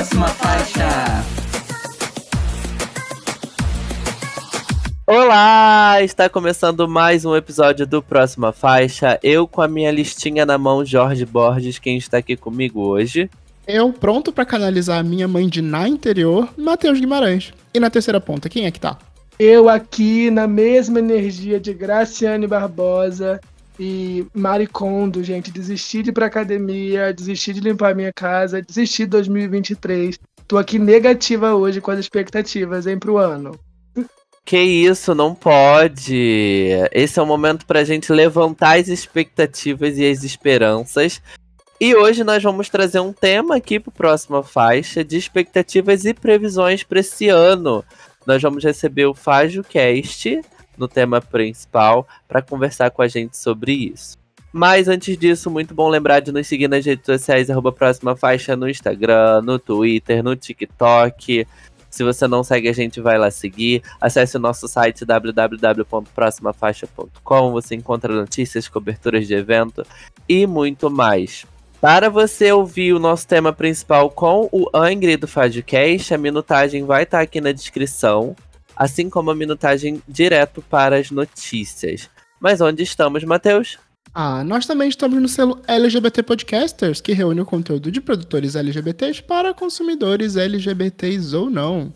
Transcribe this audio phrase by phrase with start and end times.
[0.00, 1.24] próxima faixa.
[5.06, 6.02] Olá!
[6.02, 9.20] Está começando mais um episódio do Próxima Faixa.
[9.22, 13.28] Eu com a minha listinha na mão, Jorge Borges, quem está aqui comigo hoje.
[13.66, 17.52] Eu, pronto para canalizar a minha mãe de na interior, Matheus Guimarães.
[17.74, 18.96] E na terceira ponta, quem é que tá?
[19.38, 23.38] Eu aqui na mesma energia de Graciane Barbosa
[23.80, 25.50] e Maricondo, gente.
[25.50, 30.18] Desisti de ir pra academia, desisti de limpar minha casa, desisti de 2023.
[30.46, 33.58] Tô aqui negativa hoje com as expectativas, hein, pro ano.
[34.44, 36.68] Que isso, não pode.
[36.92, 41.22] Esse é o momento pra gente levantar as expectativas e as esperanças.
[41.80, 46.82] E hoje nós vamos trazer um tema aqui para próxima faixa de expectativas e previsões
[46.82, 47.82] para esse ano.
[48.26, 50.42] Nós vamos receber o Fágio Cast
[50.80, 54.18] no tema principal para conversar com a gente sobre isso.
[54.52, 58.56] Mas antes disso, muito bom lembrar de nos seguir nas redes sociais, arroba próxima faixa
[58.56, 61.46] no Instagram, no Twitter, no TikTok.
[61.88, 63.82] Se você não segue a gente, vai lá seguir.
[64.00, 67.52] Acesse o nosso site www.proximafaixa.com.
[67.52, 69.84] Você encontra notícias, coberturas de evento
[70.28, 71.46] e muito mais.
[71.80, 77.04] Para você ouvir o nosso tema principal com o Angry do Fadcast, a minutagem vai
[77.04, 78.36] estar tá aqui na descrição,
[78.80, 82.08] assim como a minutagem direto para as notícias.
[82.40, 83.78] Mas onde estamos, Matheus?
[84.14, 89.22] Ah, nós também estamos no selo LGBT Podcasters, que reúne o conteúdo de produtores LGBTs
[89.22, 91.92] para consumidores LGBTs ou não.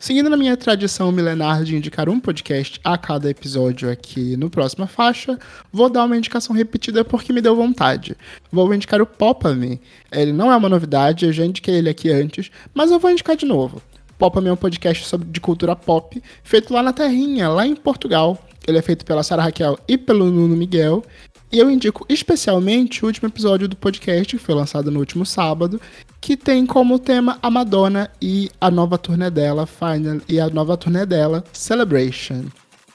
[0.00, 4.88] Seguindo na minha tradição milenar de indicar um podcast a cada episódio aqui no Próxima
[4.88, 5.38] Faixa,
[5.72, 8.16] vou dar uma indicação repetida porque me deu vontade.
[8.50, 9.80] Vou indicar o Popa-me.
[10.10, 13.36] Ele não é uma novidade, eu já indiquei ele aqui antes, mas eu vou indicar
[13.36, 13.80] de novo.
[14.18, 18.38] Popa-me é um podcast sobre, de cultura pop, feito lá na Terrinha, lá em Portugal.
[18.66, 21.04] Ele é feito pela Sara Raquel e pelo Nuno Miguel,
[21.50, 25.80] e eu indico especialmente o último episódio do podcast, que foi lançado no último sábado,
[26.20, 30.76] que tem como tema a Madonna e a nova turnê dela, Final, e a nova
[30.76, 32.46] turnê dela, Celebration.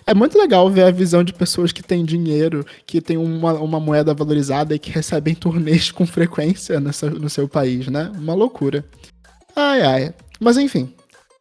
[0.05, 3.79] É muito legal ver a visão de pessoas que têm dinheiro, que têm uma, uma
[3.79, 8.11] moeda valorizada e que recebem turnês com frequência nessa, no seu país, né?
[8.17, 8.83] Uma loucura.
[9.55, 10.13] Ai, ai.
[10.39, 10.93] Mas enfim.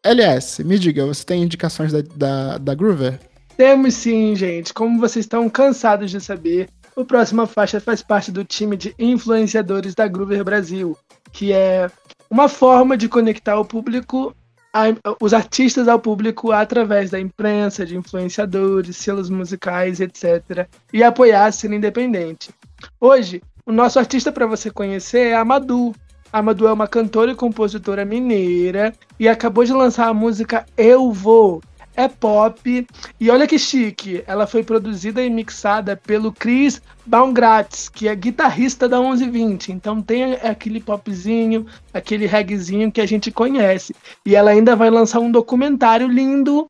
[0.02, 3.20] LS, me diga, você tem indicações da, da, da Groover?
[3.56, 4.72] Temos sim, gente.
[4.72, 9.94] Como vocês estão cansados de saber, o Próxima Faixa faz parte do time de influenciadores
[9.94, 10.96] da Groover Brasil,
[11.32, 11.90] que é
[12.30, 14.34] uma forma de conectar o público,
[14.72, 14.84] a,
[15.20, 20.66] os artistas ao público através da imprensa, de influenciadores, selos musicais, etc.
[20.92, 22.50] E apoiar a cena independente.
[22.98, 25.94] Hoje, o nosso artista para você conhecer é a Madu.
[26.32, 31.10] A Madu é uma cantora e compositora mineira e acabou de lançar a música Eu
[31.12, 31.60] Vou,
[31.96, 32.86] é pop.
[33.18, 38.88] E olha que chique, ela foi produzida e mixada pelo Chris Baumgratz, que é guitarrista
[38.88, 39.72] da 1120.
[39.72, 43.92] Então tem aquele popzinho, aquele reggaezinho que a gente conhece.
[44.24, 46.66] E ela ainda vai lançar um documentário lindo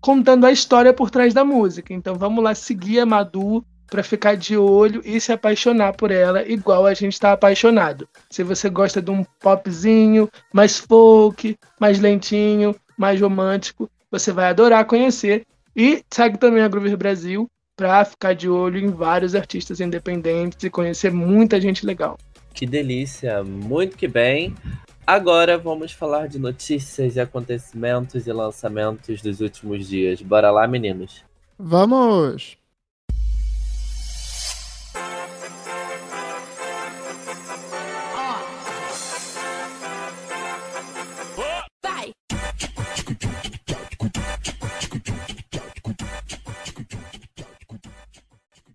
[0.00, 1.94] contando a história por trás da música.
[1.94, 6.46] Então vamos lá seguir a Madu para ficar de olho e se apaixonar por ela,
[6.48, 8.08] igual a gente está apaixonado.
[8.30, 14.84] Se você gosta de um popzinho mais folk, mais lentinho, mais romântico, você vai adorar
[14.84, 15.44] conhecer.
[15.76, 20.70] E segue também a Groover Brasil para ficar de olho em vários artistas independentes e
[20.70, 22.16] conhecer muita gente legal.
[22.52, 24.54] Que delícia, muito que bem.
[25.06, 30.22] Agora vamos falar de notícias e acontecimentos e lançamentos dos últimos dias.
[30.22, 31.24] Bora lá, meninos.
[31.58, 32.63] Vamos!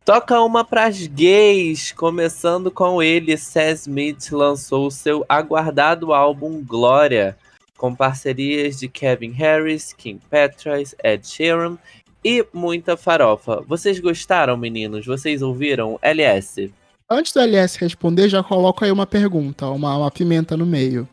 [0.09, 7.37] Toca uma pras gays, começando com ele, Sam Smith lançou seu aguardado álbum Glória,
[7.77, 11.77] com parcerias de Kevin Harris, Kim Petras, Ed Sheeran
[12.25, 13.63] e muita farofa.
[13.67, 15.05] Vocês gostaram, meninos?
[15.05, 15.99] Vocês ouviram?
[16.01, 16.73] LS.
[17.07, 21.07] Antes do LS responder, já coloco aí uma pergunta, uma, uma pimenta no meio.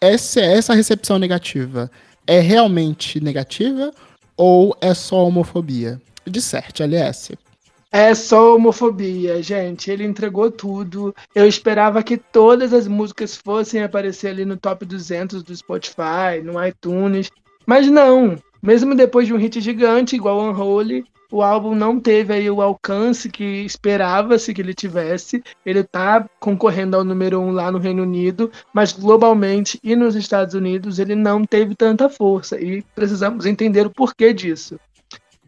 [0.00, 1.90] Essa, essa recepção negativa
[2.26, 3.92] é realmente negativa
[4.34, 6.00] ou é só homofobia?
[6.26, 7.36] Disserte, LS.
[7.92, 9.90] É só homofobia, gente.
[9.90, 11.14] Ele entregou tudo.
[11.34, 16.64] Eu esperava que todas as músicas fossem aparecer ali no top 200 do Spotify, no
[16.64, 17.30] iTunes.
[17.66, 18.36] Mas não.
[18.62, 23.28] Mesmo depois de um hit gigante igual Unholy, o álbum não teve aí o alcance
[23.28, 25.42] que esperava-se que ele tivesse.
[25.64, 30.54] Ele tá concorrendo ao número um lá no Reino Unido, mas globalmente e nos Estados
[30.54, 34.78] Unidos ele não teve tanta força e precisamos entender o porquê disso.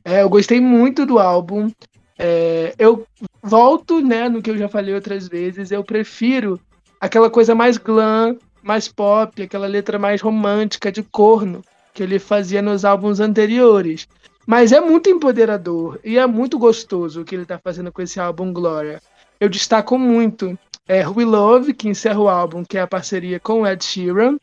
[0.04, 1.70] É, eu gostei muito do álbum.
[2.18, 3.06] É, eu
[3.42, 6.60] volto, né, no que eu já falei outras vezes, eu prefiro
[7.00, 11.62] aquela coisa mais glam, mais pop, aquela letra mais romântica de corno
[11.92, 14.06] que ele fazia nos álbuns anteriores.
[14.46, 18.18] Mas é muito empoderador e é muito gostoso o que ele está fazendo com esse
[18.18, 19.00] álbum Glória.
[19.38, 20.58] Eu destaco muito
[20.88, 24.36] é, We Love, que encerra o álbum, que é a parceria com Ed Sheeran,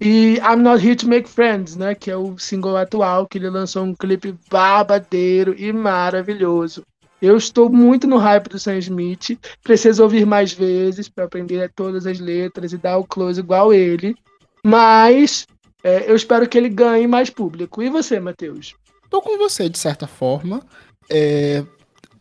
[0.00, 3.50] e I'm Not Here to Make Friends, né, que é o single atual, que ele
[3.50, 6.82] lançou um clipe babadeiro e maravilhoso.
[7.20, 12.06] Eu estou muito no hype do Sam Smith, preciso ouvir mais vezes para aprender todas
[12.06, 14.14] as letras e dar o close igual ele,
[14.64, 15.46] mas
[15.82, 17.82] é, eu espero que ele ganhe mais público.
[17.82, 18.74] E você, Matheus?
[19.08, 20.62] Tô com você, de certa forma.
[21.10, 21.64] É,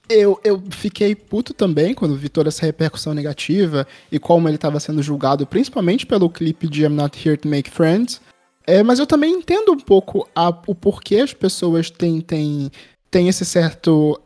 [0.10, 4.80] eu, eu fiquei puto também quando vi toda essa repercussão negativa e como ele estava
[4.80, 8.20] sendo julgado, principalmente pelo clipe de I'm Not Here to Make Friends.
[8.66, 12.72] É, mas eu também entendo um pouco a, o porquê as pessoas têm, têm,
[13.12, 14.20] têm esse certo.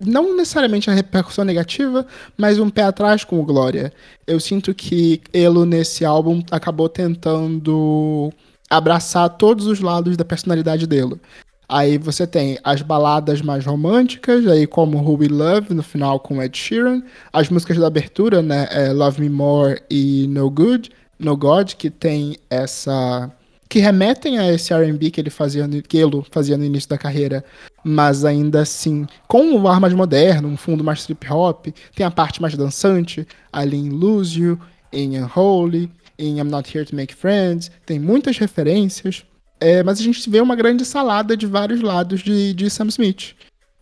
[0.00, 2.06] Não necessariamente a repercussão negativa,
[2.36, 3.92] mas um pé atrás com o Glória.
[4.26, 8.32] Eu sinto que ele, nesse álbum, acabou tentando
[8.70, 11.20] abraçar todos os lados da personalidade dele.
[11.68, 16.42] Aí você tem as baladas mais românticas, aí como Who We Love, no final com
[16.42, 17.02] Ed Sheeran.
[17.32, 18.68] As músicas da abertura, né?
[18.70, 23.30] É Love Me More e No Good, No God, que tem essa.
[23.68, 27.44] que remetem a esse RB que ele fazia, que ele fazia no início da carreira,
[27.84, 31.68] mas ainda assim, com um ar mais moderno, um fundo mais trip hop.
[31.94, 34.60] Tem a parte mais dançante, ali em Lose You,
[34.92, 37.70] em Unholy, em I'm Not Here to Make Friends.
[37.86, 39.24] Tem muitas referências.
[39.60, 43.34] É, mas a gente vê uma grande salada de vários lados de, de Sam Smith.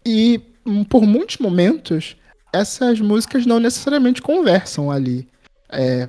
[0.04, 2.16] E hum, por muitos momentos,
[2.52, 5.26] essas músicas não necessariamente conversam ali.
[5.68, 6.08] É,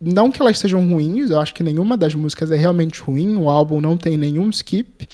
[0.00, 3.48] não que elas sejam ruins, eu acho que nenhuma das músicas é realmente ruim, o
[3.48, 5.08] álbum não tem nenhum skip,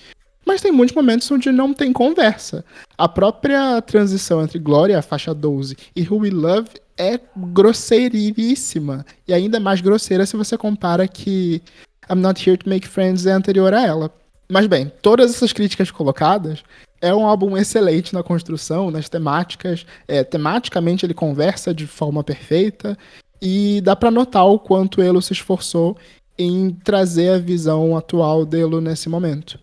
[0.47, 2.65] mas tem muitos momentos onde não tem conversa.
[2.97, 9.05] A própria transição entre Gloria, a faixa 12, e Who We Love é grosseiríssima.
[9.27, 11.63] E ainda mais grosseira se você compara que
[12.11, 14.13] I'm Not Here to Make Friends é anterior a ela.
[14.51, 16.65] Mas bem, todas essas críticas colocadas,
[17.01, 19.87] é um álbum excelente na construção, nas temáticas.
[20.07, 22.99] É, tematicamente ele conversa de forma perfeita
[23.41, 25.97] e dá para notar o quanto ele se esforçou
[26.39, 29.59] em trazer a visão atual dele nesse momento.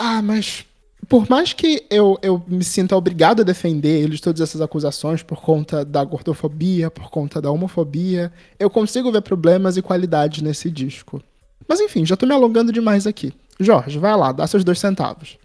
[0.00, 0.64] Ah, mas
[1.08, 5.24] por mais que eu, eu me sinta obrigado a defender ele de todas essas acusações
[5.24, 10.70] por conta da gordofobia, por conta da homofobia, eu consigo ver problemas e qualidades nesse
[10.70, 11.20] disco.
[11.66, 13.32] Mas enfim, já tô me alongando demais aqui.
[13.58, 15.36] Jorge, vai lá, dá seus dois centavos.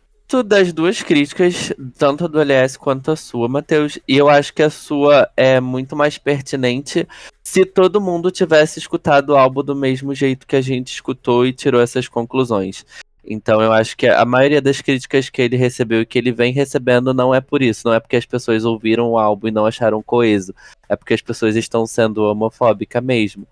[0.45, 4.63] Das duas críticas, tanto a do LS quanto a sua, Matheus, e eu acho que
[4.63, 7.07] a sua é muito mais pertinente
[7.43, 11.53] se todo mundo tivesse escutado o álbum do mesmo jeito que a gente escutou e
[11.53, 12.83] tirou essas conclusões.
[13.25, 16.51] Então eu acho que a maioria das críticas que ele recebeu e que ele vem
[16.51, 19.65] recebendo não é por isso, não é porque as pessoas ouviram o álbum e não
[19.65, 20.53] acharam coeso,
[20.89, 23.47] é porque as pessoas estão sendo homofóbicas mesmo.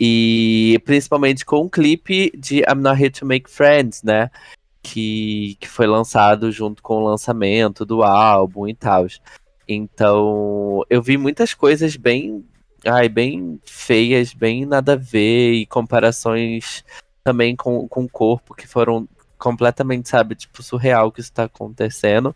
[0.00, 4.30] E principalmente com o clipe de I'm Not Here to Make Friends, né?
[4.82, 9.06] Que, que foi lançado junto com o lançamento do álbum e tal.
[9.68, 12.44] Então, eu vi muitas coisas bem,
[12.84, 16.84] ai, bem feias, bem nada a ver, e comparações
[17.24, 19.08] também com, com o corpo que foram
[19.38, 22.34] completamente, sabe, tipo, surreal que isso tá acontecendo.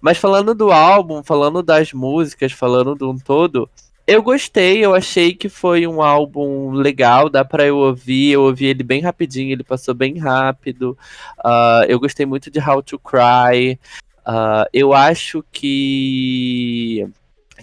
[0.00, 3.68] Mas falando do álbum, falando das músicas, falando de um todo,
[4.06, 8.32] eu gostei, eu achei que foi um álbum legal, dá para eu ouvir.
[8.32, 10.98] Eu ouvi ele bem rapidinho, ele passou bem rápido.
[11.38, 13.78] Uh, eu gostei muito de How to Cry.
[14.26, 17.08] Uh, eu acho que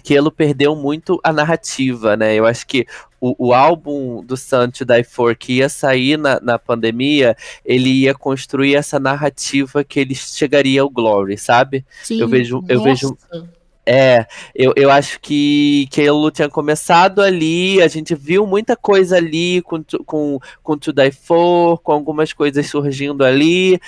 [0.02, 2.34] que ele perdeu muito a narrativa, né?
[2.34, 2.86] Eu acho que
[3.20, 8.14] o, o álbum do Santo Die For que ia sair na, na pandemia, ele ia
[8.14, 11.84] construir essa narrativa que ele chegaria ao Glory, sabe?
[12.02, 12.72] Sim, eu vejo, nossa.
[12.72, 13.18] eu vejo
[13.90, 19.16] é, eu, eu acho que, que ele tinha começado ali, a gente viu muita coisa
[19.16, 23.80] ali com, com, com To Die For, com algumas coisas surgindo ali,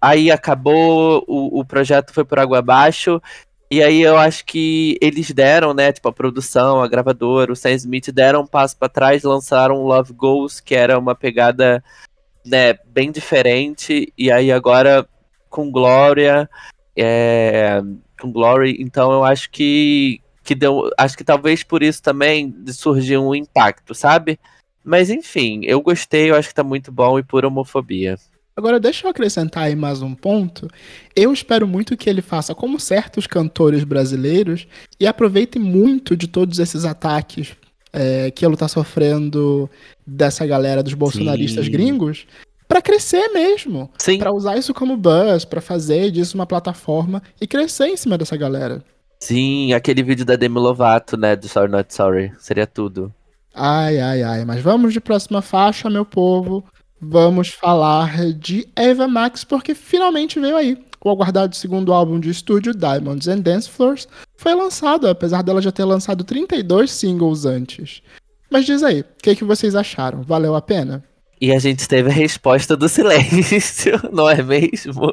[0.00, 3.20] aí acabou, o, o projeto foi por água abaixo,
[3.72, 7.70] e aí eu acho que eles deram, né, tipo, a produção, a gravadora, o Sam
[7.70, 11.82] Smith deram um passo para trás, lançaram Love Goes, que era uma pegada,
[12.44, 15.08] né, bem diferente, e aí agora
[15.48, 16.50] com Glória,
[16.94, 17.80] é
[18.20, 23.26] com Glory, então eu acho que que deu, acho que talvez por isso também surgiu
[23.26, 24.38] um impacto, sabe?
[24.84, 28.18] Mas enfim, eu gostei, eu acho que tá muito bom e por homofobia.
[28.54, 30.68] Agora, deixa eu acrescentar aí mais um ponto.
[31.16, 34.66] Eu espero muito que ele faça como certos cantores brasileiros
[35.00, 37.56] e aproveite muito de todos esses ataques
[37.92, 39.70] é, que ele tá sofrendo
[40.06, 41.72] dessa galera dos bolsonaristas Sim.
[41.72, 42.26] gringos
[42.68, 43.90] para crescer mesmo.
[43.98, 44.18] Sim.
[44.18, 48.36] Para usar isso como buzz, para fazer disso uma plataforma e crescer em cima dessa
[48.36, 48.84] galera.
[49.18, 53.12] Sim, aquele vídeo da Demi Lovato, né, do Sorry Not Sorry, seria tudo.
[53.54, 54.44] Ai, ai, ai.
[54.44, 56.64] Mas vamos de próxima faixa, meu povo.
[57.04, 60.78] Vamos falar de Eva Max, porque finalmente veio aí.
[61.04, 64.06] O aguardado segundo álbum de estúdio, Diamonds and Dance Floors,
[64.36, 68.02] foi lançado, apesar dela já ter lançado 32 singles antes.
[68.48, 70.22] Mas diz aí, o que, que vocês acharam?
[70.22, 71.02] Valeu a pena?
[71.40, 75.12] E a gente teve a resposta do silêncio, não é mesmo?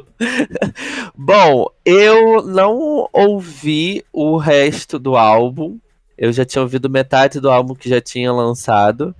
[1.12, 5.76] Bom, eu não ouvi o resto do álbum.
[6.16, 9.12] Eu já tinha ouvido metade do álbum que já tinha lançado.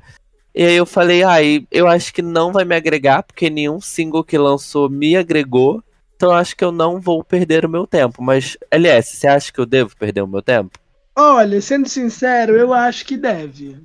[0.54, 3.80] E aí eu falei, ai, ah, eu acho que não vai me agregar, porque nenhum
[3.80, 5.82] single que lançou me agregou.
[6.16, 8.22] Então eu acho que eu não vou perder o meu tempo.
[8.22, 10.78] Mas, LS, você acha que eu devo perder o meu tempo?
[11.16, 13.78] Olha, sendo sincero, eu acho que deve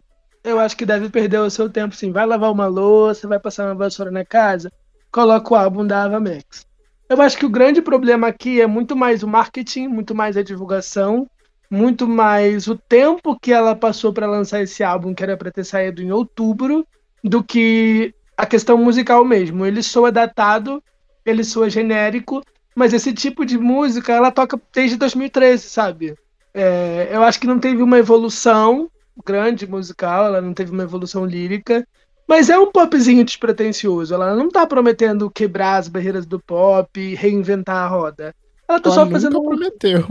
[0.45, 2.11] eu acho que deve perder o seu tempo, sim.
[2.11, 4.71] Vai lavar uma louça, vai passar uma vassoura na casa,
[5.11, 6.65] coloca o álbum da Ava Max.
[7.09, 10.43] Eu acho que o grande problema aqui é muito mais o marketing, muito mais a
[10.43, 11.27] divulgação,
[11.69, 15.63] muito mais o tempo que ela passou para lançar esse álbum, que era para ter
[15.63, 16.85] saído em outubro,
[17.23, 19.65] do que a questão musical mesmo.
[19.65, 20.83] Ele soa datado,
[21.25, 22.41] ele soa genérico,
[22.75, 26.15] mas esse tipo de música ela toca desde 2013, sabe?
[26.53, 28.89] É, eu acho que não teve uma evolução
[29.25, 31.87] grande musical, ela não teve uma evolução lírica,
[32.27, 34.13] mas é um popzinho despretensioso.
[34.13, 38.35] Ela não tá prometendo quebrar as barreiras do pop, reinventar a roda.
[38.67, 39.41] Ela tá ela só fazendo.
[39.41, 40.05] prometeu.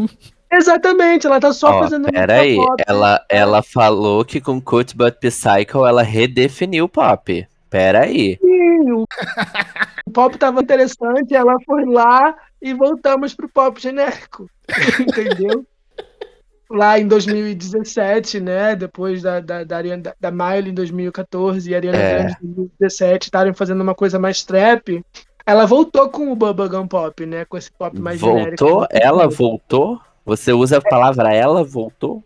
[0.56, 2.10] Exatamente, ela tá só oh, fazendo.
[2.10, 2.56] Peraí,
[2.86, 7.46] ela, ela falou que com Cut But Psycho ela redefiniu o pop.
[7.68, 8.38] Peraí.
[8.40, 9.04] Sim, o...
[10.06, 14.48] o pop tava interessante, ela foi lá e voltamos pro pop genérico.
[15.00, 15.66] Entendeu?
[16.70, 18.74] lá em 2017, né?
[18.74, 22.14] Depois da, da, da, Ariana, da Miley em 2014 e Ariana é.
[22.14, 25.04] Grande em 2017 estarem fazendo uma coisa mais trap,
[25.46, 27.44] ela voltou com o Bubblegum Pop, né?
[27.44, 28.38] Com esse pop mais voltou?
[28.38, 28.64] genérico.
[28.64, 28.88] Voltou?
[28.90, 30.00] Ela voltou?
[30.24, 32.22] Você usa a palavra ela voltou?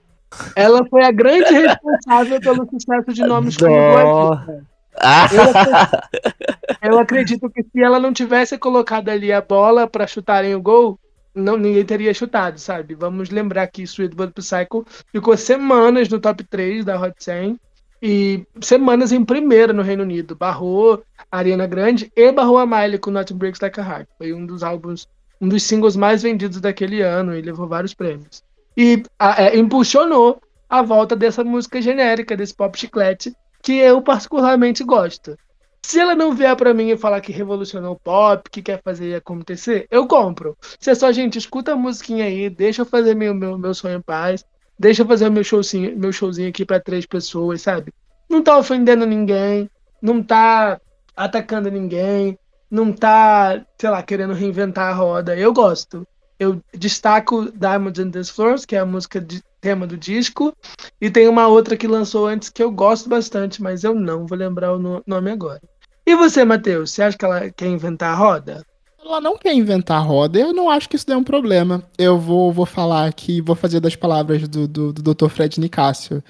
[0.54, 4.64] Ela foi a grande responsável pelo sucesso de nomes como Dua
[5.00, 5.28] ah.
[5.32, 10.54] eu, acredito, eu acredito que se ela não tivesse colocado ali a bola para chutarem
[10.54, 10.98] o gol,
[11.34, 12.94] não ninguém teria chutado, sabe?
[12.94, 17.58] Vamos lembrar que Sweet But Psycho ficou semanas no top 3 da Hot 100
[18.02, 20.34] e semanas em primeira no Reino Unido.
[20.34, 24.08] Barrou a Ariana Grande e barrou a Miley com Not Breaks Like a Heart.
[24.18, 25.08] Foi um dos álbuns,
[25.40, 28.42] um dos singles mais vendidos daquele ano e levou vários prêmios.
[28.76, 34.85] E a, é, impulsionou a volta dessa música genérica, desse pop chiclete, que eu particularmente
[34.85, 35.37] gosto.
[35.83, 39.14] Se ela não vier para mim e falar que revolucionou o pop, que quer fazer
[39.14, 40.57] acontecer, eu compro.
[40.78, 43.99] Se é só, gente, escuta a musiquinha aí, deixa eu fazer meu, meu, meu sonho
[43.99, 44.45] em paz,
[44.78, 47.92] deixa eu fazer meu showzinho, meu showzinho aqui para três pessoas, sabe?
[48.28, 49.71] Não tá ofendendo ninguém,
[50.02, 50.80] não tá
[51.16, 52.38] atacando ninguém,
[52.70, 55.37] não tá, sei lá, querendo reinventar a roda.
[55.37, 56.06] Eu gosto.
[56.38, 60.54] Eu destaco Diamonds and Dance Floors, que é a música de tema do disco,
[61.00, 64.38] e tem uma outra que lançou antes que eu gosto bastante, mas eu não vou
[64.38, 65.60] lembrar o nome agora.
[66.06, 68.64] E você, Matheus, você acha que ela quer inventar a roda?
[69.04, 71.82] Ela não quer inventar a roda, eu não acho que isso dê um problema.
[71.98, 75.28] Eu vou, vou falar aqui, vou fazer das palavras do, do, do Dr.
[75.28, 76.22] Fred Nicásio.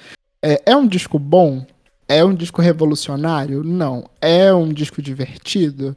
[0.43, 1.67] É, é um disco bom?
[2.07, 3.63] É um disco revolucionário?
[3.63, 4.09] Não.
[4.21, 5.97] É um disco divertido?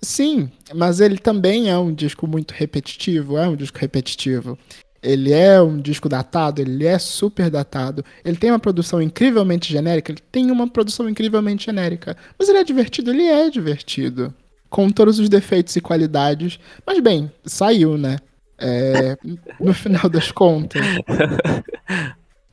[0.00, 4.58] Sim, mas ele também é um disco muito repetitivo, é um disco repetitivo.
[5.02, 8.04] Ele é um disco datado, ele é super datado.
[8.24, 12.16] Ele tem uma produção incrivelmente genérica, ele tem uma produção incrivelmente genérica.
[12.38, 14.34] Mas ele é divertido, ele é divertido.
[14.68, 16.58] Com todos os defeitos e qualidades.
[16.86, 18.18] Mas bem, saiu, né?
[18.58, 19.16] É,
[19.60, 20.82] no final das contas.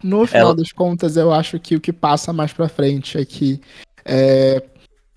[0.04, 0.56] No final Ela...
[0.56, 3.60] das contas, eu acho que o que passa mais pra frente é que
[4.06, 4.62] é,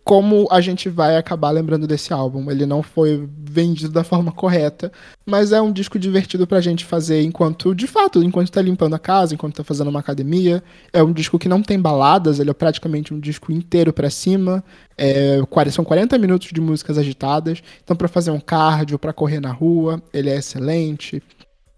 [0.09, 2.51] como a gente vai acabar lembrando desse álbum.
[2.51, 4.91] Ele não foi vendido da forma correta,
[5.27, 8.99] mas é um disco divertido pra gente fazer enquanto, de fato, enquanto tá limpando a
[8.99, 10.63] casa, enquanto tá fazendo uma academia.
[10.95, 14.65] É um disco que não tem baladas, ele é praticamente um disco inteiro para cima.
[14.97, 17.63] É, são 40 minutos de músicas agitadas.
[17.85, 21.23] Então, para fazer um cardio, para correr na rua, ele é excelente.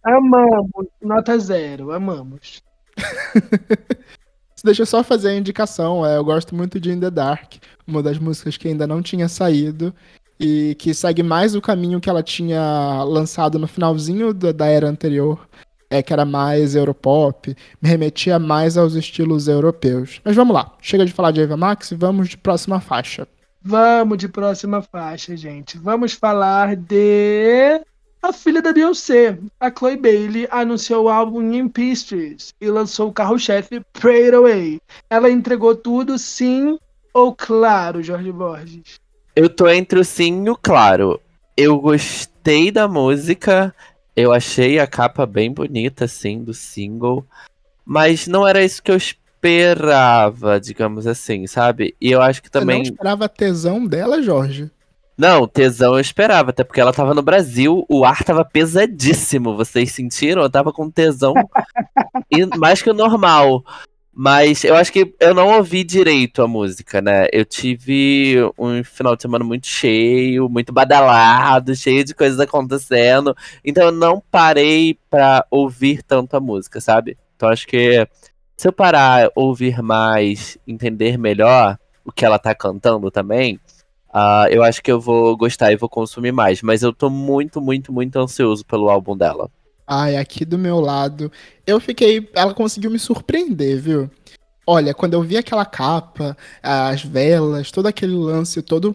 [0.04, 2.62] Amamos, nota zero, amamos.
[4.64, 6.04] Deixa eu só fazer a indicação.
[6.04, 7.54] É, eu gosto muito de In the Dark,
[7.86, 9.94] uma das músicas que ainda não tinha saído
[10.38, 14.88] e que segue mais o caminho que ela tinha lançado no finalzinho da, da era
[14.88, 15.46] anterior,
[15.90, 20.20] é que era mais europop, me remetia mais aos estilos europeus.
[20.24, 23.28] Mas vamos lá, chega de falar de Eva Max e vamos de próxima faixa.
[23.62, 25.76] Vamos de próxima faixa, gente.
[25.76, 27.82] Vamos falar de
[28.22, 33.12] a filha da Beyoncé, a Chloe Bailey, anunciou o álbum In Pieces e lançou o
[33.12, 34.80] carro-chefe Pray It Away.
[35.08, 36.78] Ela entregou tudo, sim
[37.12, 39.00] ou claro, Jorge Borges?
[39.34, 41.20] Eu tô entre o sim e o claro.
[41.56, 43.74] Eu gostei da música,
[44.14, 47.24] eu achei a capa bem bonita, assim, do single,
[47.84, 51.94] mas não era isso que eu esperava, digamos assim, sabe?
[52.00, 52.84] E eu acho que também.
[52.84, 54.70] Você não esperava tesão dela, Jorge?
[55.20, 59.54] Não, tesão eu esperava, até porque ela tava no Brasil, o ar tava pesadíssimo.
[59.54, 60.40] Vocês sentiram?
[60.40, 61.34] Eu tava com tesão
[62.30, 63.62] e mais que o normal.
[64.10, 67.26] Mas eu acho que eu não ouvi direito a música, né?
[67.34, 73.36] Eu tive um final de semana muito cheio, muito badalado, cheio de coisas acontecendo.
[73.62, 77.18] Então eu não parei pra ouvir tanto a música, sabe?
[77.36, 78.08] Então acho que
[78.56, 83.60] se eu parar, ouvir mais, entender melhor o que ela tá cantando também,
[84.14, 86.62] uh, eu acho que eu vou gostar e vou consumir mais.
[86.62, 89.50] Mas eu tô muito, muito, muito ansioso pelo álbum dela.
[89.86, 91.32] Ai, aqui do meu lado,
[91.66, 92.28] eu fiquei.
[92.34, 94.10] Ela conseguiu me surpreender, viu?
[94.66, 98.94] Olha, quando eu vi aquela capa, as velas, todo aquele lance todo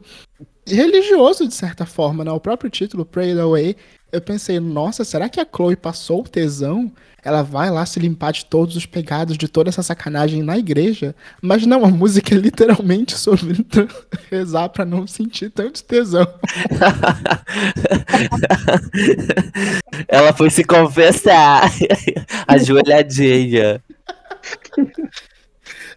[0.65, 2.31] religioso, de certa forma, né?
[2.31, 3.75] O próprio título, Pray Away,
[4.15, 6.91] eu pensei, nossa, será que a Chloe passou o tesão?
[7.21, 11.13] Ela vai lá se limpar de todos os pegados, de toda essa sacanagem na igreja?
[11.41, 13.65] Mas não, a música é literalmente sobre
[14.31, 16.25] rezar para não sentir tanto tesão.
[20.07, 21.69] Ela foi se confessar,
[22.47, 23.83] ajoelhadinha.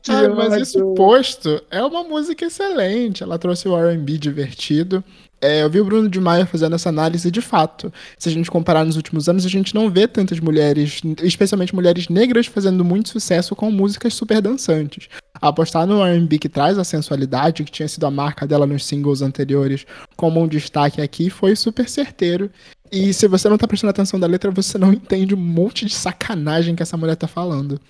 [0.09, 3.23] Ai, mas isso posto, é uma música excelente.
[3.23, 5.05] Ela trouxe o RB divertido.
[5.41, 7.93] É, eu vi o Bruno de Maia fazendo essa análise de fato.
[8.19, 12.09] Se a gente comparar nos últimos anos, a gente não vê tantas mulheres, especialmente mulheres
[12.09, 15.09] negras, fazendo muito sucesso com músicas super dançantes.
[15.41, 19.23] Apostar no RB que traz a sensualidade, que tinha sido a marca dela nos singles
[19.23, 22.51] anteriores, como um destaque aqui, foi super certeiro.
[22.91, 25.95] E se você não tá prestando atenção da letra, você não entende um monte de
[25.95, 27.81] sacanagem que essa mulher tá falando.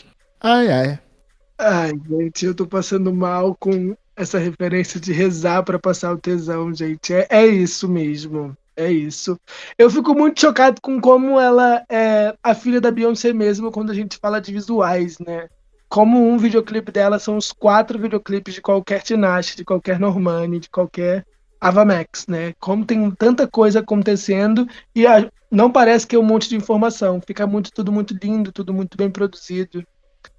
[0.40, 0.98] Ai, ai.
[1.58, 6.74] Ai, gente, eu tô passando mal com essa referência de rezar para passar o tesão,
[6.74, 7.14] gente.
[7.14, 8.56] É, é isso mesmo.
[8.76, 9.38] É isso.
[9.76, 13.94] Eu fico muito chocado com como ela é a filha da Beyoncé mesmo quando a
[13.94, 15.48] gente fala de visuais, né?
[15.88, 20.68] Como um videoclipe dela são os quatro videoclipes de qualquer Tinashe, de qualquer Normani, de
[20.68, 21.24] qualquer
[21.60, 22.54] Ava Max, né?
[22.60, 27.20] Como tem tanta coisa acontecendo e a, não parece que é um monte de informação.
[27.26, 29.84] Fica muito tudo muito lindo, tudo muito bem produzido.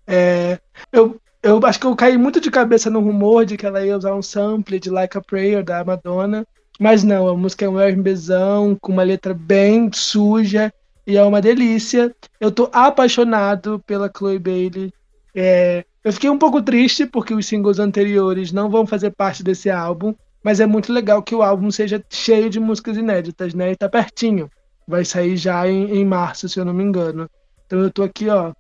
[0.08, 0.60] É,
[0.94, 3.98] eu, eu acho que eu caí muito de cabeça no rumor de que ela ia
[3.98, 6.46] usar um sample de Like a Prayer da Madonna,
[6.80, 10.74] mas não, a música é um RBzão, com uma letra bem suja,
[11.06, 12.16] e é uma delícia.
[12.40, 14.94] Eu tô apaixonado pela Chloe Bailey.
[15.36, 19.70] É, eu fiquei um pouco triste porque os singles anteriores não vão fazer parte desse
[19.70, 23.72] álbum, mas é muito legal que o álbum seja cheio de músicas inéditas, né?
[23.72, 24.50] E tá pertinho.
[24.88, 27.30] Vai sair já em, em março, se eu não me engano.
[27.66, 28.54] Então eu tô aqui, ó,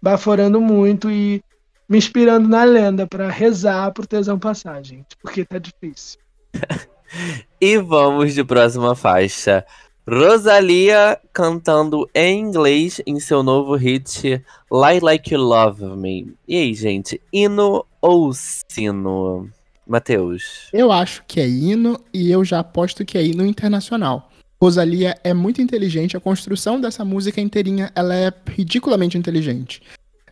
[0.00, 1.42] baforando muito e
[1.88, 6.18] me inspirando na lenda para rezar pro tesão passar, gente, porque tá difícil.
[7.60, 9.64] e vamos de próxima faixa.
[10.06, 14.22] Rosalia cantando em inglês em seu novo hit
[14.70, 16.34] Lie Like You Love Me.
[16.46, 19.48] E aí, gente, hino ou sino?
[19.86, 20.68] Matheus?
[20.72, 24.30] Eu acho que é hino e eu já aposto que é hino internacional.
[24.60, 29.82] Rosalia é muito inteligente, a construção dessa música inteirinha, ela é ridiculamente inteligente.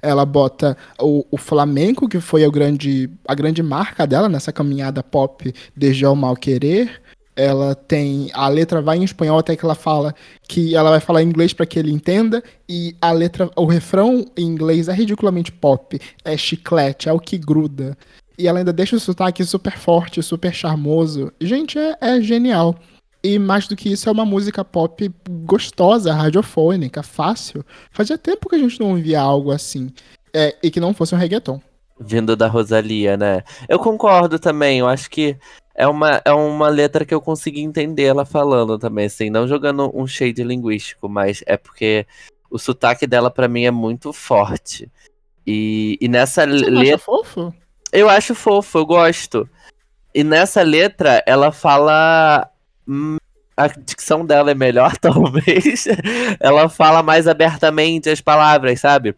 [0.02, 5.02] Ela bota o, o flamenco, que foi a grande, a grande marca dela nessa caminhada
[5.02, 7.00] pop desde o mal querer.
[7.34, 8.28] Ela tem.
[8.34, 10.14] A letra vai em espanhol até que ela fala
[10.46, 12.42] que ela vai falar inglês para que ele entenda.
[12.68, 13.48] E a letra.
[13.56, 15.98] O refrão em inglês é ridiculamente pop.
[16.24, 17.96] É chiclete, é o que gruda.
[18.36, 21.32] E ela ainda deixa o sotaque super forte, super charmoso.
[21.40, 22.76] Gente, é, é genial.
[23.24, 25.10] E mais do que isso, é uma música pop
[25.44, 27.64] gostosa, radiofônica, fácil.
[27.92, 29.92] Fazia tempo que a gente não ouvia algo assim.
[30.34, 31.60] É, e que não fosse um reggaeton.
[32.00, 33.44] Vindo da Rosalia, né?
[33.68, 34.80] Eu concordo também.
[34.80, 35.36] Eu acho que
[35.74, 39.30] é uma, é uma letra que eu consegui entender ela falando também, assim.
[39.30, 42.06] Não jogando um shade linguístico, mas é porque
[42.50, 44.90] o sotaque dela para mim é muito forte.
[45.46, 46.98] E, e nessa letra.
[46.98, 47.54] fofo?
[47.92, 49.48] Eu acho fofo, eu gosto.
[50.14, 52.50] E nessa letra, ela fala
[53.56, 55.86] a dicção dela é melhor, talvez.
[56.40, 59.14] ela fala mais abertamente as palavras, sabe?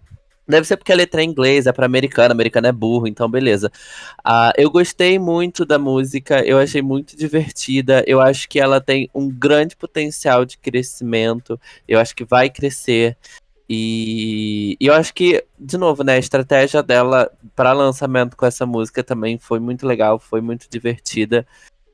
[0.46, 3.30] Deve ser porque a letra é em inglês, é pra americano, americano é burro, então
[3.30, 3.72] beleza.
[4.20, 9.08] Uh, eu gostei muito da música, eu achei muito divertida, eu acho que ela tem
[9.14, 13.16] um grande potencial de crescimento, eu acho que vai crescer.
[13.68, 18.66] E, e eu acho que, de novo, né, a estratégia dela para lançamento com essa
[18.66, 21.46] música também foi muito legal, foi muito divertida.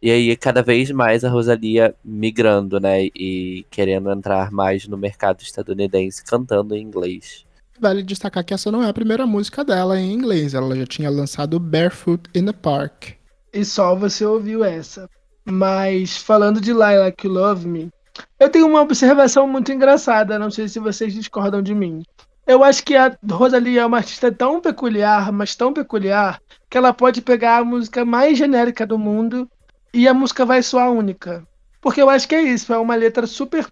[0.03, 3.09] E aí, cada vez mais a Rosalia migrando, né?
[3.15, 7.45] E querendo entrar mais no mercado estadunidense, cantando em inglês.
[7.79, 10.55] Vale destacar que essa não é a primeira música dela em inglês.
[10.55, 13.11] Ela já tinha lançado Barefoot in the Park.
[13.53, 15.09] E só você ouviu essa.
[15.45, 17.91] Mas falando de Like You Love Me,
[18.39, 20.39] eu tenho uma observação muito engraçada.
[20.39, 22.03] Não sei se vocês discordam de mim.
[22.47, 26.93] Eu acho que a Rosalie é uma artista tão peculiar, mas tão peculiar, que ela
[26.93, 29.49] pode pegar a música mais genérica do mundo
[29.93, 31.47] e a música vai soar única.
[31.81, 33.67] Porque eu acho que é isso, é uma letra super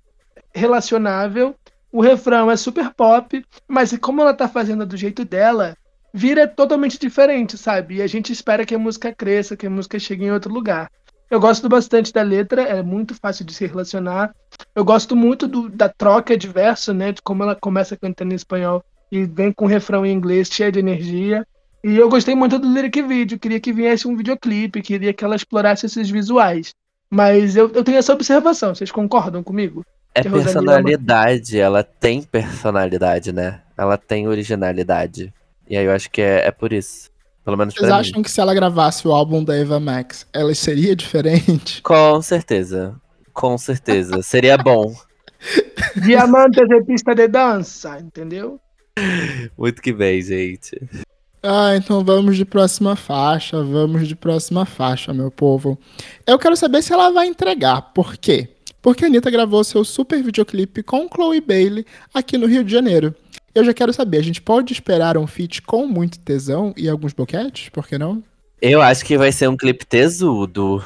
[0.54, 1.54] relacionável,
[1.92, 5.76] o refrão é super pop, mas como ela tá fazendo do jeito dela,
[6.12, 7.96] vira totalmente diferente, sabe?
[7.96, 10.90] E a gente espera que a música cresça, que a música chegue em outro lugar.
[11.31, 14.35] Eu gosto bastante da letra, é muito fácil de se relacionar.
[14.74, 17.12] Eu gosto muito do, da troca de verso, né?
[17.12, 20.72] De como ela começa cantando em espanhol e vem com o refrão em inglês, cheia
[20.72, 21.46] de energia.
[21.82, 25.36] E eu gostei muito do lyric video, queria que viesse um videoclipe, queria que ela
[25.36, 26.70] explorasse esses visuais.
[27.10, 29.84] Mas eu, eu tenho essa observação, vocês concordam comigo?
[30.14, 33.60] É personalidade, ela tem personalidade, né?
[33.76, 35.32] Ela tem originalidade.
[35.68, 37.10] E aí eu acho que é, é por isso.
[37.44, 38.22] Pelo menos Vocês acham mim.
[38.22, 41.80] que se ela gravasse o álbum da Eva Max, ela seria diferente?
[41.82, 43.00] Com certeza.
[43.32, 44.20] Com certeza.
[44.22, 44.92] seria bom.
[46.04, 48.60] Diamantes de pista de dança, entendeu?
[49.56, 50.76] Muito que bem, gente.
[51.42, 55.79] Ah, então vamos de próxima faixa, vamos de próxima faixa, meu povo.
[56.27, 57.81] Eu quero saber se ela vai entregar.
[57.92, 58.48] Por quê?
[58.83, 63.14] Porque a Anitta gravou seu super videoclipe com Chloe Bailey aqui no Rio de Janeiro.
[63.55, 67.12] Eu já quero saber, a gente pode esperar um feat com muito tesão e alguns
[67.12, 67.68] boquetes?
[67.70, 68.22] Por que não?
[68.61, 70.83] Eu acho que vai ser um clipe tesudo.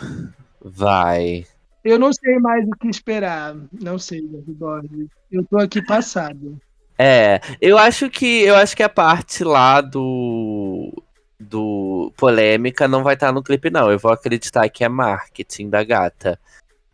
[0.61, 1.47] Vai.
[1.85, 3.57] Eu não sei mais o que esperar.
[3.81, 5.09] Não sei, Borges.
[5.31, 6.61] Eu tô aqui passado.
[7.05, 11.03] É, eu acho que eu acho que a parte lá do
[11.41, 13.91] do polêmica não vai estar tá no clipe não.
[13.91, 16.39] Eu vou acreditar que é marketing da gata.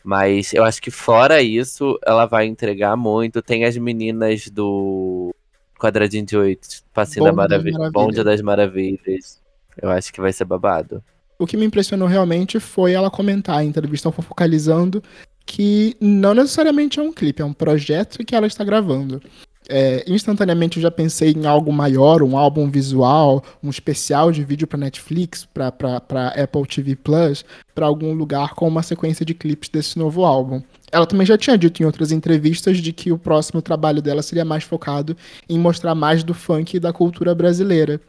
[0.02, 3.42] Mas eu acho que fora isso, ela vai entregar muito.
[3.42, 5.34] Tem as meninas do
[5.78, 9.38] Quadradinho de Oito, Passinho da Maravilha, Bonde das Maravilhas.
[9.76, 11.04] Eu acho que vai ser babado.
[11.38, 15.02] O que me impressionou realmente foi ela comentar em entrevista focalizando
[15.44, 19.20] que não necessariamente é um clipe, é um projeto que ela está gravando
[19.68, 24.66] é, instantaneamente eu já pensei em algo maior, um álbum visual, um especial de vídeo
[24.66, 29.98] para Netflix, para Apple TV Plus, para algum lugar com uma sequência de clipes desse
[29.98, 30.62] novo álbum.
[30.90, 34.44] Ela também já tinha dito em outras entrevistas de que o próximo trabalho dela seria
[34.44, 35.14] mais focado
[35.48, 38.00] em mostrar mais do funk e da cultura brasileira.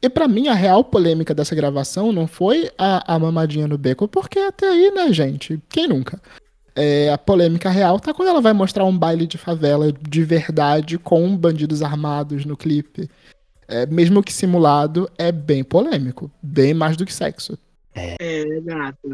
[0.00, 4.06] E para mim, a real polêmica dessa gravação não foi a, a mamadinha no beco,
[4.06, 5.60] porque até aí, né, gente?
[5.68, 6.20] Quem nunca?
[6.80, 10.96] É, a polêmica real tá quando ela vai mostrar um baile de favela de verdade
[10.96, 13.10] com bandidos armados no clipe.
[13.66, 16.30] É, mesmo que simulado, é bem polêmico.
[16.40, 17.58] Bem mais do que sexo.
[17.92, 19.08] É, é gata.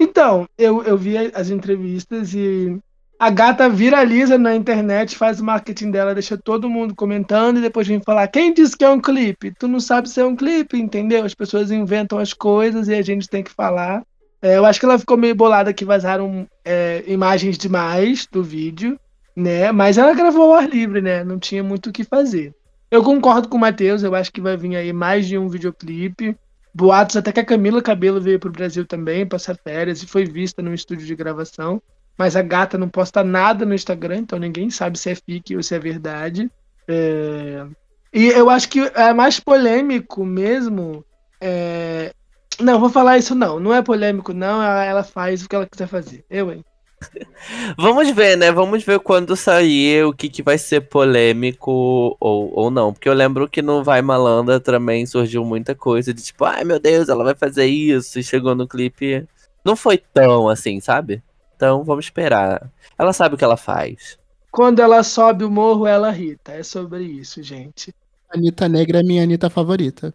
[0.00, 2.76] Então, eu, eu vi as entrevistas e
[3.20, 7.86] a gata viraliza na internet, faz o marketing dela, deixa todo mundo comentando e depois
[7.86, 9.54] vem falar: quem disse que é um clipe?
[9.56, 11.24] Tu não sabe se é um clipe, entendeu?
[11.24, 14.02] As pessoas inventam as coisas e a gente tem que falar.
[14.42, 18.98] É, eu acho que ela ficou meio bolada que vazaram é, imagens demais do vídeo,
[19.36, 19.70] né?
[19.70, 21.22] Mas ela gravou ao ar livre, né?
[21.22, 22.54] Não tinha muito o que fazer.
[22.90, 26.36] Eu concordo com o Matheus, eu acho que vai vir aí mais de um videoclipe.
[26.74, 30.62] Boatos até que a Camila Cabelo veio pro Brasil também, passar férias, e foi vista
[30.62, 31.82] no estúdio de gravação.
[32.16, 35.62] Mas a gata não posta nada no Instagram, então ninguém sabe se é fique ou
[35.62, 36.50] se é verdade.
[36.88, 37.66] É...
[38.12, 41.04] E eu acho que é mais polêmico mesmo
[41.40, 42.12] é,
[42.60, 43.58] não, vou falar isso não.
[43.60, 44.62] Não é polêmico, não.
[44.62, 46.24] Ela faz o que ela quiser fazer.
[46.28, 46.64] Eu, hein?
[47.78, 48.52] Vamos ver, né?
[48.52, 52.92] Vamos ver quando sair o que, que vai ser polêmico ou, ou não.
[52.92, 56.78] Porque eu lembro que no Vai Malandra também surgiu muita coisa de tipo, ai meu
[56.78, 58.18] Deus, ela vai fazer isso.
[58.18, 59.26] E chegou no clipe.
[59.64, 61.22] Não foi tão assim, sabe?
[61.56, 62.70] Então vamos esperar.
[62.98, 64.18] Ela sabe o que ela faz.
[64.50, 66.52] Quando ela sobe o morro, ela rita.
[66.52, 67.94] É sobre isso, gente.
[68.32, 70.14] Anitta Negra é minha Anitta favorita.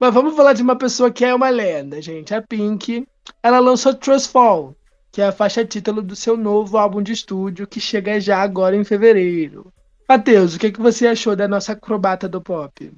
[0.00, 2.34] Mas vamos falar de uma pessoa que é uma lenda, gente.
[2.34, 3.06] A Pink.
[3.42, 4.74] Ela lançou Trust Fall,
[5.12, 8.74] que é a faixa título do seu novo álbum de estúdio, que chega já agora
[8.74, 9.70] em fevereiro.
[10.08, 12.90] Matheus, o que, que você achou da nossa acrobata do pop?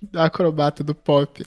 [0.00, 1.44] Da acrobata do pop.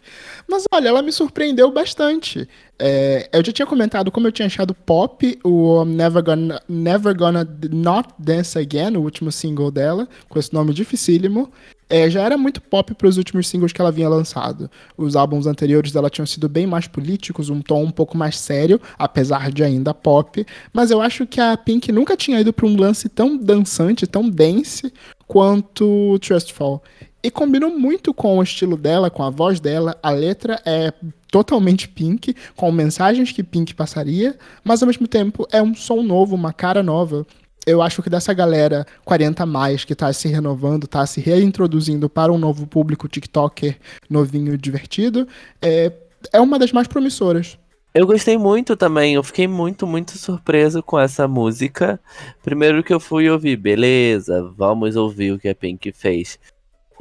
[0.48, 2.48] Mas olha, ela me surpreendeu bastante.
[2.78, 7.48] É, eu já tinha comentado como eu tinha achado pop o Never Gonna, Never Gonna
[7.72, 11.52] Not Dance Again, o último single dela, com esse nome dificílimo
[11.92, 14.72] é, já era muito pop para os últimos singles que ela vinha lançado.
[14.96, 18.80] Os álbuns anteriores dela tinham sido bem mais políticos, um tom um pouco mais sério,
[18.98, 20.46] apesar de ainda pop.
[20.72, 24.30] Mas eu acho que a Pink nunca tinha ido para um lance tão dançante, tão
[24.30, 24.92] dance
[25.28, 26.82] quanto Trustful.
[27.24, 29.98] E combinou muito com o estilo dela, com a voz dela.
[30.02, 30.92] A letra é
[31.30, 36.36] totalmente Pink, com mensagens que Pink passaria, mas ao mesmo tempo é um som novo,
[36.36, 37.26] uma cara nova
[37.66, 42.32] eu acho que dessa galera 40 mais que tá se renovando, tá se reintroduzindo para
[42.32, 43.78] um novo público TikToker
[44.10, 45.28] novinho divertido,
[45.62, 45.92] é,
[46.34, 47.58] é uma das mais promissoras.
[47.94, 52.00] Eu gostei muito também, eu fiquei muito, muito surpreso com essa música.
[52.42, 56.40] Primeiro que eu fui ouvir, beleza, vamos ouvir o que a Pink fez.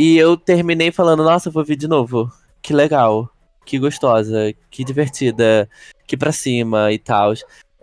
[0.03, 2.33] E eu terminei falando, nossa, eu vou ouvir de novo.
[2.63, 3.29] Que legal,
[3.67, 5.69] que gostosa, que divertida,
[6.07, 7.35] que pra cima e tal.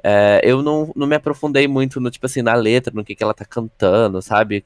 [0.04, 3.22] É, eu não, não me aprofundei muito no, tipo assim, na letra, no que, que
[3.22, 4.66] ela tá cantando, sabe?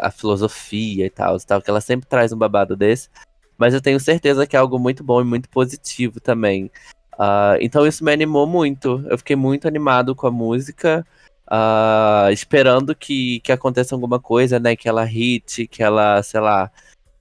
[0.00, 3.10] A filosofia e tal, tal, que ela sempre traz um babado desse.
[3.58, 6.70] Mas eu tenho certeza que é algo muito bom e muito positivo também.
[7.18, 9.04] Uh, então isso me animou muito.
[9.10, 11.06] Eu fiquei muito animado com a música,
[11.50, 14.76] uh, esperando que, que aconteça alguma coisa, né?
[14.76, 16.70] Que ela hit, que ela, sei lá,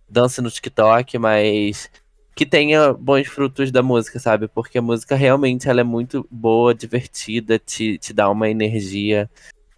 [0.10, 1.90] dance no TikTok, mas
[2.36, 4.48] que tenha bons frutos da música, sabe?
[4.48, 9.30] Porque a música realmente ela é muito boa, divertida, te, te dá uma energia.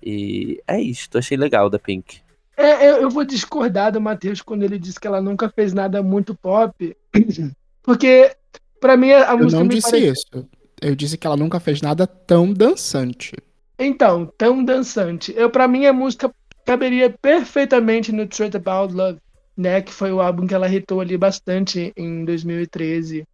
[0.03, 2.21] E é isso, achei legal da Pink.
[2.57, 6.03] É, eu, eu vou discordar do Matheus quando ele disse que ela nunca fez nada
[6.03, 6.97] muito pop.
[7.81, 8.35] Porque
[8.79, 9.55] Pra mim, a eu música.
[9.55, 10.11] Eu não me disse parece...
[10.11, 10.47] isso.
[10.81, 13.33] Eu disse que ela nunca fez nada tão dançante.
[13.79, 15.33] Então, tão dançante.
[15.37, 16.29] Eu, pra mim, a música
[16.65, 19.19] caberia perfeitamente no Truth About Love,
[19.55, 19.81] né?
[19.81, 23.25] Que foi o álbum que ela hitou ali bastante em 2013.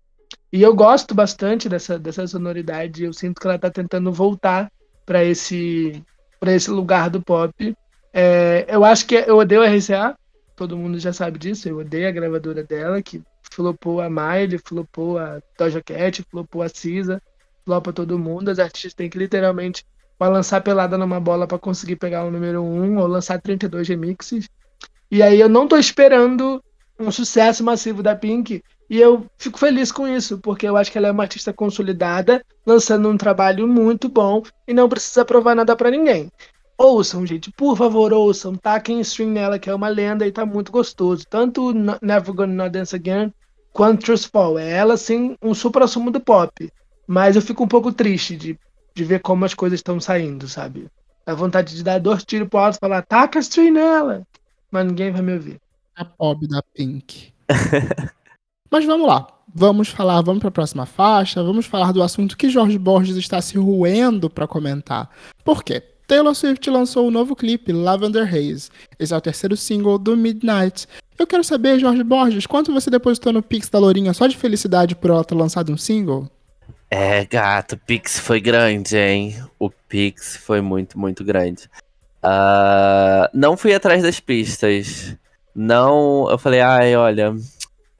[0.53, 3.03] E eu gosto bastante dessa, dessa sonoridade.
[3.03, 4.71] Eu sinto que ela tá tentando voltar
[5.03, 6.03] para esse,
[6.39, 7.75] pra esse lugar do pop.
[8.13, 10.15] É, eu acho que eu odeio a RCA,
[10.55, 11.67] todo mundo já sabe disso.
[11.67, 16.69] Eu odeio a gravadora dela, que flopou a Miley, flopou a Doja Cat, flopou a
[16.69, 17.19] Cisa,
[17.65, 18.49] flopa todo mundo.
[18.49, 19.84] As artistas têm que literalmente
[20.17, 24.47] balançar pelada numa bola para conseguir pegar o número 1 ou lançar 32 remixes.
[25.12, 26.63] E aí eu não tô esperando
[26.99, 30.97] um sucesso massivo da Pink e eu fico feliz com isso, porque eu acho que
[30.97, 35.75] ela é uma artista consolidada, lançando um trabalho muito bom e não precisa provar nada
[35.75, 36.32] para ninguém.
[36.78, 40.71] Ouçam, gente, por favor, ouçam, taquem stream nela, que é uma lenda e tá muito
[40.71, 41.25] gostoso.
[41.30, 43.34] Tanto Never Gonna Dance Again
[43.71, 44.60] quanto Trust Fall.
[44.60, 46.69] É ela, assim, um supra-sumo do pop.
[47.08, 48.60] Mas eu fico um pouco triste de,
[48.95, 50.88] de ver como as coisas estão saindo, sabe?
[51.25, 54.25] Dá vontade de dar dois tiros pro alto e falar, taca stream nela.
[54.71, 55.60] Mas ninguém vai me ouvir.
[55.95, 57.34] A pop da Pink.
[58.71, 59.27] Mas vamos lá.
[59.53, 63.41] Vamos falar, vamos para a próxima faixa, vamos falar do assunto que Jorge Borges está
[63.41, 65.10] se ruendo para comentar.
[65.45, 65.81] Por quê?
[66.08, 68.69] Taylor Swift lançou o um novo clipe, Lavender Haze.
[68.99, 70.88] Esse é o terceiro single do Midnight.
[71.17, 74.95] Eu quero saber, Jorge Borges, quanto você depositou no Pix da Lourinha só de felicidade
[74.95, 76.29] por ela ter lançado um single?
[76.89, 79.36] É, gato, o Pix foi grande, hein?
[79.60, 81.69] O Pix foi muito, muito grande.
[82.24, 85.15] Uh, não fui atrás das pistas.
[85.54, 87.36] Não, eu falei, ai, olha.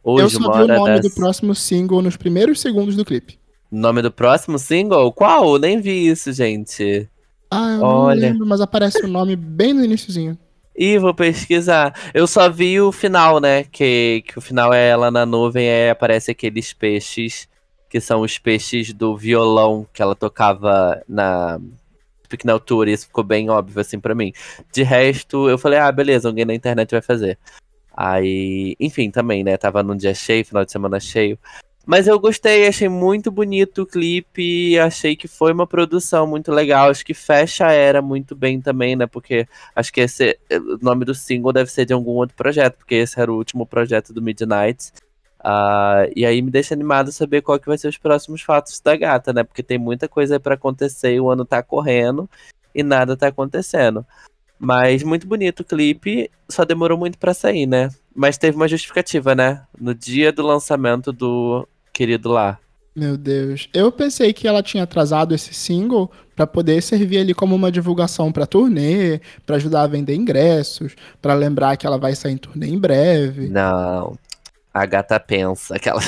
[0.04, 1.02] Hoje eu só vi o nome das...
[1.02, 3.40] do próximo single nos primeiros segundos do clipe.
[3.72, 5.12] Nome do próximo single?
[5.12, 5.58] Qual?
[5.58, 7.10] Nem vi isso, gente.
[7.50, 8.22] Ah, eu Olha.
[8.22, 10.38] não lembro, mas aparece o nome bem no iníciozinho.
[10.78, 11.94] Ih, vou pesquisar.
[12.14, 13.64] Eu só vi o final, né?
[13.64, 17.48] Que, que o final é ela na nuvem e aparece aqueles peixes,
[17.96, 21.58] que são os peixes do violão que ela tocava na
[22.28, 22.90] Pequena Tour.
[22.90, 24.34] Isso ficou bem óbvio, assim, para mim.
[24.70, 27.40] De resto, eu falei, ah, beleza, alguém na internet vai fazer.
[27.96, 29.56] Aí, enfim, também, né?
[29.56, 31.40] Tava num dia cheio, final de semana cheio.
[31.86, 36.90] Mas eu gostei, achei muito bonito o clipe, achei que foi uma produção muito legal,
[36.90, 39.08] acho que fecha a era muito bem também, né?
[39.08, 42.96] Porque acho que esse o nome do single deve ser de algum outro projeto, porque
[42.96, 44.92] esse era o último projeto do Midnight.
[45.46, 48.96] Uh, e aí me deixa animado saber qual que vai ser os próximos fatos da
[48.98, 49.44] gata, né?
[49.44, 52.28] Porque tem muita coisa para acontecer e o ano tá correndo
[52.74, 54.04] e nada tá acontecendo.
[54.58, 57.90] Mas muito bonito o clipe, só demorou muito para sair, né?
[58.16, 59.62] Mas teve uma justificativa, né?
[59.80, 62.58] No dia do lançamento do querido lá.
[62.96, 63.70] Meu Deus.
[63.72, 68.32] Eu pensei que ela tinha atrasado esse single para poder servir ali como uma divulgação
[68.32, 72.68] para turnê, para ajudar a vender ingressos, para lembrar que ela vai sair em turnê
[72.68, 73.50] em breve.
[73.50, 74.18] Não.
[74.76, 76.02] A gata pensa aquela.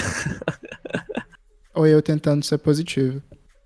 [1.73, 3.23] Ou eu tentando ser positivo.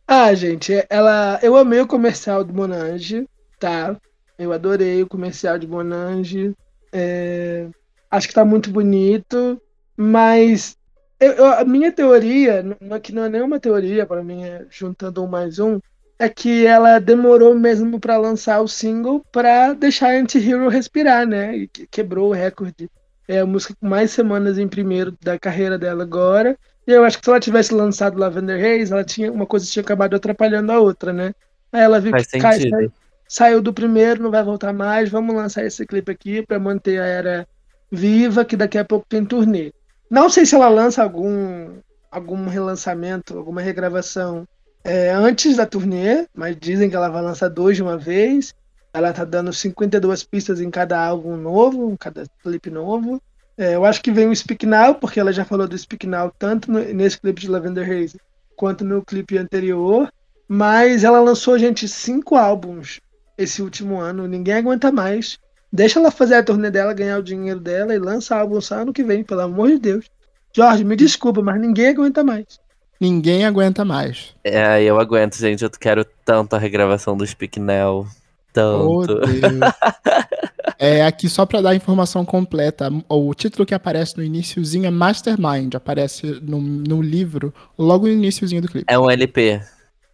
[0.07, 3.27] Ah, gente, ela, eu amei o comercial do Monange,
[3.59, 3.97] tá?
[4.37, 6.53] Eu adorei o comercial de Monange.
[6.93, 7.67] É...
[8.11, 9.59] Acho que tá muito bonito,
[9.97, 10.77] mas
[11.19, 12.63] eu, eu, a minha teoria,
[13.01, 15.79] que não é nenhuma teoria para mim, é juntando um mais um,
[16.19, 21.57] é que ela demorou mesmo para lançar o single para deixar a Anti-Hero respirar, né?
[21.57, 22.87] E quebrou o recorde.
[23.31, 26.57] É a música com mais semanas em primeiro da carreira dela agora.
[26.85, 29.81] E eu acho que se ela tivesse lançado Lavender Haze, ela tinha uma coisa tinha
[29.81, 31.33] acabado atrapalhando a outra, né?
[31.71, 32.91] Aí ela viu Faz que cai, saiu,
[33.25, 35.09] saiu do primeiro, não vai voltar mais.
[35.09, 37.47] Vamos lançar esse clipe aqui para manter a era
[37.89, 39.71] viva, que daqui a pouco tem turnê.
[40.09, 41.69] Não sei se ela lança algum,
[42.11, 44.45] algum relançamento, alguma regravação
[44.83, 48.53] é, antes da turnê, mas dizem que ela vai lançar dois de uma vez.
[48.93, 53.21] Ela tá dando 52 pistas em cada álbum novo, em cada clipe novo.
[53.57, 56.31] É, eu acho que vem o Speak Now, porque ela já falou do Speak Now
[56.37, 58.19] tanto no, nesse clipe de Lavender Haze
[58.55, 60.11] quanto no clipe anterior.
[60.47, 62.99] Mas ela lançou, gente, cinco álbuns
[63.37, 64.27] esse último ano.
[64.27, 65.39] Ninguém aguenta mais.
[65.71, 68.91] Deixa ela fazer a turnê dela, ganhar o dinheiro dela e lança álbum só ano
[68.91, 70.05] que vem, pelo amor de Deus.
[70.53, 72.59] Jorge, me desculpa, mas ninguém aguenta mais.
[72.99, 74.35] Ninguém aguenta mais.
[74.43, 75.63] É, eu aguento, gente.
[75.63, 78.05] Eu quero tanto a regravação do Speak Now.
[78.53, 78.89] Tanto.
[78.89, 79.21] Oh, Deus.
[80.77, 84.91] é, aqui só para dar a informação completa, o título que aparece no iníciozinho é
[84.91, 88.85] Mastermind, aparece no, no livro logo no iníciozinho do clipe.
[88.87, 89.61] É um LP.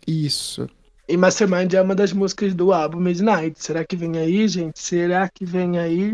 [0.08, 0.70] Isso.
[1.08, 3.64] E Mastermind é uma das músicas do álbum Midnight.
[3.64, 4.80] Será que vem aí, gente?
[4.80, 6.14] Será que vem aí?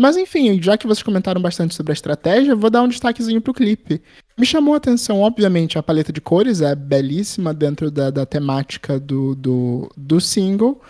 [0.00, 3.52] Mas enfim, já que vocês comentaram bastante sobre a estratégia, vou dar um destaquezinho pro
[3.52, 4.00] clipe.
[4.38, 8.98] Me chamou a atenção, obviamente, a paleta de cores é belíssima dentro da, da temática
[8.98, 10.80] do, do, do single.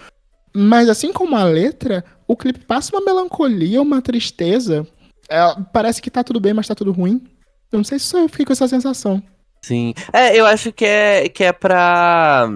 [0.53, 4.87] Mas assim como a letra, o clipe passa uma melancolia, uma tristeza.
[5.29, 5.41] É,
[5.73, 7.23] parece que tá tudo bem, mas tá tudo ruim.
[7.71, 9.23] Eu não sei se eu fiquei com essa sensação.
[9.63, 9.95] Sim.
[10.13, 12.49] É, eu acho que é, que é pra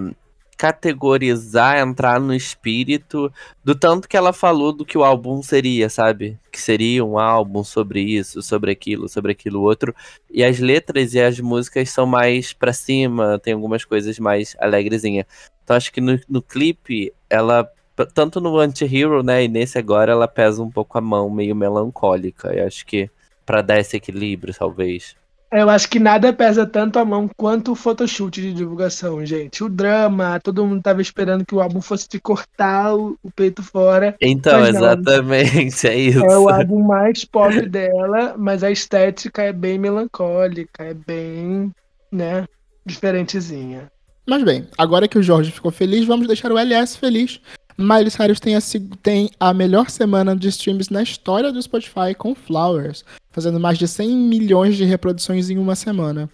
[0.57, 3.31] categorizar, entrar no espírito
[3.63, 6.39] do tanto que ela falou do que o álbum seria, sabe?
[6.51, 9.93] Que seria um álbum sobre isso, sobre aquilo, sobre aquilo outro.
[10.31, 15.27] E as letras e as músicas são mais pra cima, tem algumas coisas mais alegrezinha.
[15.63, 17.69] Então acho que no, no clipe, ela,
[18.13, 22.53] tanto no Anti-Hero, né, e nesse agora, ela pesa um pouco a mão, meio melancólica.
[22.53, 23.09] Eu acho que
[23.45, 25.15] para dar esse equilíbrio, talvez.
[25.51, 29.63] Eu acho que nada pesa tanto a mão quanto o photoshoot de divulgação, gente.
[29.63, 33.63] O drama, todo mundo tava esperando que o álbum fosse te cortar o, o peito
[33.63, 34.15] fora.
[34.19, 36.25] Então, exatamente, é isso.
[36.25, 41.71] É o álbum mais pop dela, mas a estética é bem melancólica, é bem,
[42.11, 42.45] né,
[42.85, 43.89] diferentezinha.
[44.27, 47.39] Mas bem, agora que o Jorge ficou feliz, vamos deixar o LS feliz.
[47.77, 48.59] Miley Cyrus tem a,
[49.01, 53.87] tem a melhor semana de streams na história do Spotify com Flowers, fazendo mais de
[53.87, 56.29] 100 milhões de reproduções em uma semana.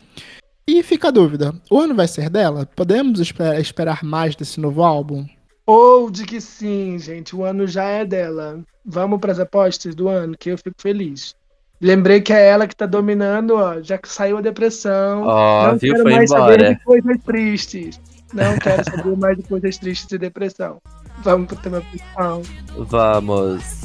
[0.67, 2.69] E fica a dúvida, o ano vai ser dela?
[2.75, 5.25] Podemos esperar, esperar mais desse novo álbum?
[5.65, 8.59] Ou de que sim, gente, o ano já é dela.
[8.85, 11.35] Vamos para as apostas do ano, que eu fico feliz.
[11.79, 13.81] Lembrei que é ela que tá dominando, ó.
[13.81, 15.23] Já que saiu a depressão.
[15.23, 15.93] Ó, não viu?
[15.93, 16.51] quero Foi mais embora.
[16.51, 18.01] saber de coisas tristes.
[18.33, 20.79] Não quero saber mais de coisas tristes e depressão.
[21.23, 22.41] Vamos pro tema principal.
[22.77, 23.81] Vamos.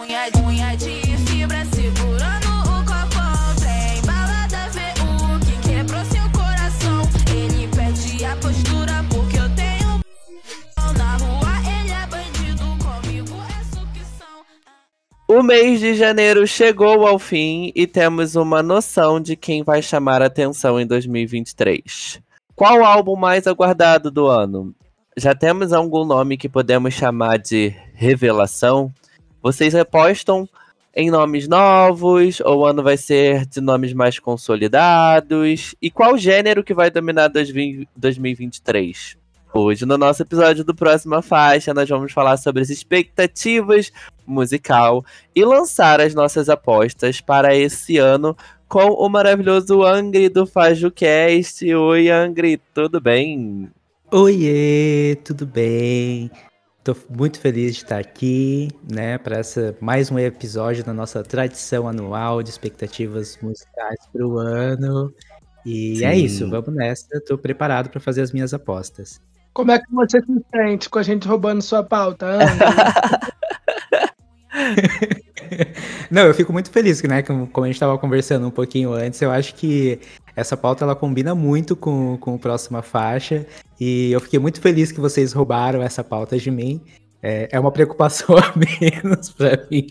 [0.00, 3.22] Unha, unha de fibra segurando o copo.
[4.06, 4.70] Balada
[5.44, 7.02] que quebrou seu coração.
[7.30, 10.00] Ele perde a postura porque eu tenho.
[10.98, 14.44] Na rua ele é bandido, comigo é sucção.
[15.28, 20.20] O mês de janeiro chegou ao fim e temos uma noção de quem vai chamar
[20.20, 22.20] a atenção em 2023.
[22.56, 24.74] Qual álbum mais aguardado do ano?
[25.16, 28.92] Já temos algum nome que podemos chamar de revelação?
[29.40, 30.48] Vocês apostam
[30.92, 35.76] em nomes novos ou o ano vai ser de nomes mais consolidados?
[35.80, 39.16] E qual gênero que vai dominar 2023?
[39.54, 43.92] Hoje, no nosso episódio do Próxima Faixa, nós vamos falar sobre as expectativas
[44.26, 48.36] musical e lançar as nossas apostas para esse ano
[48.68, 51.72] com o maravilhoso Angry do FajoCast.
[51.72, 53.70] Oi, Angry, tudo bem?
[54.16, 56.30] Oiê, tudo bem?
[56.84, 61.88] Tô muito feliz de estar aqui, né, para essa mais um episódio da nossa tradição
[61.88, 65.12] anual de expectativas musicais para o ano.
[65.66, 66.04] E Sim.
[66.04, 67.20] é isso, vamos nessa.
[67.26, 69.20] Tô preparado para fazer as minhas apostas.
[69.52, 72.46] Como é que você se sente com a gente roubando sua pauta, Ana?
[76.10, 77.22] Não, eu fico muito feliz, né?
[77.22, 79.98] Como a gente estava conversando um pouquinho antes, eu acho que
[80.36, 83.46] essa pauta ela combina muito com, com a próxima faixa.
[83.80, 86.80] E eu fiquei muito feliz que vocês roubaram essa pauta de mim.
[87.22, 89.86] É, é uma preocupação a menos para mim.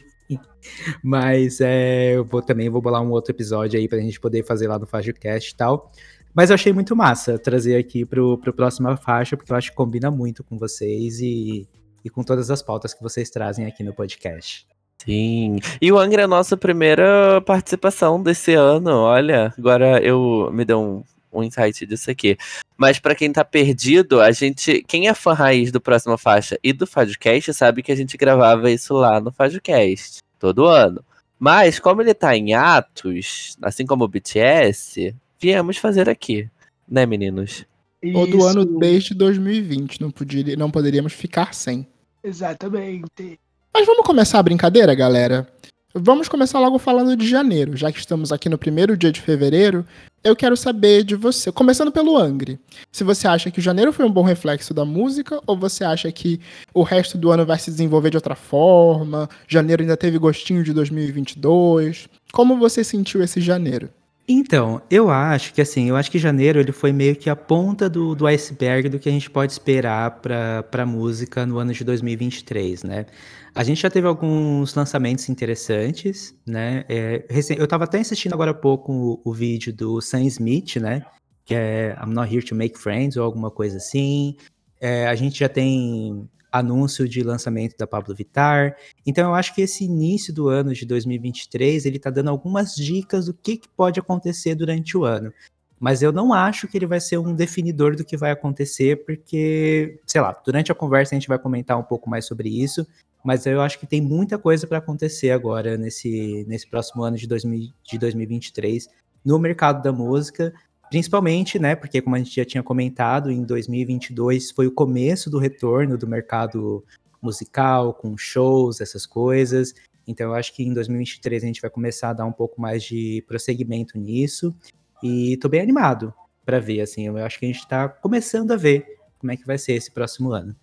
[1.03, 4.67] Mas é, eu vou também vou bolar um outro episódio aí pra gente poder fazer
[4.67, 5.91] lá no FajoCast e tal.
[6.33, 9.75] Mas eu achei muito massa trazer aqui pro, pro próxima faixa, porque eu acho que
[9.75, 11.67] combina muito com vocês e,
[12.03, 14.67] e com todas as pautas que vocês trazem aqui no podcast.
[15.05, 15.59] Sim.
[15.81, 18.91] E o Angra é a nossa primeira participação desse ano.
[18.91, 22.37] Olha, agora eu me deu um, um insight disso aqui.
[22.77, 24.83] Mas pra quem tá perdido, a gente.
[24.87, 28.71] Quem é fã raiz do Próxima Faixa e do Fadcast sabe que a gente gravava
[28.71, 31.03] isso lá no Fadcast todo ano.
[31.39, 36.49] Mas, como ele tá em atos, assim como o BTS, viemos fazer aqui.
[36.87, 37.65] Né, meninos?
[38.13, 41.87] Ou do ano desde 2020, não, podia, não poderíamos ficar sem.
[42.23, 43.39] Exatamente.
[43.73, 45.47] Mas vamos começar a brincadeira, galera?
[45.95, 49.85] Vamos começar logo falando de janeiro, já que estamos aqui no primeiro dia de fevereiro.
[50.23, 52.59] Eu quero saber de você, começando pelo Angry.
[52.91, 56.39] Se você acha que janeiro foi um bom reflexo da música, ou você acha que
[56.73, 59.29] o resto do ano vai se desenvolver de outra forma?
[59.47, 62.09] Janeiro ainda teve gostinho de 2022?
[62.31, 63.89] Como você sentiu esse janeiro?
[64.27, 67.89] Então, eu acho que assim, eu acho que janeiro ele foi meio que a ponta
[67.89, 71.83] do, do iceberg do que a gente pode esperar para a música no ano de
[71.83, 73.05] 2023, né?
[73.53, 76.85] A gente já teve alguns lançamentos interessantes, né?
[76.87, 80.77] É, recen- eu tava até assistindo agora há pouco o, o vídeo do Sam Smith,
[80.77, 81.05] né?
[81.43, 84.37] Que é I'm Not Here to Make Friends ou alguma coisa assim.
[84.79, 88.77] É, a gente já tem anúncio de lançamento da Pablo Vittar.
[89.03, 93.25] Então eu acho que esse início do ano de 2023, ele tá dando algumas dicas
[93.25, 95.33] do que, que pode acontecer durante o ano.
[95.79, 99.99] Mas eu não acho que ele vai ser um definidor do que vai acontecer, porque,
[100.05, 102.85] sei lá, durante a conversa a gente vai comentar um pouco mais sobre isso,
[103.23, 107.27] mas eu acho que tem muita coisa para acontecer agora nesse, nesse próximo ano de,
[107.27, 108.87] 2000, de 2023
[109.25, 110.53] no mercado da música,
[110.93, 115.39] principalmente, né, porque como a gente já tinha comentado, em 2022 foi o começo do
[115.39, 116.85] retorno do mercado
[117.19, 119.73] musical, com shows, essas coisas.
[120.05, 122.83] Então eu acho que em 2023 a gente vai começar a dar um pouco mais
[122.83, 124.55] de prosseguimento nisso.
[125.01, 126.13] E tô bem animado
[126.45, 128.85] para ver, assim, eu acho que a gente tá começando a ver
[129.17, 130.55] como é que vai ser esse próximo ano.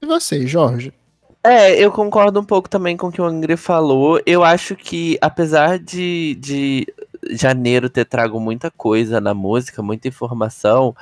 [0.00, 0.94] E você, Jorge?
[1.42, 4.20] É, eu concordo um pouco também com o que o Angry falou.
[4.24, 6.86] Eu acho que, apesar de, de
[7.30, 10.94] janeiro ter trago muita coisa na música, muita informação,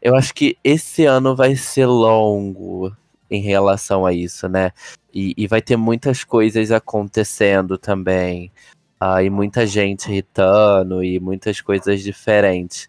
[0.00, 2.94] eu acho que esse ano vai ser longo
[3.30, 4.72] em relação a isso, né?
[5.12, 8.52] E, e vai ter muitas coisas acontecendo também.
[9.00, 12.88] ah, e muita gente irritando e muitas coisas diferentes.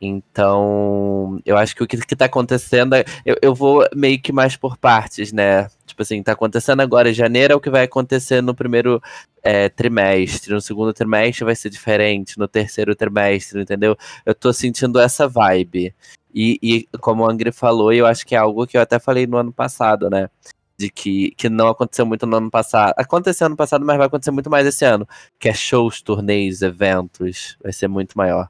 [0.00, 2.94] Então, eu acho que o que, que tá acontecendo.
[2.94, 5.68] é- Eu, eu vou meio que mais por partes, né?
[5.86, 9.02] Tipo assim, tá acontecendo agora em janeiro, é o que vai acontecer no primeiro
[9.42, 10.52] é, trimestre.
[10.54, 13.96] No segundo trimestre vai ser diferente, no terceiro trimestre, entendeu?
[14.24, 15.94] Eu tô sentindo essa vibe.
[16.34, 19.26] E, e como o Angry falou, eu acho que é algo que eu até falei
[19.26, 20.30] no ano passado, né?
[20.78, 22.94] De que, que não aconteceu muito no ano passado.
[22.96, 25.06] Aconteceu ano passado, mas vai acontecer muito mais esse ano.
[25.38, 27.58] Que é shows, torneios, eventos.
[27.62, 28.48] Vai ser muito maior.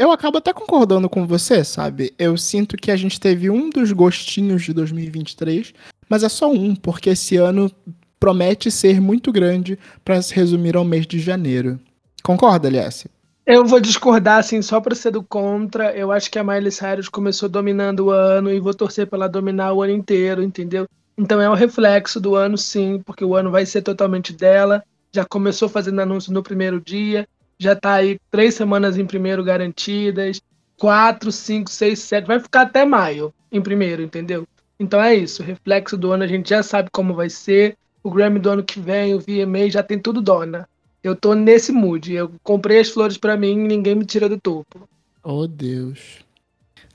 [0.00, 2.14] Eu acabo até concordando com você, sabe?
[2.18, 5.74] Eu sinto que a gente teve um dos gostinhos de 2023,
[6.08, 7.70] mas é só um, porque esse ano
[8.18, 11.78] promete ser muito grande para se resumir ao mês de janeiro.
[12.22, 13.06] Concorda, Elias?
[13.44, 15.94] Eu vou discordar, assim, só pra ser do contra.
[15.94, 19.28] Eu acho que a Miley Cyrus começou dominando o ano e vou torcer pra ela
[19.28, 20.86] dominar o ano inteiro, entendeu?
[21.18, 24.82] Então é um reflexo do ano, sim, porque o ano vai ser totalmente dela.
[25.14, 27.28] Já começou fazendo anúncio no primeiro dia,
[27.60, 30.40] já tá aí três semanas em primeiro garantidas,
[30.78, 34.48] quatro, cinco, seis, sete, vai ficar até maio em primeiro, entendeu?
[34.78, 37.76] Então é isso, reflexo do ano a gente já sabe como vai ser.
[38.02, 40.66] O Grammy do ano que vem, o VMA já tem tudo dona.
[41.04, 42.14] Eu tô nesse mood.
[42.14, 44.88] Eu comprei as flores pra mim e ninguém me tira do topo.
[45.22, 46.24] Oh, Deus.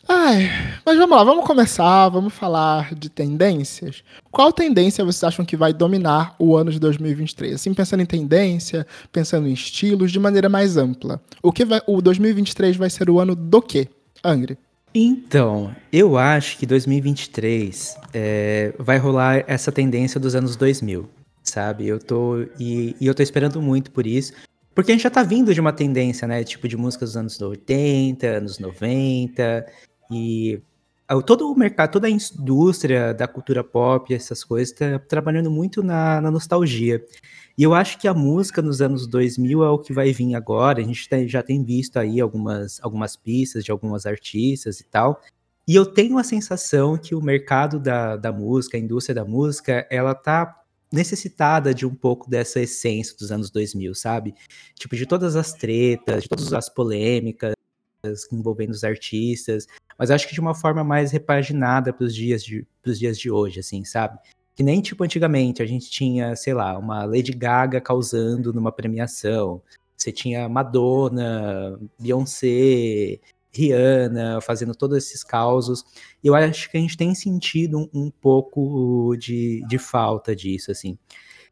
[0.07, 0.51] Ai,
[0.85, 4.03] mas vamos lá, vamos começar, vamos falar de tendências.
[4.29, 7.55] Qual tendência vocês acham que vai dominar o ano de 2023?
[7.55, 11.19] Assim, pensando em tendência, pensando em estilos, de maneira mais ampla.
[11.41, 13.87] O que vai, o 2023 vai ser o ano do quê?
[14.23, 14.59] Angry.
[14.93, 21.09] Então, eu acho que 2023 é, vai rolar essa tendência dos anos 2000,
[21.41, 21.87] sabe?
[21.87, 24.33] Eu tô e, e eu tô esperando muito por isso,
[24.75, 26.43] porque a gente já tá vindo de uma tendência, né?
[26.43, 29.65] Tipo de músicas dos anos 80, anos 90
[30.11, 30.61] e
[31.25, 36.19] todo o mercado, toda a indústria da cultura pop, essas coisas, tá trabalhando muito na,
[36.19, 37.03] na nostalgia.
[37.57, 40.79] E eu acho que a música nos anos 2000 é o que vai vir agora.
[40.81, 45.21] A gente tem- já tem visto aí algumas, algumas pistas de algumas artistas e tal.
[45.67, 49.87] E eu tenho a sensação que o mercado da, da música, a indústria da música,
[49.89, 54.35] ela tá necessitada de um pouco dessa essência dos anos 2000, sabe?
[54.75, 57.54] Tipo, de todas as tretas, de todas as polêmicas
[58.31, 62.65] envolvendo os artistas, mas acho que de uma forma mais repaginada para os dias de,
[62.85, 64.19] dias de hoje, assim, sabe?
[64.55, 69.61] Que nem tipo antigamente a gente tinha, sei lá, uma Lady Gaga causando numa premiação.
[69.97, 73.19] Você tinha Madonna, Beyoncé,
[73.51, 75.83] Rihanna fazendo todos esses causos.
[76.23, 80.71] E eu acho que a gente tem sentido um, um pouco de, de falta disso,
[80.71, 80.97] assim.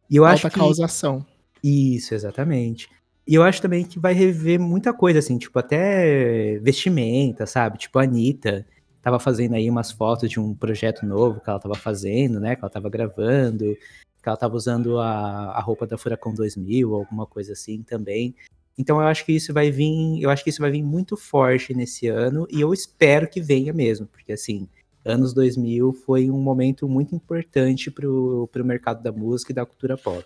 [0.09, 1.25] E eu acho Alta que causação.
[1.63, 2.89] isso, exatamente.
[3.25, 7.77] E eu acho também que vai rever muita coisa, assim, tipo, até vestimenta, sabe?
[7.77, 8.65] Tipo, a Anitta
[9.01, 12.55] tava fazendo aí umas fotos de um projeto novo que ela tava fazendo, né?
[12.55, 13.77] Que ela tava gravando,
[14.21, 18.35] que ela tava usando a, a roupa da Furacão 2000, alguma coisa assim também.
[18.77, 21.73] Então eu acho que isso vai vir, eu acho que isso vai vir muito forte
[21.73, 24.67] nesse ano e eu espero que venha mesmo, porque assim,
[25.05, 29.97] anos 2000 foi um momento muito importante pro, pro mercado da música e da cultura
[29.97, 30.25] pop.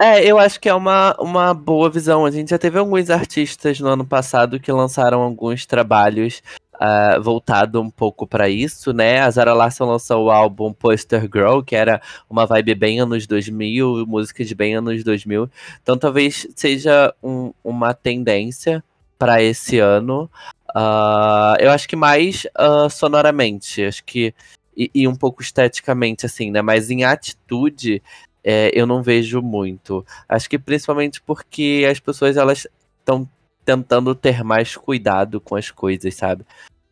[0.00, 2.24] É, eu acho que é uma, uma boa visão.
[2.24, 6.40] A gente já teve alguns artistas no ano passado que lançaram alguns trabalhos
[6.80, 9.20] ah, voltado um pouco pra isso, né?
[9.20, 14.06] A Zara Larsson lançou o álbum Poster Girl, que era uma vibe bem anos 2000,
[14.06, 15.50] música de bem anos 2000.
[15.82, 18.84] Então talvez seja um- uma tendência
[19.18, 20.30] para esse ano.
[20.76, 24.32] Uh, eu acho que mais uh, sonoramente, acho que
[24.76, 26.62] e, e, um pouco esteticamente, assim, né?
[26.62, 28.00] Mas em atitude,
[28.42, 30.04] é, eu não vejo muito.
[30.28, 32.66] Acho que principalmente porque as pessoas elas
[33.00, 33.28] estão
[33.64, 36.44] tentando ter mais cuidado com as coisas, sabe?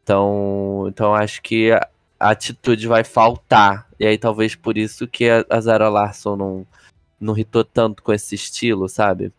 [0.03, 1.88] Então, então acho que a,
[2.20, 3.88] atitude vai faltar.
[3.99, 6.66] E aí talvez por isso que a, Zara Larson não,
[7.20, 9.32] não irritou tanto com esse estilo, sabe?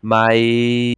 [0.00, 0.94] Mas.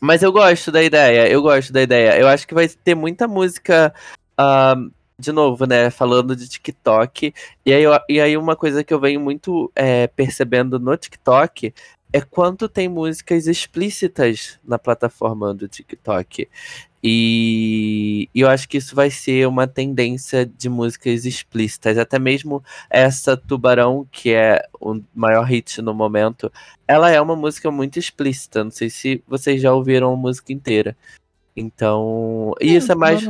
[0.00, 2.18] Mas eu gosto da ideia, eu gosto da ideia.
[2.18, 3.92] Eu acho que vai ter muita música.
[4.38, 4.90] Uh,
[5.20, 5.90] de novo, né?
[5.90, 7.34] Falando de TikTok.
[7.66, 11.74] E aí, e aí uma coisa que eu venho muito é, percebendo no TikTok
[12.12, 16.48] é quanto tem músicas explícitas na plataforma do TikTok.
[17.02, 21.98] E, e, eu acho que isso vai ser uma tendência de músicas explícitas.
[21.98, 26.50] Até mesmo essa Tubarão, que é o maior hit no momento,
[26.86, 28.64] ela é uma música muito explícita.
[28.64, 30.96] Não sei se vocês já ouviram a música inteira.
[31.54, 32.54] Então.
[32.60, 33.22] E isso é mais.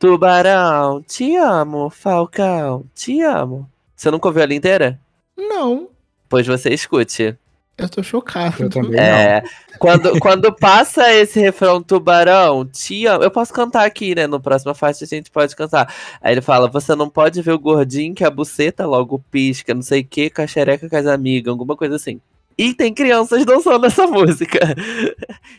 [0.00, 3.68] Tubarão, te amo, Falcão, te amo.
[3.94, 4.98] Você nunca ouviu ela inteira?
[5.36, 5.90] Não.
[6.26, 7.36] Pois você escute.
[7.76, 8.62] Eu tô chocado.
[8.62, 9.42] Eu também é,
[9.78, 14.26] quando, quando passa esse refrão tubarão, tia, eu posso cantar aqui, né?
[14.26, 15.94] No próximo faixa a gente pode cantar.
[16.22, 19.82] Aí ele fala: você não pode ver o gordinho que a buceta logo pisca, não
[19.82, 22.18] sei o que, com a xereca com as amigas, alguma coisa assim.
[22.56, 24.58] E tem crianças dançando essa música.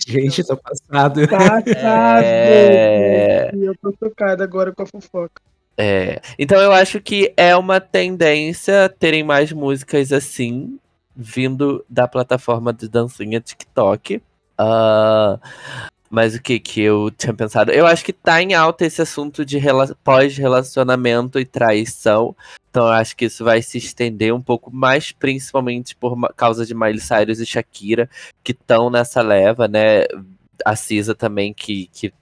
[0.05, 1.27] Gente, tô passado.
[1.27, 2.23] Passado.
[2.23, 3.51] É...
[3.53, 5.41] Eu tô chocado agora com a fofoca.
[5.77, 6.21] É.
[6.37, 10.77] Então eu acho que é uma tendência terem mais músicas assim
[11.15, 14.21] vindo da plataforma de dancinha TikTok.
[14.59, 15.39] Uh,
[16.11, 17.71] mas o que que eu tinha pensado?
[17.71, 19.57] Eu acho que tá em alta esse assunto de
[20.03, 22.35] pós-relacionamento e traição.
[22.69, 26.75] Então eu acho que isso vai se estender um pouco mais, principalmente por causa de
[26.75, 28.09] Miley Cyrus e Shakira,
[28.43, 30.03] que estão nessa leva, né?
[30.65, 32.13] A Cisa também, que, que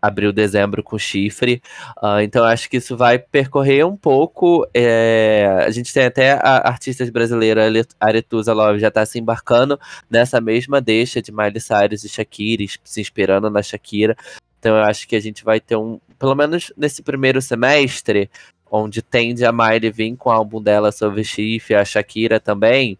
[0.00, 1.62] abriu dezembro com chifre.
[2.02, 4.66] Uh, então acho que isso vai percorrer um pouco.
[4.72, 5.64] É...
[5.66, 7.62] a gente tem até a artistas brasileira
[8.00, 9.78] Aretusa Love já está se embarcando
[10.10, 14.16] nessa mesma deixa de Miley Cyrus e Shakira, se inspirando na Shakira.
[14.58, 18.30] Então eu acho que a gente vai ter um, pelo menos nesse primeiro semestre,
[18.70, 22.98] onde tende a Miley vir com o álbum dela sobre chifre, a Shakira também.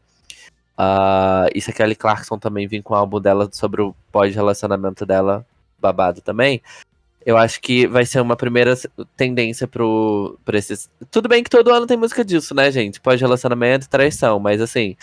[0.79, 5.45] Uh, e a Kelly Clarkson também vir com o álbum dela sobre o pós-relacionamento dela,
[5.77, 6.63] babado também.
[7.25, 8.75] Eu acho que vai ser uma primeira
[9.17, 10.89] tendência pro, pro esses.
[11.11, 13.01] Tudo bem que todo ano tem música disso, né, gente?
[13.01, 14.97] Pós-relacionamento traição, mas assim,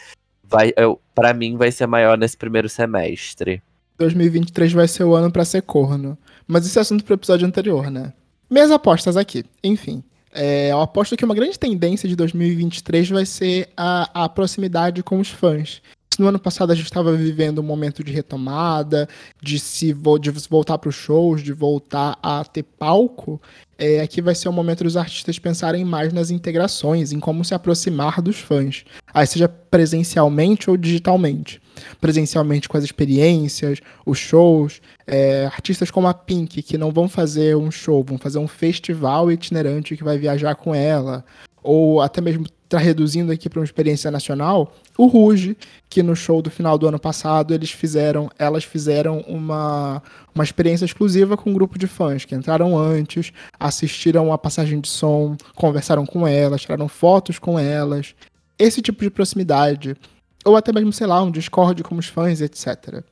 [0.43, 3.61] vai, eu, pra mim vai ser maior nesse primeiro semestre.
[3.97, 6.17] 2023 vai ser o ano para ser corno.
[6.47, 8.13] Mas esse é assunto pro episódio anterior, né?
[8.49, 9.43] Minhas apostas aqui.
[9.63, 10.03] Enfim.
[10.31, 15.19] É, eu aposto que uma grande tendência de 2023 vai ser a, a proximidade com
[15.19, 15.81] os fãs
[16.17, 19.07] no ano passado a gente estava vivendo um momento de retomada,
[19.41, 23.41] de se de voltar para os shows, de voltar a ter palco,
[23.77, 27.53] é, aqui vai ser o momento dos artistas pensarem mais nas integrações, em como se
[27.53, 31.61] aproximar dos fãs, aí seja presencialmente ou digitalmente.
[31.99, 37.57] Presencialmente com as experiências, os shows, é, artistas como a Pink, que não vão fazer
[37.57, 41.25] um show, vão fazer um festival itinerante que vai viajar com ela,
[41.61, 45.55] ou até mesmo está reduzindo aqui para uma experiência nacional, o Ruge,
[45.89, 50.01] que no show do final do ano passado eles fizeram, elas fizeram uma,
[50.33, 54.89] uma experiência exclusiva com um grupo de fãs que entraram antes, assistiram a passagem de
[54.89, 58.15] som, conversaram com elas, tiraram fotos com elas.
[58.57, 59.95] Esse tipo de proximidade,
[60.43, 63.03] ou até mesmo, sei lá, um Discord com os fãs, etc.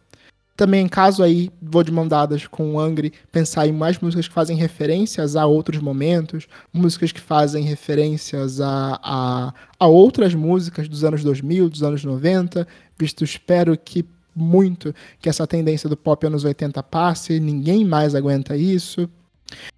[0.55, 4.33] Também, caso aí, vou de mão dadas com o Angry, pensar em mais músicas que
[4.33, 11.03] fazem referências a outros momentos, músicas que fazem referências a, a, a outras músicas dos
[11.03, 16.43] anos 2000, dos anos 90, visto espero que muito que essa tendência do pop anos
[16.43, 19.09] 80 passe, ninguém mais aguenta isso.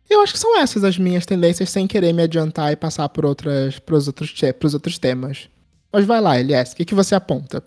[0.09, 3.25] Eu acho que são essas as minhas tendências, sem querer me adiantar e passar por
[3.25, 5.49] outras, pros outros, pros outros temas.
[5.91, 7.63] Mas vai lá, Elias, o que, que você aponta?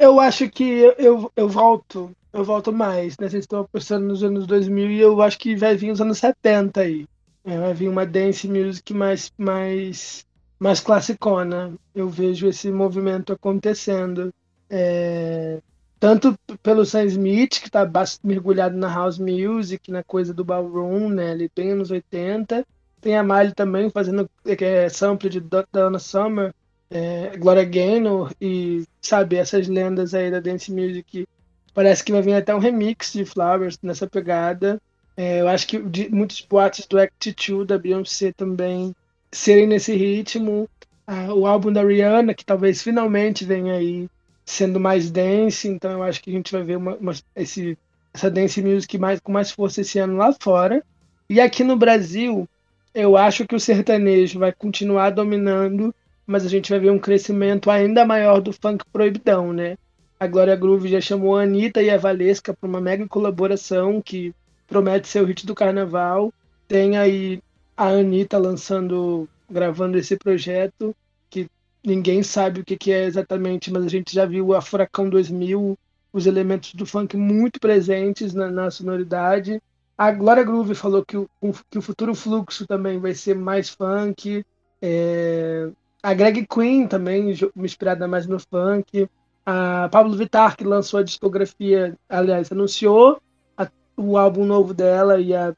[0.00, 3.28] Eu acho que eu, eu, eu volto, eu volto mais, né?
[3.28, 6.80] Vocês estão apostando nos anos 2000 e eu acho que vai vir os anos 70
[6.80, 7.06] aí.
[7.44, 10.26] É, vai vir uma dance music mais, mais,
[10.58, 11.74] mais classicona.
[11.94, 14.32] Eu vejo esse movimento acontecendo.
[14.70, 15.60] É,
[15.98, 17.86] tanto pelo Sam Smith, que está
[18.24, 21.32] mergulhado na house music, na coisa do ballroom, né?
[21.32, 22.66] Ele bem anos 80.
[23.02, 26.54] Tem a Miley também fazendo é, sample de Donna Summer
[26.90, 31.26] é, Gloria Gaynor e, sabe, essas lendas aí da dance music.
[31.72, 34.80] Parece que vai vir até um remix de Flowers nessa pegada.
[35.16, 38.94] É, eu acho que de, muitos boatos do Act 2 da Beyoncé também
[39.30, 40.68] serem nesse ritmo.
[41.06, 44.08] Ah, o álbum da Rihanna, que talvez finalmente venha aí
[44.44, 47.78] sendo mais dance, então eu acho que a gente vai ver uma, uma, esse
[48.12, 50.82] essa dance music mais, com mais força esse ano lá fora.
[51.28, 52.48] E aqui no Brasil,
[52.92, 55.94] eu acho que o sertanejo vai continuar dominando,
[56.30, 59.76] mas a gente vai ver um crescimento ainda maior do funk proibidão, né?
[60.18, 64.32] A Glória Groove já chamou a Anitta e a Valesca para uma mega colaboração que
[64.68, 66.32] promete ser o hit do carnaval.
[66.68, 67.42] Tem aí
[67.76, 70.94] a Anitta lançando, gravando esse projeto,
[71.28, 71.48] que
[71.84, 75.76] ninguém sabe o que, que é exatamente, mas a gente já viu a Furacão 2000,
[76.12, 79.60] os elementos do funk muito presentes na, na sonoridade.
[79.98, 81.28] A Glória Groove falou que o,
[81.68, 84.44] que o futuro fluxo também vai ser mais funk.
[84.80, 85.68] É,
[86.02, 89.08] a Greg Queen também, inspirada mais no funk.
[89.44, 93.20] A Pablo Vittar, que lançou a discografia, aliás, anunciou
[93.56, 95.54] a, o álbum novo dela e a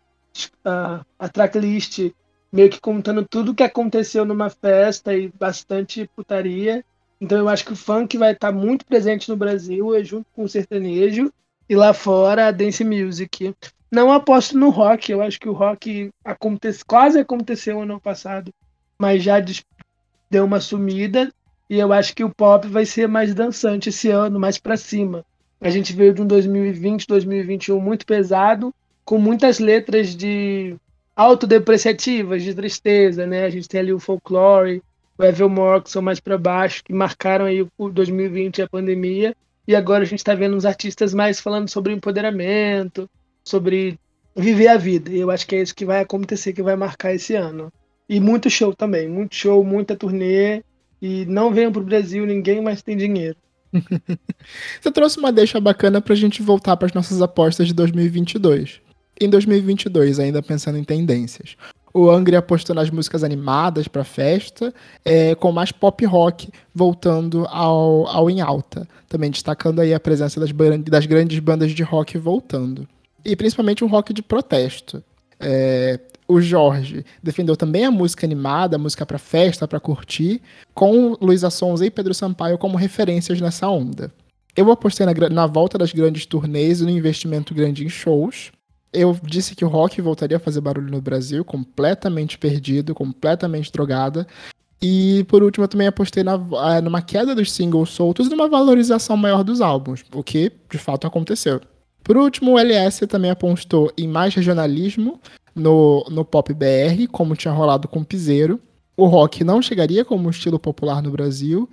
[0.65, 2.13] a, a tracklist
[2.51, 6.85] meio que contando tudo o que aconteceu numa festa e bastante putaria.
[7.21, 10.45] Então eu acho que o funk vai estar muito presente no Brasil, é junto com
[10.45, 11.33] o sertanejo,
[11.69, 13.55] e lá fora a dance music.
[13.91, 18.53] Não aposto no rock, eu acho que o rock acontece, quase aconteceu ano passado,
[18.99, 19.39] mas já
[20.33, 21.31] deu uma sumida,
[21.69, 25.25] e eu acho que o pop vai ser mais dançante esse ano, mais para cima.
[25.61, 28.75] A gente veio de um 2020, 2021 muito pesado,
[29.05, 30.75] com muitas letras de
[31.15, 33.45] autodepreciativas, de tristeza, né?
[33.45, 34.83] A gente tem ali o Folklore,
[35.19, 39.37] o Evermore, que são mais para baixo, que marcaram aí o 2020 e a pandemia.
[39.69, 43.09] E agora a gente está vendo uns artistas mais falando sobre empoderamento,
[43.45, 43.99] sobre
[44.35, 45.11] viver a vida.
[45.11, 47.71] E eu acho que é isso que vai acontecer, que vai marcar esse ano.
[48.13, 50.63] E muito show também, muito show, muita turnê.
[51.01, 53.39] E não venham pro Brasil, ninguém mais tem dinheiro.
[54.79, 58.83] Você trouxe uma deixa bacana pra gente voltar para as nossas apostas de 2022
[59.19, 61.57] em 2022, ainda pensando em tendências.
[61.95, 68.07] O Angry apostou nas músicas animadas para festa, é, com mais pop rock voltando ao,
[68.09, 70.51] ao em alta, também destacando aí a presença das,
[70.85, 72.87] das grandes bandas de rock voltando.
[73.25, 75.03] E principalmente um rock de protesto.
[75.43, 80.41] É, o Jorge defendeu também a música animada, a música para festa, para curtir,
[80.73, 84.13] com Luísa Sonza e Pedro Sampaio como referências nessa onda.
[84.57, 88.53] Eu apostei na, na volta das grandes turnês e no investimento grande em shows.
[88.93, 94.27] Eu disse que o rock voltaria a fazer barulho no Brasil, completamente perdido, completamente drogada.
[94.83, 98.49] E por último, eu também apostei na, eh, numa queda dos singles soltos e numa
[98.49, 101.61] valorização maior dos álbuns, o que de fato aconteceu.
[102.03, 105.21] Por último, o LS também apostou em mais regionalismo
[105.55, 108.61] no, no pop BR, como tinha rolado com o Piseiro.
[108.97, 111.69] O rock não chegaria como um estilo popular no Brasil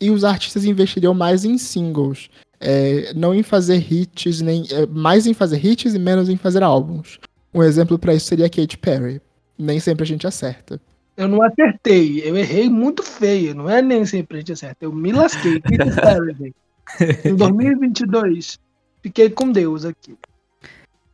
[0.00, 2.28] e os artistas investiriam mais em singles,
[2.60, 6.62] é, não em fazer hits, nem é, mais em fazer hits e menos em fazer
[6.62, 7.20] álbuns.
[7.54, 9.20] Um exemplo para isso seria Katy Perry.
[9.56, 10.80] Nem sempre a gente acerta.
[11.16, 14.84] Eu não acertei, eu errei muito feio, não é nem sempre a gente acerta.
[14.84, 16.54] Eu me lasquei, Katy Perry.
[17.24, 18.58] em 2022,
[19.02, 20.16] fiquei com Deus aqui.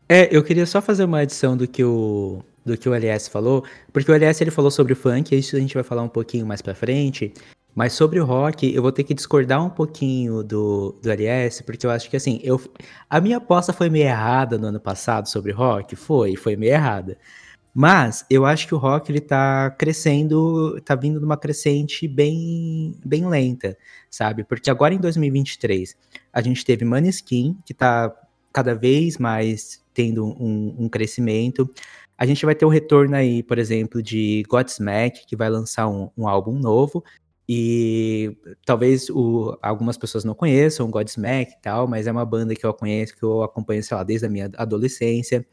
[0.08, 3.64] É, eu queria só fazer uma adição do que o do que o LS falou,
[3.92, 6.46] porque o LS ele falou sobre o funk, isso a gente vai falar um pouquinho
[6.46, 7.32] mais para frente,
[7.74, 11.86] mas sobre o rock, eu vou ter que discordar um pouquinho do, do LS, porque
[11.86, 12.60] eu acho que assim, eu,
[13.08, 17.16] a minha aposta foi meio errada no ano passado sobre rock, foi, foi meio errada.
[17.72, 23.28] Mas eu acho que o rock ele tá crescendo, tá vindo numa crescente bem, bem
[23.28, 23.78] lenta,
[24.10, 24.42] sabe?
[24.42, 25.94] Porque agora em 2023
[26.38, 28.14] a gente teve Maneskin, que tá
[28.52, 31.68] cada vez mais tendo um, um crescimento.
[32.16, 36.08] A gente vai ter o retorno aí, por exemplo, de Godsmack, que vai lançar um,
[36.16, 37.02] um álbum novo.
[37.48, 42.64] E talvez o, algumas pessoas não conheçam Godsmack e tal, mas é uma banda que
[42.64, 45.44] eu conheço, que eu acompanho, sei lá, desde a minha adolescência.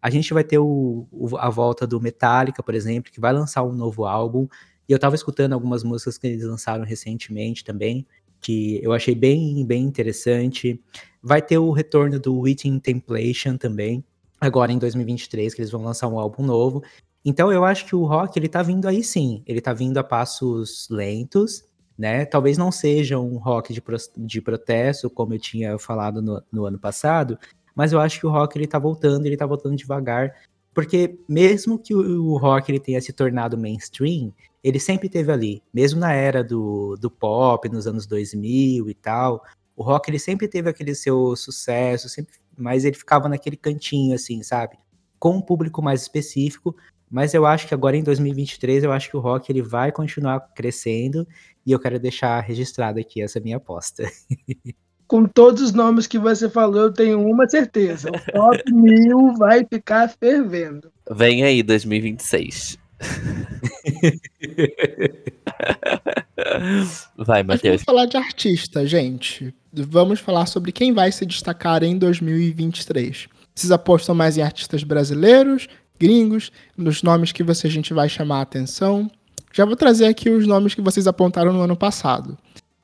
[0.00, 3.62] A gente vai ter o, o, a volta do Metallica, por exemplo, que vai lançar
[3.62, 4.48] um novo álbum.
[4.88, 8.06] E eu tava escutando algumas músicas que eles lançaram recentemente também,
[8.40, 10.80] que eu achei bem, bem interessante.
[11.22, 14.04] Vai ter o retorno do Within Temptation também,
[14.40, 16.82] agora em 2023, que eles vão lançar um álbum novo.
[17.24, 20.04] Então eu acho que o rock ele tá vindo aí sim, ele tá vindo a
[20.04, 21.64] passos lentos,
[21.98, 22.24] né?
[22.24, 26.64] Talvez não seja um rock de, pro, de protesto, como eu tinha falado no, no,
[26.64, 27.38] ano passado,
[27.74, 30.34] mas eu acho que o rock ele tá voltando, ele tá voltando devagar,
[30.74, 36.00] porque mesmo que o, rock ele tenha se tornado mainstream, ele sempre teve ali, mesmo
[36.00, 39.42] na era do, do pop, nos anos 2000 e tal,
[39.76, 44.42] o rock ele sempre teve aquele seu sucesso, sempre, mas ele ficava naquele cantinho assim,
[44.42, 44.78] sabe?
[45.18, 46.76] Com um público mais específico,
[47.10, 50.40] mas eu acho que agora em 2023, eu acho que o rock ele vai continuar
[50.54, 51.26] crescendo
[51.66, 54.04] e eu quero deixar registrado aqui essa minha aposta.
[55.10, 58.10] Com todos os nomes que você falou, eu tenho uma certeza.
[58.10, 60.92] O top mil vai ficar fervendo.
[61.10, 62.78] Vem aí 2026.
[67.16, 67.72] Vai, Matheus.
[67.72, 69.52] vamos falar de artista, gente.
[69.72, 73.26] Vamos falar sobre quem vai se destacar em 2023.
[73.52, 75.66] Vocês apostam mais em artistas brasileiros,
[75.98, 79.10] gringos, nos nomes que você, a gente vai chamar a atenção?
[79.52, 82.38] Já vou trazer aqui os nomes que vocês apontaram no ano passado.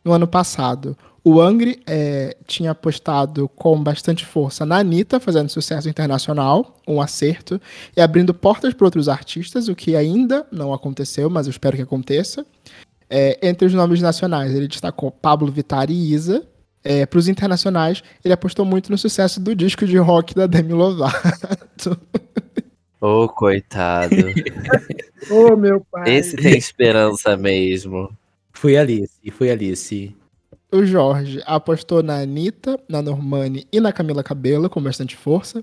[0.05, 0.97] No ano passado,
[1.29, 7.61] o Angry é, tinha apostado com bastante força na Anitta, fazendo sucesso internacional, um acerto,
[7.97, 11.83] e abrindo portas para outros artistas, o que ainda não aconteceu, mas eu espero que
[11.83, 12.47] aconteça.
[13.11, 16.47] É, entre os nomes nacionais, ele destacou Pablo Vittar e Isa.
[16.85, 20.75] É, para os internacionais, ele apostou muito no sucesso do disco de rock da Demi
[20.75, 21.99] Lovato.
[23.03, 24.15] Ô, coitado.
[25.29, 26.09] Ô, meu pai.
[26.09, 28.17] Esse tem esperança mesmo.
[28.53, 30.15] Fui Alice, fui Alice.
[30.73, 35.63] O Jorge apostou na Anitta, na Normani e na Camila Cabello com bastante força.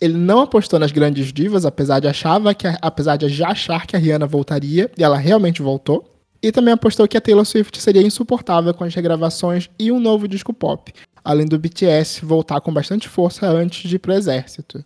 [0.00, 3.86] Ele não apostou nas grandes divas, apesar de, achava que a- apesar de já achar
[3.86, 6.04] que a Rihanna voltaria, e ela realmente voltou.
[6.42, 10.28] E também apostou que a Taylor Swift seria insuportável com as regravações e um novo
[10.28, 10.92] disco pop,
[11.24, 14.84] além do BTS voltar com bastante força antes de ir pro exército.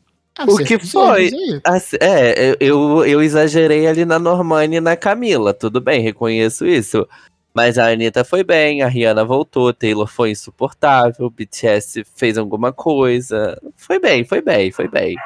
[0.53, 1.31] O que foi?
[1.65, 7.09] Assim, é, eu, eu exagerei ali na Normani e na Camila, tudo bem, reconheço isso.
[7.57, 12.71] Mas a Anitta foi bem, a Rihanna voltou, Taylor foi insuportável, o BTS fez alguma
[12.71, 13.59] coisa.
[13.75, 15.17] Foi bem, foi bem, foi bem.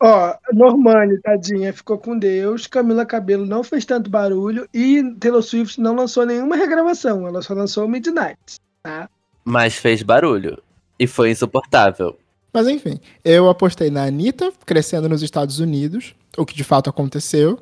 [0.00, 2.66] Ó, Normani, tadinha, ficou com Deus.
[2.66, 4.66] Camila Cabelo não fez tanto barulho.
[4.72, 7.28] E Taylor Swift não lançou nenhuma regravação.
[7.28, 8.56] Ela só lançou Midnight.
[8.82, 9.10] Tá?
[9.44, 10.62] Mas fez barulho.
[10.98, 12.18] E foi insuportável.
[12.54, 17.60] Mas enfim, eu apostei na Anitta crescendo nos Estados Unidos, o que de fato aconteceu.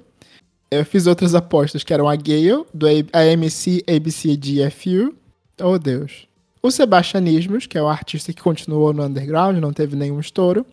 [0.70, 5.14] Eu fiz outras apostas, que eram a Gale, do AMC ABCDFU.
[5.62, 6.26] Oh, Deus.
[6.62, 10.64] O Sebastianismos, que é um artista que continuou no underground, não teve nenhum estouro.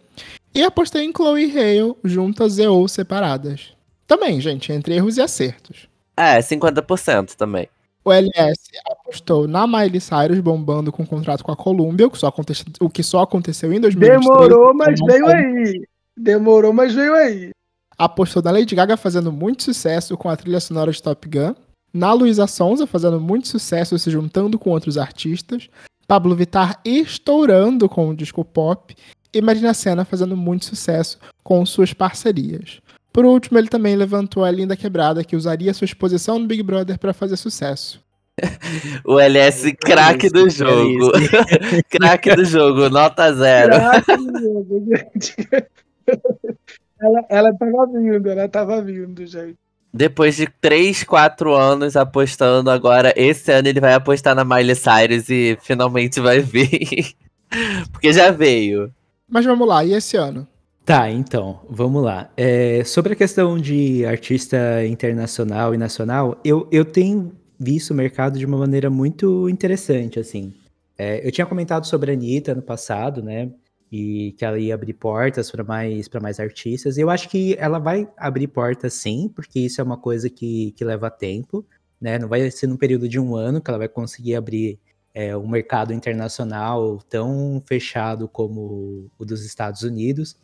[0.55, 3.73] E apostei em Chloe Hale, juntas e ou separadas.
[4.07, 5.87] Também, gente, entre erros e acertos.
[6.17, 7.67] É, 50% também.
[8.03, 12.17] O LS apostou na Miley Cyrus bombando com um contrato com a Columbia, o que
[12.17, 14.25] só, aconte- o que só aconteceu em 2023.
[14.25, 15.81] Demorou, mas veio aí.
[16.17, 17.51] Demorou, mas veio aí.
[17.97, 21.53] Apostou na Lady Gaga fazendo muito sucesso com a trilha sonora de Top Gun,
[21.93, 25.69] na Luísa Sonza fazendo muito sucesso se juntando com outros artistas,
[26.07, 28.95] Pablo Vittar estourando com o disco pop
[29.33, 32.81] e Marina Senna fazendo muito sucesso com suas parcerias.
[33.13, 36.97] Por último, ele também levantou a linda quebrada que usaria sua exposição no Big Brother
[36.97, 37.99] para fazer sucesso.
[39.05, 41.11] O LS, craque do jogo.
[41.89, 43.75] craque do jogo, nota zero.
[47.01, 49.57] Ela, ela tava vindo, ela tava vindo, gente.
[49.93, 55.29] Depois de 3, 4 anos apostando, agora esse ano ele vai apostar na Miley Cyrus
[55.29, 57.13] e finalmente vai vir.
[57.91, 58.93] Porque já veio.
[59.27, 60.47] Mas vamos lá, e esse ano?
[60.85, 62.29] Tá, então, vamos lá.
[62.37, 68.39] É, sobre a questão de artista internacional e nacional, eu, eu tenho visto o mercado
[68.39, 70.53] de uma maneira muito interessante, assim.
[70.97, 73.49] É, eu tinha comentado sobre a Anitta no passado, né?
[73.91, 76.97] E que ela ia abrir portas para mais, pra mais artistas.
[76.97, 80.85] Eu acho que ela vai abrir portas sim, porque isso é uma coisa que, que
[80.85, 81.65] leva tempo,
[81.99, 82.17] né?
[82.17, 84.79] Não vai ser num período de um ano que ela vai conseguir abrir
[85.13, 90.37] é, um mercado internacional tão fechado como o dos Estados Unidos.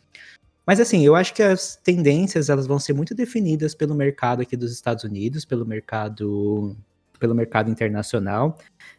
[0.66, 4.56] Mas assim, eu acho que as tendências elas vão ser muito definidas pelo mercado aqui
[4.56, 6.76] dos Estados Unidos, pelo mercado,
[7.18, 8.58] pelo mercado internacional.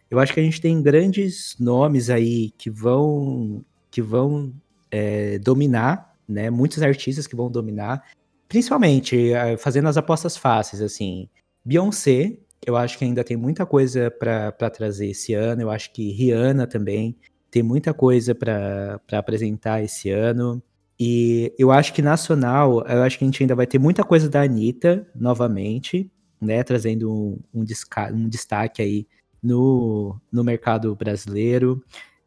[0.10, 3.64] Eu acho que a gente tem grandes nomes aí que vão
[4.00, 4.54] que vão
[4.90, 6.50] é, dominar, né?
[6.50, 8.06] Muitos artistas que vão dominar,
[8.48, 11.28] principalmente eh, fazendo as apostas fáceis, assim.
[11.66, 15.64] Beyoncé, eu acho que ainda tem muita coisa para trazer esse ano.
[15.64, 17.18] Eu acho que Rihanna também
[17.52, 20.64] tem muita coisa para apresentar esse ano.
[20.98, 24.30] E eu acho que nacional, eu acho que a gente ainda vai ter muita coisa
[24.30, 26.10] da Anitta novamente,
[26.42, 26.64] né?
[26.64, 27.66] Trazendo um, um,
[28.14, 29.08] um destaque aí
[29.44, 31.84] no, no mercado brasileiro.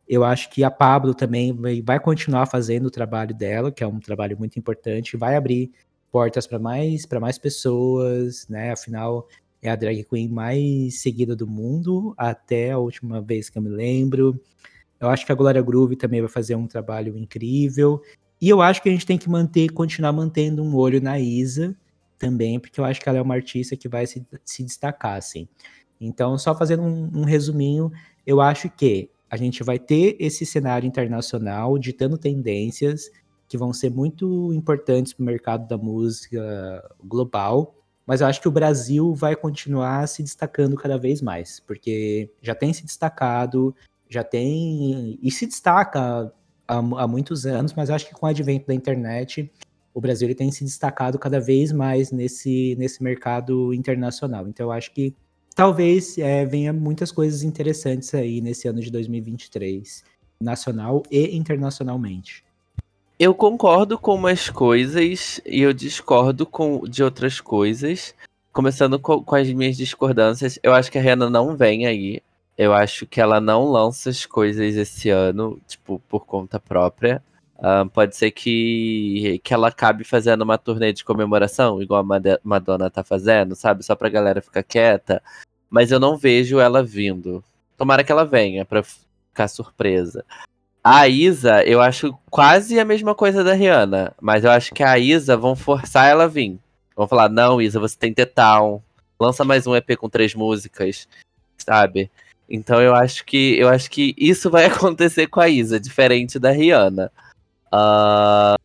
[0.08, 4.00] Eu acho que a Pablo também vai, continuar fazendo o trabalho dela, que é um
[4.00, 5.70] trabalho muito importante, vai abrir
[6.10, 8.72] portas para mais, para mais pessoas, né?
[8.72, 9.26] Afinal,
[9.62, 13.70] é a drag queen mais seguida do mundo, até a última vez que eu me
[13.70, 14.38] lembro.
[15.00, 18.02] Eu acho que a Glória Groove também vai fazer um trabalho incrível.
[18.40, 21.76] E eu acho que a gente tem que manter, continuar mantendo um olho na Isa
[22.18, 25.48] também, porque eu acho que ela é uma artista que vai se, se destacar, assim.
[26.00, 27.90] Então, só fazendo um, um resuminho,
[28.26, 33.10] eu acho que a gente vai ter esse cenário internacional ditando tendências
[33.48, 37.74] que vão ser muito importantes para o mercado da música global,
[38.06, 42.54] mas eu acho que o Brasil vai continuar se destacando cada vez mais, porque já
[42.54, 43.74] tem se destacado,
[44.06, 46.30] já tem e se destaca
[46.68, 49.50] há, há muitos anos, mas acho que com o advento da internet
[49.94, 54.46] o Brasil tem se destacado cada vez mais nesse, nesse mercado internacional.
[54.46, 55.16] Então eu acho que
[55.54, 60.04] talvez é, venha muitas coisas interessantes aí nesse ano de 2023,
[60.40, 62.44] nacional e internacionalmente.
[63.18, 68.14] Eu concordo com umas coisas e eu discordo com, de outras coisas.
[68.52, 72.20] Começando com, com as minhas discordâncias, eu acho que a Rihanna não vem aí.
[72.58, 77.22] Eu acho que ela não lança as coisas esse ano, tipo, por conta própria.
[77.62, 82.90] Uh, pode ser que, que ela acabe fazendo uma turnê de comemoração, igual a Madonna
[82.90, 83.84] tá fazendo, sabe?
[83.84, 85.22] Só pra galera ficar quieta.
[85.70, 87.42] Mas eu não vejo ela vindo.
[87.76, 90.24] Tomara que ela venha pra ficar surpresa.
[90.82, 94.12] A Isa, eu acho quase a mesma coisa da Rihanna.
[94.20, 96.58] Mas eu acho que a Isa vão forçar ela a vir.
[96.96, 98.82] Vão falar, não, Isa, você tem Town.
[99.20, 101.06] Lança mais um EP com três músicas,
[101.56, 102.10] sabe?
[102.50, 106.50] Então eu acho que eu acho que isso vai acontecer com a Isa, diferente da
[106.50, 107.10] Rihanna.
[107.72, 108.60] Uh,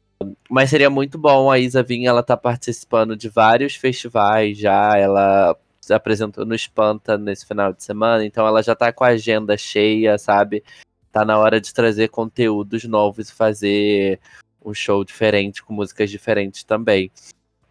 [0.49, 5.55] mas seria muito bom a Isa vir, ela tá participando de vários festivais já, ela
[5.80, 9.55] se apresentou no Espanta nesse final de semana, então ela já tá com a agenda
[9.55, 10.64] cheia, sabe?
[11.12, 14.20] Tá na hora de trazer conteúdos novos e fazer
[14.64, 17.10] um show diferente, com músicas diferentes também.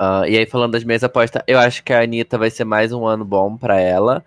[0.01, 2.93] Uh, e aí, falando das minhas apostas, eu acho que a Anitta vai ser mais
[2.93, 4.24] um ano bom para ela.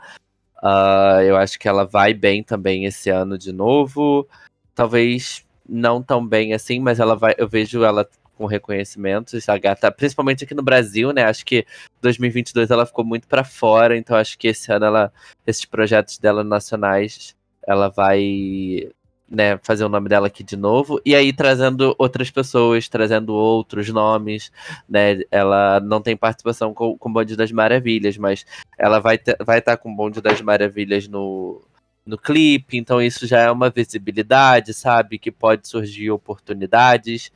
[0.63, 4.27] Uh, eu acho que ela vai bem também esse ano de novo.
[4.75, 7.35] Talvez não tão bem assim, mas ela vai.
[7.37, 8.07] Eu vejo ela
[8.39, 9.47] com reconhecimentos.
[9.49, 11.23] A gata, principalmente aqui no Brasil, né?
[11.25, 11.65] Acho que
[12.01, 15.13] 2022 ela ficou muito para fora, então acho que esse ano ela,
[15.45, 17.35] esses projetos dela nacionais,
[17.67, 18.89] ela vai
[19.29, 23.89] né, fazer o nome dela aqui de novo, e aí trazendo outras pessoas, trazendo outros
[23.89, 24.51] nomes,
[24.87, 28.45] né, ela não tem participação com, com o Bonde das Maravilhas, mas
[28.77, 31.61] ela vai estar vai tá com o Bonde das Maravilhas no,
[32.09, 37.31] no clipe, então isso já é uma visibilidade, sabe, que pode surgir oportunidades.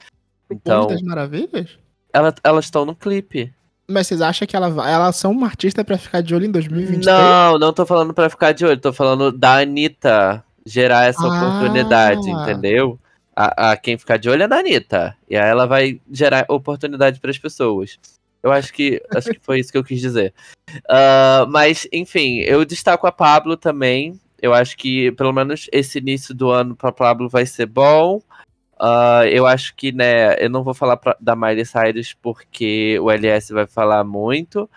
[0.49, 1.77] Então, das Maravilhas?
[2.11, 3.53] Ela, elas estão no clipe.
[3.87, 7.05] Mas vocês acham que ela, elas são uma artista para ficar de olho em 2023?
[7.05, 11.27] Não, não tô falando para ficar de olho, tô falando da Anitta gerar essa Ah.
[11.27, 12.99] oportunidade, entendeu?
[13.35, 15.15] A, a quem ficar de olho é na Anitta.
[15.29, 17.97] E aí ela vai gerar oportunidade para as pessoas.
[18.41, 20.33] Eu acho que acho que foi isso que eu quis dizer.
[20.87, 24.19] Ah, mas, enfim, eu destaco a Pablo também.
[24.43, 28.21] Eu acho que, pelo menos, esse início do ano para Pablo vai ser bom.
[28.77, 33.09] Ah, eu acho que, né, eu não vou falar pra- da Miley Cyrus porque o
[33.09, 34.69] LS vai falar muito.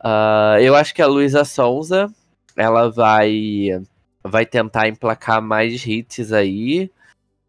[0.00, 2.10] Ah, eu acho que a Luísa Sonza,
[2.56, 3.82] ela vai
[4.24, 6.90] vai tentar emplacar mais hits aí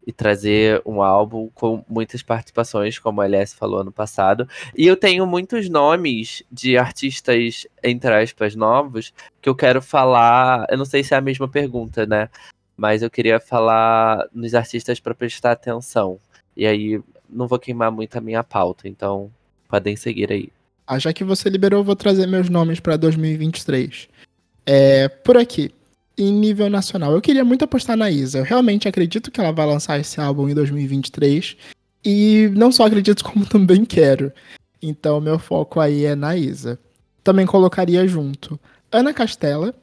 [0.06, 4.48] e trazer um álbum com muitas participações, como a LS falou ano passado.
[4.76, 10.66] E eu tenho muitos nomes de artistas, entre aspas, novos, que eu quero falar.
[10.68, 12.28] Eu não sei se é a mesma pergunta, né?
[12.76, 16.18] Mas eu queria falar nos artistas para prestar atenção.
[16.56, 19.30] E aí não vou queimar muito a minha pauta, então
[19.68, 20.50] podem seguir aí.
[20.86, 24.08] Ah, já que você liberou, eu vou trazer meus nomes pra 2023.
[24.66, 25.70] É, por aqui,
[26.16, 28.38] em nível nacional, eu queria muito apostar na Isa.
[28.38, 31.56] Eu realmente acredito que ela vai lançar esse álbum em 2023.
[32.04, 34.32] E não só acredito, como também quero.
[34.82, 36.78] Então, meu foco aí é na Isa.
[37.22, 38.60] Também colocaria junto
[38.94, 39.74] Ana Castela.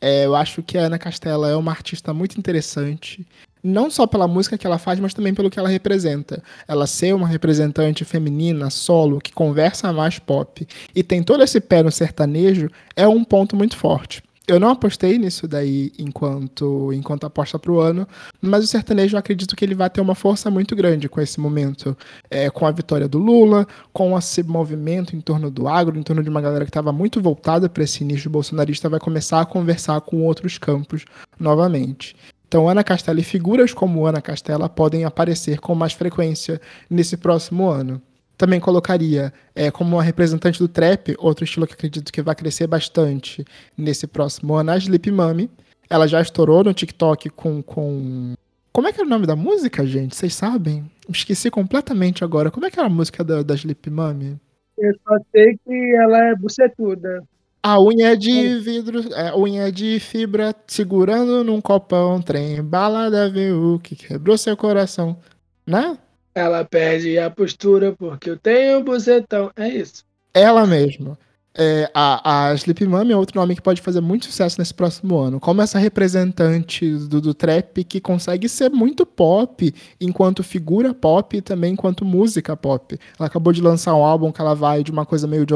[0.00, 3.26] É, eu acho que a Ana Castela é uma artista muito interessante.
[3.62, 6.42] Não só pela música que ela faz, mas também pelo que ela representa.
[6.68, 11.82] Ela ser uma representante feminina, solo, que conversa mais pop e tem todo esse pé
[11.82, 14.22] no sertanejo, é um ponto muito forte.
[14.48, 18.08] Eu não apostei nisso daí enquanto, enquanto aposta pro ano,
[18.40, 21.38] mas o sertanejo eu acredito que ele vai ter uma força muito grande com esse
[21.38, 21.94] momento.
[22.30, 26.22] É, com a vitória do Lula, com esse movimento em torno do agro, em torno
[26.22, 30.00] de uma galera que estava muito voltada para esse nicho bolsonarista, vai começar a conversar
[30.00, 31.04] com outros campos
[31.38, 32.16] novamente.
[32.48, 37.68] Então, Ana Castela e figuras como Ana Castela podem aparecer com mais frequência nesse próximo
[37.68, 38.00] ano.
[38.38, 42.68] Também colocaria é, como uma representante do trap, outro estilo que acredito que vai crescer
[42.68, 43.44] bastante
[43.76, 45.50] nesse próximo ano, a Sleep Mami.
[45.90, 48.34] Ela já estourou no TikTok com, com.
[48.72, 50.14] Como é que era o nome da música, gente?
[50.14, 50.88] Vocês sabem?
[51.08, 52.48] Esqueci completamente agora.
[52.48, 54.38] Como é que era a música da, da Sleep Mami?
[54.78, 57.24] Eu só sei que ela é bucetuda.
[57.60, 63.28] A unha é de vidro, é, unha de fibra, segurando num copão, trem, bala da
[63.28, 65.18] VU que quebrou seu coração.
[65.66, 65.98] Né?
[66.38, 69.50] Ela perde a postura porque eu tenho bucetão.
[69.56, 70.04] É isso.
[70.32, 71.18] Ela mesma.
[71.60, 75.18] É, a, a Sleep Mami é outro nome que pode fazer muito sucesso nesse próximo
[75.18, 75.40] ano.
[75.40, 81.42] Como essa representante do, do trap que consegue ser muito pop enquanto figura pop e
[81.42, 82.96] também enquanto música pop.
[83.18, 85.52] Ela acabou de lançar um álbum que ela vai de uma coisa meio de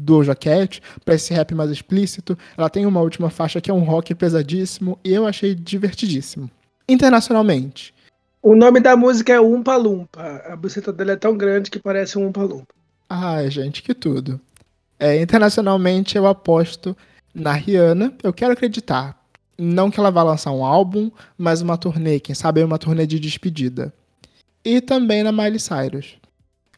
[0.00, 2.36] Doja Cat pra esse rap mais explícito.
[2.56, 6.50] Ela tem uma última faixa que é um rock pesadíssimo e eu achei divertidíssimo.
[6.88, 7.92] Internacionalmente,
[8.42, 10.42] O nome da música é Umpa Lumpa.
[10.48, 12.74] A buceta dele é tão grande que parece um Umpa Lumpa.
[13.08, 14.40] Ai, gente, que tudo.
[14.98, 16.96] É, internacionalmente eu aposto
[17.32, 18.12] na Rihanna.
[18.20, 19.16] Eu quero acreditar.
[19.56, 23.20] Não que ela vá lançar um álbum, mas uma turnê, quem sabe uma turnê de
[23.20, 23.94] despedida.
[24.64, 26.16] E também na Miley Cyrus.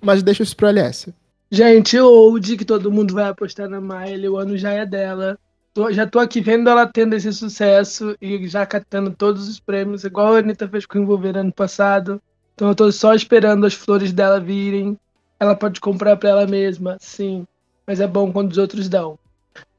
[0.03, 1.15] Mas deixa isso pro LS.
[1.51, 5.39] Gente, old que todo mundo vai apostar na Miley, o ano já é dela.
[5.75, 10.05] Tô- já tô aqui vendo ela tendo esse sucesso e já catando todos os prêmios,
[10.05, 12.21] igual a Anitta fez com o Envolver ano passado.
[12.55, 14.97] Então eu tô só esperando as flores dela virem.
[15.41, 17.45] Ela pode comprar pra ela mesma, sim.
[17.87, 19.19] Mas é bom quando os outros dão.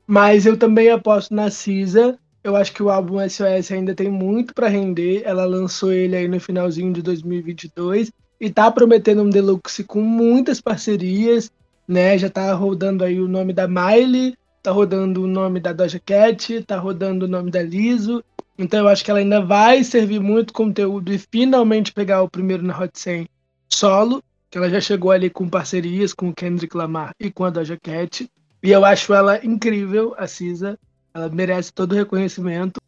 [0.07, 2.17] Mas eu também aposto na Cisa.
[2.43, 5.23] Eu acho que o álbum SOS ainda tem muito pra render.
[5.25, 10.61] Ela lançou ele aí no finalzinho de 2022 e tá prometendo um deluxe com muitas
[10.61, 11.49] parcerias,
[11.87, 12.17] né?
[12.17, 14.35] Já tá rodando aí o nome da Miley,
[14.65, 18.23] tá rodando o nome da Doja Cat, tá rodando o nome da Liso.
[18.57, 22.63] Então eu acho que ela ainda vai servir muito conteúdo e finalmente pegar o primeiro
[22.63, 23.29] na Hot 100
[23.69, 27.51] solo, que ela já chegou ali com parcerias com o Kendrick Lamar e com a
[27.51, 28.27] Doja Cat.
[28.63, 30.79] E eu acho ela incrível, a Cisa.
[31.13, 32.81] Ela merece todo o reconhecimento.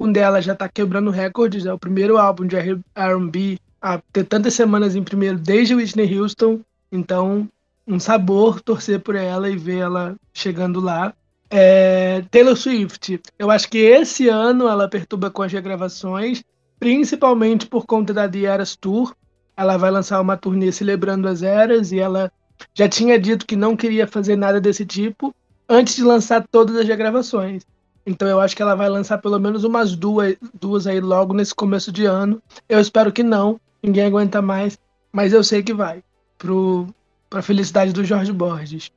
[0.00, 4.54] Um dela já tá quebrando recordes, é o primeiro álbum de R&B a ter tantas
[4.54, 6.60] semanas em primeiro desde Whitney Houston.
[6.90, 7.46] Então,
[7.86, 11.14] um sabor torcer por ela e ver ela chegando lá.
[11.48, 16.42] É, Taylor Swift, eu acho que esse ano ela perturba com as regravações,
[16.78, 19.14] principalmente por conta da The Eras Tour.
[19.56, 22.30] Ela vai lançar uma turnê celebrando as eras e ela
[22.74, 25.34] já tinha dito que não queria fazer nada desse tipo
[25.68, 27.64] antes de lançar todas as regravações.
[28.04, 31.54] Então eu acho que ela vai lançar pelo menos umas duas, duas aí logo nesse
[31.54, 32.40] começo de ano.
[32.68, 34.78] Eu espero que não, ninguém aguenta mais,
[35.12, 36.02] mas eu sei que vai.
[36.38, 36.86] Pro,
[37.28, 38.90] pra felicidade do Jorge Borges.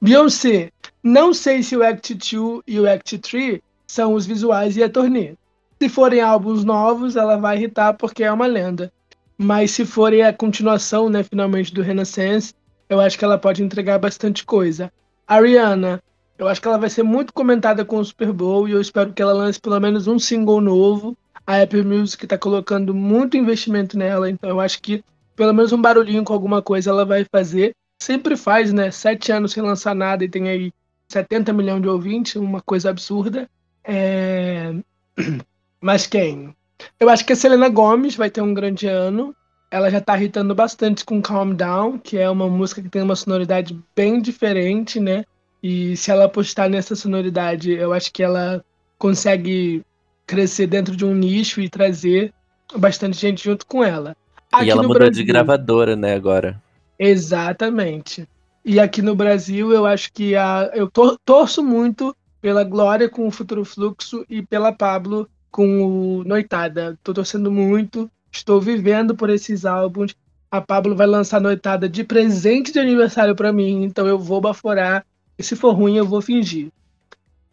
[0.00, 0.70] Beyoncé,
[1.02, 4.88] não sei se o Act 2 e o Act 3 são os visuais e a
[4.88, 5.34] turnê.
[5.80, 8.92] Se forem álbuns novos, ela vai irritar porque é uma lenda.
[9.36, 12.54] Mas se forem a continuação, né, finalmente, do Renaissance,
[12.88, 14.92] eu acho que ela pode entregar bastante coisa.
[15.26, 16.02] A Rihanna,
[16.38, 19.12] eu acho que ela vai ser muito comentada com o Super Bowl e eu espero
[19.12, 21.16] que ela lance pelo menos um single novo.
[21.46, 25.04] A Apple Music está colocando muito investimento nela, então eu acho que
[25.36, 27.74] pelo menos um barulhinho com alguma coisa ela vai fazer.
[28.02, 28.90] Sempre faz, né?
[28.90, 30.72] Sete anos sem lançar nada e tem aí
[31.08, 33.48] 70 milhões de ouvintes, uma coisa absurda.
[33.82, 34.74] É...
[35.80, 36.54] Mas quem?
[36.98, 39.34] Eu acho que a Selena Gomes vai ter um grande ano.
[39.70, 43.16] Ela já tá irritando bastante com Calm Down, que é uma música que tem uma
[43.16, 45.24] sonoridade bem diferente, né?
[45.62, 48.64] E se ela apostar nessa sonoridade, eu acho que ela
[48.98, 49.84] consegue
[50.26, 52.32] crescer dentro de um nicho e trazer
[52.76, 54.16] bastante gente junto com ela.
[54.62, 56.60] E ela mudou de Brasil- gravadora, né, agora.
[56.98, 58.28] Exatamente.
[58.64, 63.26] E aqui no Brasil, eu acho que a, eu tor- torço muito pela Glória com
[63.26, 65.82] o Futuro Fluxo e pela Pablo com
[66.20, 66.98] o Noitada.
[67.02, 70.14] Tô torcendo muito, estou vivendo por esses álbuns.
[70.50, 75.04] A Pablo vai lançar Noitada de presente de aniversário para mim, então eu vou baforar.
[75.38, 76.68] E se for ruim, eu vou fingir.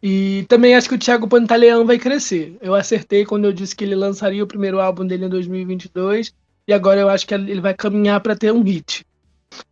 [0.03, 2.57] E também acho que o Thiago Pantaleão vai crescer.
[2.61, 6.33] Eu acertei quando eu disse que ele lançaria o primeiro álbum dele em 2022,
[6.67, 9.05] e agora eu acho que ele vai caminhar para ter um hit.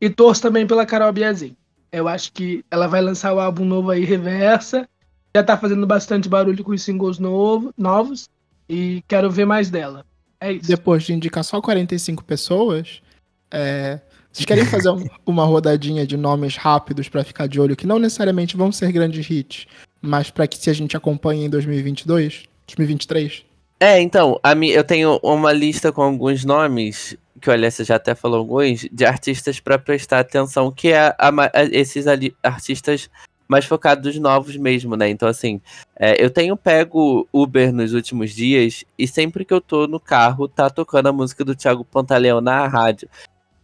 [0.01, 1.55] E torço também pela Carol Biazin.
[1.91, 4.87] Eu acho que ela vai lançar o álbum novo aí, Reversa.
[5.35, 8.27] Já tá fazendo bastante barulho com os singles novo, novos.
[8.67, 10.05] E quero ver mais dela.
[10.39, 10.67] É isso.
[10.67, 13.01] Depois de indicar só 45 pessoas,
[13.51, 13.99] é,
[14.31, 17.97] vocês querem fazer um- uma rodadinha de nomes rápidos pra ficar de olho, que não
[17.99, 19.65] necessariamente vão ser grandes hits,
[20.01, 23.43] mas pra que se a gente acompanhe em 2022, 2023?
[23.79, 27.95] É, então, a mi, eu tenho uma lista com alguns nomes, que o Alessia já
[27.95, 33.09] até falou alguns, de artistas pra prestar atenção, que é a a- esses ali, artistas
[33.47, 35.09] mais focados novos mesmo, né?
[35.09, 35.61] Então, assim,
[35.95, 40.47] é, eu tenho pego Uber nos últimos dias e sempre que eu tô no carro,
[40.47, 43.09] tá tocando a música do Thiago Pantaleão na rádio.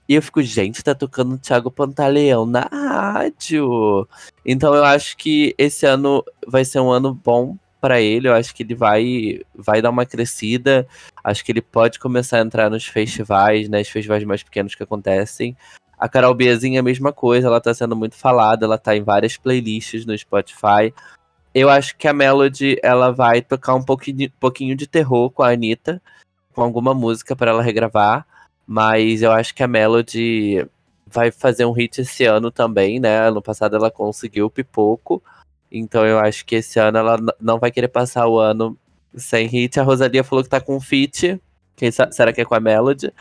[0.08, 4.08] E eu fico, gente, tá tocando Thiago Pantaleão na rádio.
[4.46, 8.28] Então eu acho que esse ano vai ser um ano bom pra ele.
[8.28, 10.88] Eu acho que ele vai, vai dar uma crescida.
[11.24, 13.82] Acho que ele pode começar a entrar nos festivais, né?
[13.82, 15.56] Os festivais mais pequenos que acontecem.
[15.96, 19.04] A Carol Biazinha é a mesma coisa, ela tá sendo muito falada, ela tá em
[19.04, 20.92] várias playlists no Spotify.
[21.54, 25.52] Eu acho que a Melody, ela vai tocar um pouquinho, pouquinho de terror com a
[25.52, 26.02] Anitta,
[26.54, 28.26] com alguma música pra ela regravar.
[28.66, 30.68] Mas eu acho que a Melody
[31.06, 33.28] vai fazer um hit esse ano também, né?
[33.28, 35.22] Ano passado ela conseguiu o pipoco.
[35.78, 38.78] Então eu acho que esse ano ela não vai querer passar o ano
[39.16, 39.80] sem hit.
[39.80, 41.40] A Rosalia falou que tá com feat.
[41.76, 43.12] Quem será que é com a Melody?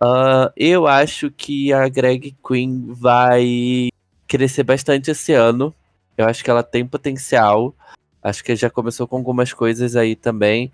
[0.00, 3.90] Ah, eu acho que a Greg Queen vai
[4.26, 5.74] crescer bastante esse ano.
[6.16, 7.74] Eu acho que ela tem potencial.
[8.22, 10.72] Acho que já começou com algumas coisas aí também.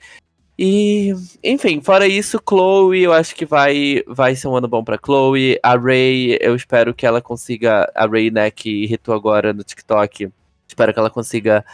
[0.59, 1.12] E,
[1.45, 5.59] enfim, fora isso, Chloe, eu acho que vai, vai ser um ano bom pra Chloe.
[5.62, 7.91] A Ray, eu espero que ela consiga.
[7.95, 10.31] A Ray, né, que irritou agora no TikTok.
[10.67, 11.64] Espero que ela consiga.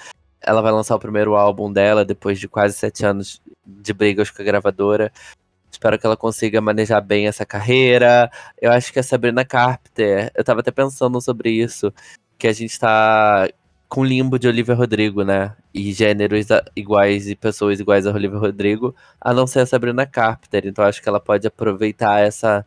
[0.40, 4.42] Ela vai lançar o primeiro álbum dela depois de quase sete anos de brigas com
[4.42, 5.12] a gravadora.
[5.70, 8.30] Espero que ela consiga manejar bem essa carreira.
[8.60, 11.92] Eu acho que a Sabrina Carpenter, eu tava até pensando sobre isso,
[12.38, 13.48] que a gente tá
[13.88, 15.54] com limbo de Olivia Rodrigo, né?
[15.72, 20.66] E gêneros iguais e pessoas iguais a Olivia Rodrigo, a não ser a Sabrina Carpenter.
[20.66, 22.64] Então acho que ela pode aproveitar essa.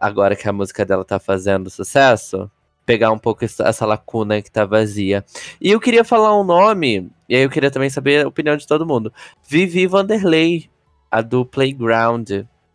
[0.00, 2.50] Agora que a música dela tá fazendo sucesso,
[2.84, 5.24] pegar um pouco essa, lacuna que tá vazia.
[5.60, 8.66] E eu queria falar um nome, e aí eu queria também saber a opinião de
[8.66, 9.12] todo mundo.
[9.48, 10.70] Vivi Vanderlei,
[11.10, 12.30] a do Playground.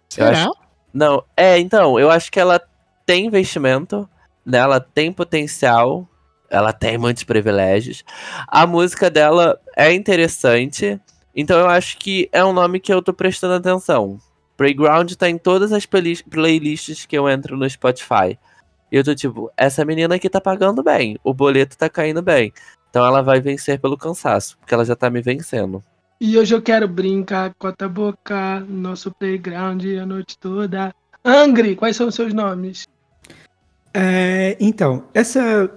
[0.09, 0.49] Será?
[0.93, 2.59] Não, é, então, eu acho que ela
[3.05, 4.09] tem investimento,
[4.45, 4.57] né?
[4.57, 6.07] Ela tem potencial,
[6.49, 8.03] ela tem muitos privilégios.
[8.47, 10.99] A música dela é interessante,
[11.35, 14.19] então eu acho que é um nome que eu tô prestando atenção.
[14.57, 18.37] Playground tá em todas as playlis- playlists que eu entro no Spotify.
[18.91, 22.51] E eu tô tipo, essa menina aqui tá pagando bem, o boleto tá caindo bem.
[22.89, 25.83] Então ela vai vencer pelo cansaço, porque ela já tá me vencendo.
[26.19, 30.93] E hoje eu quero brincar com a boca, nosso playground a noite toda.
[31.23, 32.87] Angry, quais são os seus nomes?
[33.93, 35.69] É, então, essa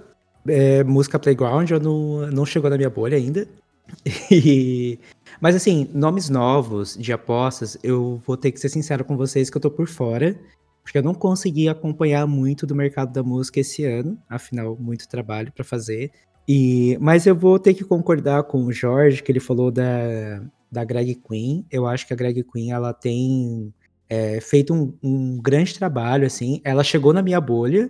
[0.46, 3.46] é, música Playground eu não, não chegou na minha bolha ainda.
[4.30, 4.98] E-
[5.40, 9.56] mas assim, nomes novos de apostas, eu vou ter que ser sincero com vocês que
[9.56, 10.36] eu tô por fora.
[10.92, 14.18] Porque eu não consegui acompanhar muito do mercado da música esse ano.
[14.28, 16.12] Afinal, muito trabalho pra fazer.
[16.46, 20.84] E, mas eu vou ter que concordar com o Jorge, que ele falou da, da
[20.84, 21.64] Greg Queen.
[21.70, 23.72] Eu acho que a Greg Queen, ela tem
[24.06, 26.60] é, feito um, um grande trabalho, assim.
[26.62, 27.88] Ela chegou na minha bolha,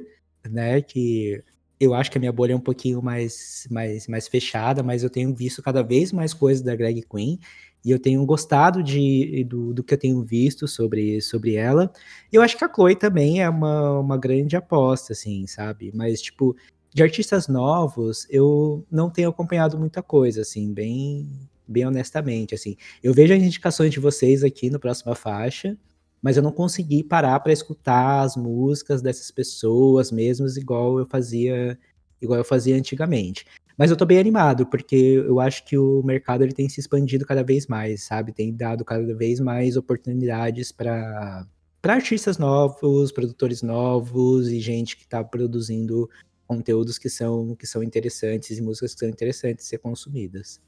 [0.49, 0.81] né?
[0.81, 1.43] Que
[1.81, 5.11] eu acho que a minha bolha é um pouquinho mais, mais, mais fechada, mas eu
[5.11, 7.41] tenho visto cada vez mais coisas da Greg Queen.
[7.85, 11.93] E eu tenho gostado de, do, do que eu tenho visto sobre, sobre ela.
[12.33, 15.91] E eu acho que a Chloe também é uma, uma grande aposta, assim, sabe?
[15.95, 16.57] Mas, tipo,
[16.95, 21.29] de artistas novos, eu não tenho acompanhado muita coisa, assim, bem,
[21.67, 22.77] bem honestamente, assim.
[23.03, 25.77] Eu vejo as indicações de vocês aqui no Próxima Faixa,
[26.21, 31.77] mas eu não consegui parar para escutar as músicas dessas pessoas mesmas igual eu fazia
[32.21, 33.45] igual eu fazia antigamente.
[33.77, 37.27] Mas eu tô bem animado, porque eu acho que o mercado ele tem se expandido
[37.27, 38.33] cada vez mais, sabe?
[38.33, 41.47] Tem dado cada vez mais oportunidades para
[41.81, 46.09] para artistas novos, produtores novos e gente que tá produzindo
[46.47, 50.61] conteúdos que são que são interessantes e músicas que são interessantes de ser consumidas.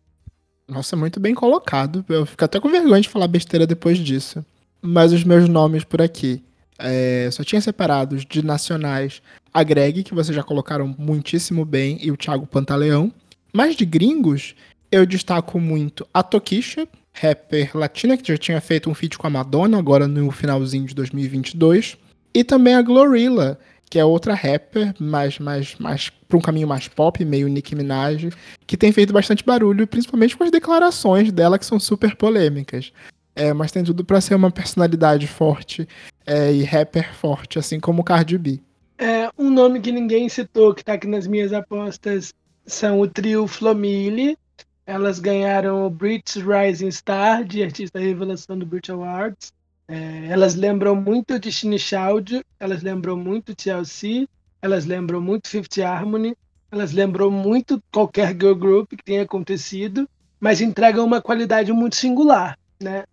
[0.67, 2.05] Nossa, muito bem colocado.
[2.09, 4.45] Eu fico até com vergonha de falar besteira depois disso.
[4.81, 6.43] Mas os meus nomes por aqui.
[6.85, 9.23] É, só tinha separado os de nacionais
[9.53, 13.11] a Greg, que vocês já colocaram muitíssimo bem, e o Thiago Pantaleão.
[13.53, 14.55] Mas de gringos,
[14.93, 19.31] eu destaco muito a Tokisha, rapper latina, que já tinha feito um feat com a
[19.31, 21.97] Madonna, agora no finalzinho de 2022.
[22.35, 23.59] E também a Glorilla,
[23.89, 28.29] que é outra rapper, mais, mais, mais para um caminho mais pop, meio Nicki Minaj,
[28.67, 32.93] que tem feito bastante barulho, principalmente com as declarações dela que são super polêmicas.
[33.37, 35.89] É, mas tem tudo pra ser uma personalidade forte
[36.27, 38.61] é, e rapper forte, assim como o Cardi B.
[38.97, 42.33] É, um nome que ninguém citou, que tá aqui nas minhas apostas,
[42.65, 44.39] são o trio Flomile.
[44.87, 49.53] Elas ganharam o British Rising Star de artista revelação do Brit Awards.
[49.89, 54.27] É, elas lembram muito de Shini Chaudio, elas lembram muito TLC,
[54.63, 56.35] elas lembram muito Fifth Harmony,
[56.71, 60.09] elas lembram muito qualquer girl group que tenha acontecido,
[60.41, 63.05] mas entregam uma qualidade muito singular, né?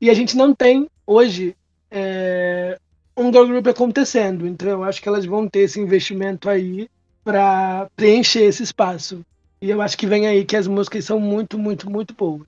[0.00, 1.54] E a gente não tem hoje
[1.90, 2.78] é,
[3.16, 6.88] um girl group acontecendo, então eu acho que elas vão ter esse investimento aí
[7.24, 9.20] para preencher esse espaço.
[9.60, 12.46] E eu acho que vem aí que as músicas são muito, muito, muito boas.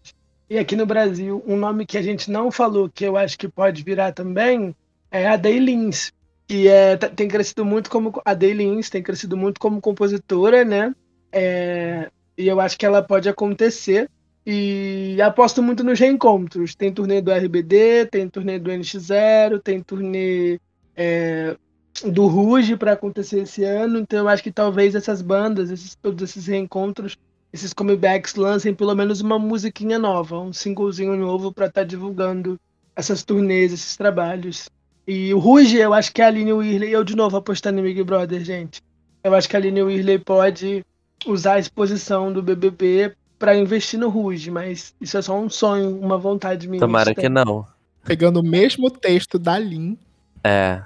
[0.48, 3.48] E aqui no Brasil, um nome que a gente não falou, que eu acho que
[3.48, 4.74] pode virar também,
[5.10, 6.10] é a Daylins,
[6.48, 10.94] que é, tá- tem crescido muito como a Daylins tem crescido muito como compositora, né?
[11.30, 14.08] É, e eu acho que ela pode acontecer.
[14.44, 16.74] E aposto muito nos reencontros.
[16.74, 20.58] Tem turnê do RBD, tem turnê do NX0, tem turnê
[20.96, 21.56] é,
[22.04, 23.98] do Ruge para acontecer esse ano.
[23.98, 27.16] Então eu acho que talvez essas bandas, esses, todos esses reencontros,
[27.52, 32.58] esses comebacks lancem pelo menos uma musiquinha nova, um singlezinho novo para estar divulgando
[32.96, 34.68] essas turnês, esses trabalhos.
[35.06, 38.02] E o Ruge, eu acho que a Aline Whirley, eu de novo apostando em Big
[38.02, 38.80] Brother, gente.
[39.22, 40.84] Eu acho que a Aline Whirley pode
[41.26, 45.98] usar a exposição do BBB para investir no Ruge, mas isso é só um sonho,
[45.98, 46.78] uma vontade minha.
[46.78, 47.66] Tomara que não.
[48.04, 49.98] Pegando o mesmo texto da Lin.
[50.44, 50.80] É.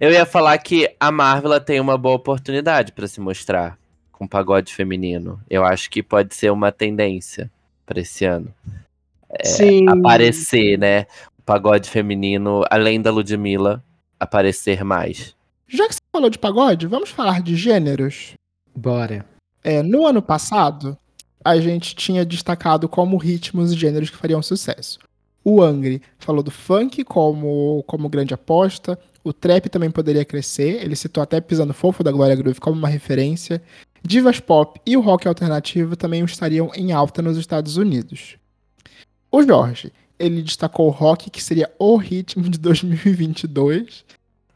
[0.00, 3.78] Eu ia falar que a Marvel tem uma boa oportunidade pra se mostrar
[4.10, 5.38] com pagode feminino.
[5.50, 7.50] Eu acho que pode ser uma tendência
[7.84, 8.54] pra esse ano.
[9.44, 9.86] Sim.
[9.86, 11.02] aparecer, né?
[11.38, 13.84] O pagode feminino, além da Ludmilla,
[14.18, 15.36] aparecer mais.
[15.68, 18.32] Já que você falou de pagode, vamos falar de gêneros.
[18.74, 19.26] Bora.
[19.62, 20.96] É, no ano passado,
[21.48, 24.98] a gente tinha destacado como ritmos e gêneros que fariam sucesso.
[25.42, 28.98] O Angry falou do funk como, como grande aposta.
[29.24, 30.82] O trap também poderia crescer.
[30.82, 33.62] Ele citou até Pisando Fofo da Glória Groove como uma referência.
[34.02, 38.36] Divas pop e o rock alternativo também estariam em alta nos Estados Unidos.
[39.32, 44.04] O Jorge, ele destacou o rock que seria o ritmo de 2022.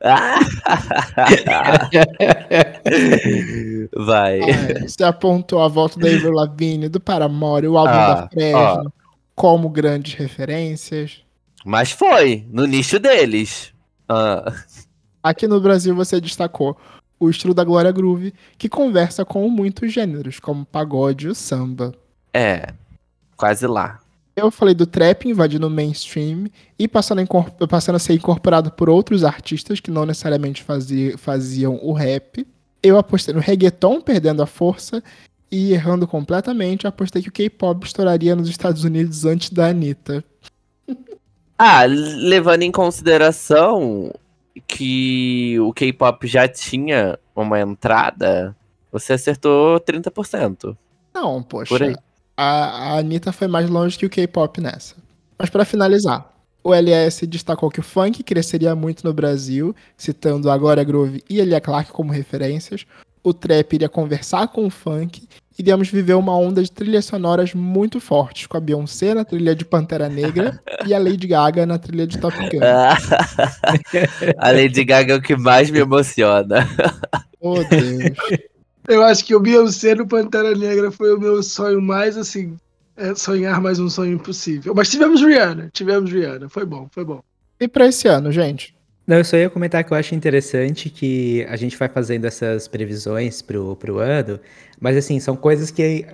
[3.96, 4.40] Vai.
[4.40, 8.92] Ah, Você apontou a volta da Avril Lavigne, do Paramore, o álbum Ah, da Fresno,
[9.34, 11.22] como grandes referências.
[11.64, 13.72] Mas foi, no nicho deles.
[14.08, 14.52] Ah,
[15.22, 16.76] Aqui no Brasil você destacou
[17.20, 21.92] o estilo da Glória Groove, que conversa com muitos gêneros, como pagode e o samba.
[22.34, 22.66] é,
[23.36, 24.00] quase lá.
[24.34, 26.46] Eu falei do trap invadindo o mainstream
[26.78, 31.78] e passando a, passando a ser incorporado por outros artistas que não necessariamente fazia- faziam
[31.82, 32.46] o rap.
[32.82, 35.02] Eu apostei no reggaeton perdendo a força
[35.50, 40.24] e errando completamente, apostei que o K-pop estouraria nos Estados Unidos antes da Anitta.
[41.64, 44.12] Ah, levando em consideração
[44.66, 48.56] que o K-pop já tinha uma entrada,
[48.90, 50.76] você acertou 30%.
[51.14, 51.68] Não, poxa.
[51.68, 51.94] Por aí.
[52.36, 54.94] A, a Anitta foi mais longe que o K-pop nessa.
[55.38, 56.32] Mas pra finalizar,
[56.64, 61.40] o LS destacou que o funk cresceria muito no Brasil, citando a Glória Groove e
[61.40, 62.86] Elia Clark como referências.
[63.24, 65.28] O trap iria conversar com o funk.
[65.58, 69.64] Iríamos viver uma onda de trilhas sonoras muito fortes, com a Beyoncé na trilha de
[69.64, 72.60] Pantera Negra e a Lady Gaga na trilha de Top Gun.
[74.38, 76.66] a Lady Gaga é o que mais me emociona.
[77.40, 78.42] Oh, Deus.
[78.88, 82.56] Eu acho que o Beyoncé no Pantera Negra foi o meu sonho mais, assim,
[82.96, 84.74] é sonhar mais um sonho impossível.
[84.74, 86.48] Mas tivemos Rihanna, tivemos Rihanna.
[86.48, 87.22] Foi bom, foi bom.
[87.60, 88.74] E pra esse ano, gente?
[89.06, 92.68] Não, eu só ia comentar que eu acho interessante que a gente vai fazendo essas
[92.68, 94.38] previsões pro, pro ano,
[94.80, 96.06] mas assim, são coisas que.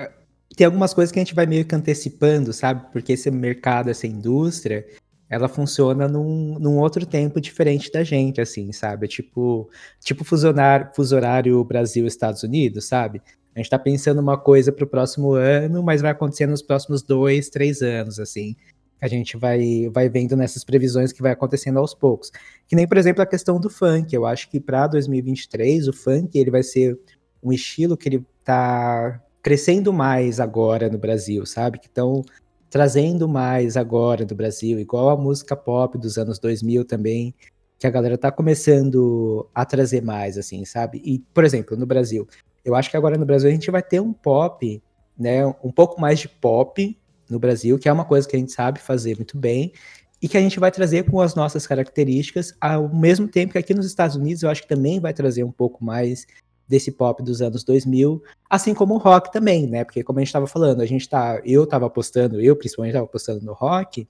[0.57, 2.83] Tem algumas coisas que a gente vai meio que antecipando, sabe?
[2.93, 4.85] Porque esse mercado, essa indústria,
[5.31, 9.07] ela funciona num, num outro tempo diferente da gente, assim, sabe?
[9.07, 9.69] Tipo,
[10.01, 13.21] tipo fusionar, fuso horário Brasil-Estados Unidos, sabe?
[13.55, 17.51] A gente tá pensando uma coisa pro próximo ano, mas vai acontecer nos próximos dois,
[17.51, 18.57] três anos, assim.
[19.01, 22.31] A gente vai, vai vendo nessas previsões que vai acontecendo aos poucos.
[22.67, 24.15] Que nem, por exemplo, a questão do funk.
[24.15, 26.99] Eu acho que para 2023 o funk ele vai ser
[27.43, 31.79] um estilo que ele tá crescendo mais agora no Brasil, sabe?
[31.79, 32.25] Que estão
[32.71, 37.35] trazendo mais agora do Brasil, igual a música pop dos anos 2000 também,
[37.79, 41.01] que a galera tá começando a trazer mais, assim, sabe?
[41.05, 42.27] E, por exemplo, no Brasil,
[42.65, 44.83] eu acho que agora no Brasil a gente vai ter um pop,
[45.19, 45.47] né?
[45.63, 46.99] Um pouco mais de pop
[47.31, 49.73] no Brasil, que é uma coisa que a gente sabe fazer muito bem,
[50.21, 53.73] e que a gente vai trazer com as nossas características, ao mesmo tempo que aqui
[53.73, 56.27] nos Estados Unidos eu acho que também vai trazer um pouco mais
[56.69, 59.85] desse pop dos anos 2000, assim como o rock também, né?
[59.85, 63.07] Porque como a gente estava falando, a gente tá, eu estava apostando, eu principalmente estava
[63.07, 64.07] apostando no rock,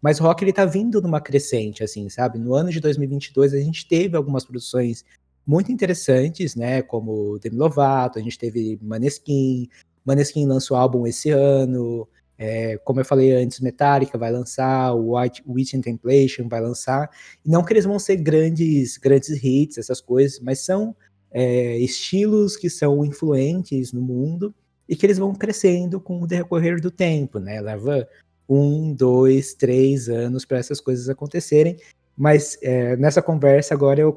[0.00, 2.38] mas o rock ele tá vindo numa crescente assim, sabe?
[2.38, 5.04] No ano de 2022 a gente teve algumas produções
[5.46, 9.68] muito interessantes, né, como Demi Lovato, a gente teve Maneskin,
[10.04, 12.06] Maneskin lançou álbum esse ano,
[12.38, 17.08] é, como eu falei antes, Metallica vai lançar, o White, Witch Temptation vai lançar.
[17.44, 20.94] E não que eles vão ser grandes, grandes hits, essas coisas, mas são
[21.32, 24.54] é, estilos que são influentes no mundo
[24.88, 27.60] e que eles vão crescendo com o decorrer do tempo, né?
[27.60, 28.06] Leva
[28.48, 31.76] um, dois, três anos para essas coisas acontecerem.
[32.16, 34.16] Mas é, nessa conversa agora eu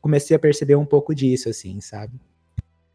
[0.00, 2.12] comecei a perceber um pouco disso, assim, sabe?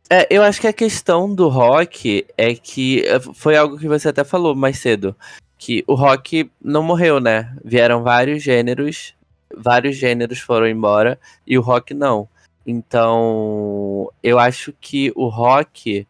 [0.10, 4.24] É, eu acho que a questão do rock é que foi algo que você até
[4.24, 5.16] falou mais cedo,
[5.58, 7.56] que o rock não morreu, né?
[7.64, 9.16] Vieram vários gêneros,
[9.56, 11.18] vários gêneros foram embora
[11.48, 12.28] e o rock não.
[12.66, 16.08] Então, eu acho que o rock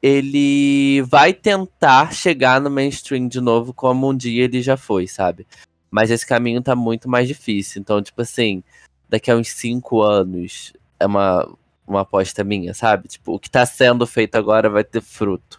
[0.00, 5.46] ele vai tentar chegar no mainstream de novo como um dia ele já foi, sabe?
[5.90, 7.80] Mas esse caminho tá muito mais difícil.
[7.80, 8.62] Então, tipo assim,
[9.08, 11.48] daqui a uns cinco anos é uma
[11.88, 13.08] uma aposta minha, sabe?
[13.08, 15.57] Tipo, o que tá sendo feito agora vai ter fruto.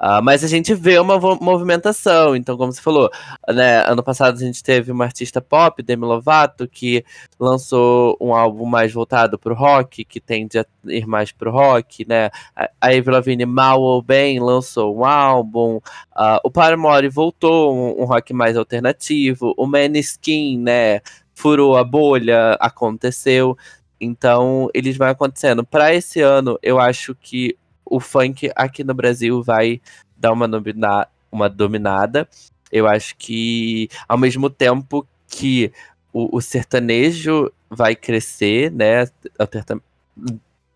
[0.00, 3.10] Uh, mas a gente vê uma movimentação, então, como você falou,
[3.48, 7.04] né, ano passado a gente teve uma artista pop, Demi Lovato, que
[7.38, 12.30] lançou um álbum mais voltado pro rock, que tende a ir mais pro rock, né?
[12.56, 15.76] A Avril Lavigne, mal ou bem, lançou um álbum.
[15.76, 19.54] Uh, o Paramore voltou, um, um rock mais alternativo.
[19.56, 21.00] O Maneskin, né?
[21.34, 23.56] Furou a bolha, aconteceu.
[24.00, 25.64] Então, eles vão acontecendo.
[25.64, 29.80] Para esse ano, eu acho que o funk aqui no Brasil vai
[30.16, 32.28] dar uma, domina uma dominada.
[32.70, 35.72] Eu acho que, ao mesmo tempo que
[36.12, 39.06] o, o sertanejo vai crescer, né?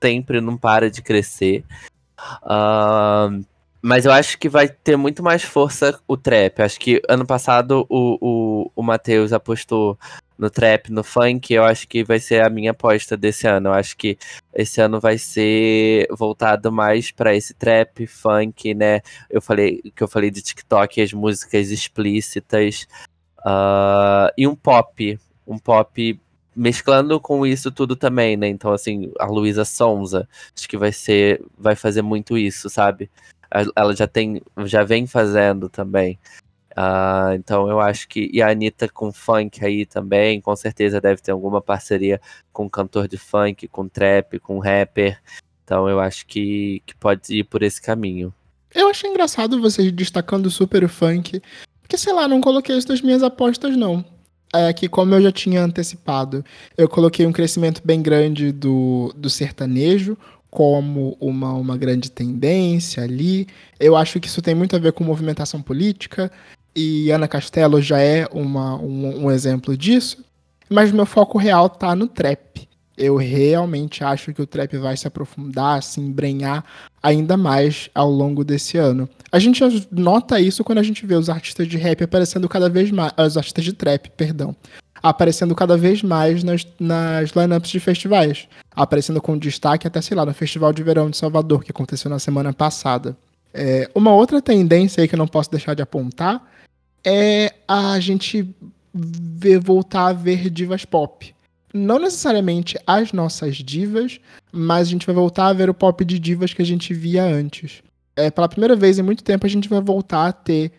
[0.01, 1.64] Sempre não para de crescer.
[2.43, 3.44] Uh,
[3.80, 6.60] mas eu acho que vai ter muito mais força o trap.
[6.60, 9.98] Acho que ano passado o, o, o Matheus apostou
[10.36, 11.52] no trap, no funk.
[11.52, 13.68] Eu acho que vai ser a minha aposta desse ano.
[13.68, 14.18] Eu acho que
[14.52, 19.00] esse ano vai ser voltado mais para esse trap, funk, né?
[19.30, 22.86] Eu falei que eu falei de TikTok, as músicas explícitas.
[23.40, 25.18] Uh, e um pop.
[25.46, 26.20] Um pop
[26.55, 28.48] mesclando com isso tudo também, né?
[28.48, 33.09] Então, assim, a Luísa Sonza, acho que vai ser, vai fazer muito isso, sabe?
[33.50, 36.18] Ela já tem, já vem fazendo também.
[36.76, 38.30] Uh, então eu acho que.
[38.32, 42.20] E a Anitta com funk aí também, com certeza deve ter alguma parceria
[42.52, 45.20] com cantor de funk, com trap, com rapper.
[45.64, 48.32] Então eu acho que, que pode ir por esse caminho.
[48.74, 51.42] Eu achei engraçado vocês destacando super funk.
[51.80, 54.04] Porque, sei lá, não coloquei isso nas minhas apostas, não
[54.52, 56.44] é que, como eu já tinha antecipado,
[56.76, 60.16] eu coloquei um crescimento bem grande do, do sertanejo
[60.50, 63.46] como uma, uma grande tendência ali.
[63.78, 66.30] Eu acho que isso tem muito a ver com movimentação política,
[66.74, 70.24] e Ana Castelo já é uma, um, um exemplo disso.
[70.70, 72.68] Mas meu foco real tá no trap
[72.98, 76.64] eu realmente acho que o trap vai se aprofundar, se embrenhar
[77.00, 79.08] ainda mais ao longo desse ano.
[79.30, 79.62] A gente
[79.92, 83.12] nota isso quando a gente vê os artistas de rap aparecendo cada vez mais.
[83.16, 84.54] Os artistas de trap, perdão.
[85.02, 88.48] Aparecendo cada vez mais nas, nas lineups de festivais.
[88.74, 92.18] Aparecendo com destaque até, sei lá, no Festival de Verão de Salvador, que aconteceu na
[92.18, 93.16] semana passada.
[93.52, 96.42] É, uma outra tendência aí que eu não posso deixar de apontar
[97.04, 98.48] é a gente
[98.94, 101.34] ver, voltar a ver divas pop
[101.72, 104.20] não necessariamente as nossas divas,
[104.52, 107.24] mas a gente vai voltar a ver o pop de divas que a gente via
[107.24, 107.82] antes.
[108.16, 110.72] É, pela primeira vez em muito tempo a gente vai voltar a ter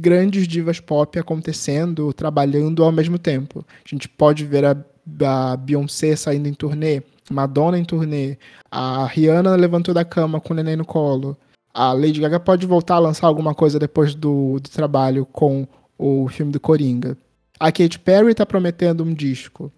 [0.00, 3.64] grandes divas pop acontecendo, trabalhando ao mesmo tempo.
[3.84, 4.76] A gente pode ver a,
[5.24, 8.38] a Beyoncé saindo em turnê, Madonna em turnê,
[8.70, 11.36] a Rihanna levantou da cama com o neném no colo.
[11.74, 15.66] A Lady Gaga pode voltar a lançar alguma coisa depois do, do trabalho com
[15.98, 17.16] o filme do Coringa.
[17.58, 19.72] A Katy Perry está prometendo um disco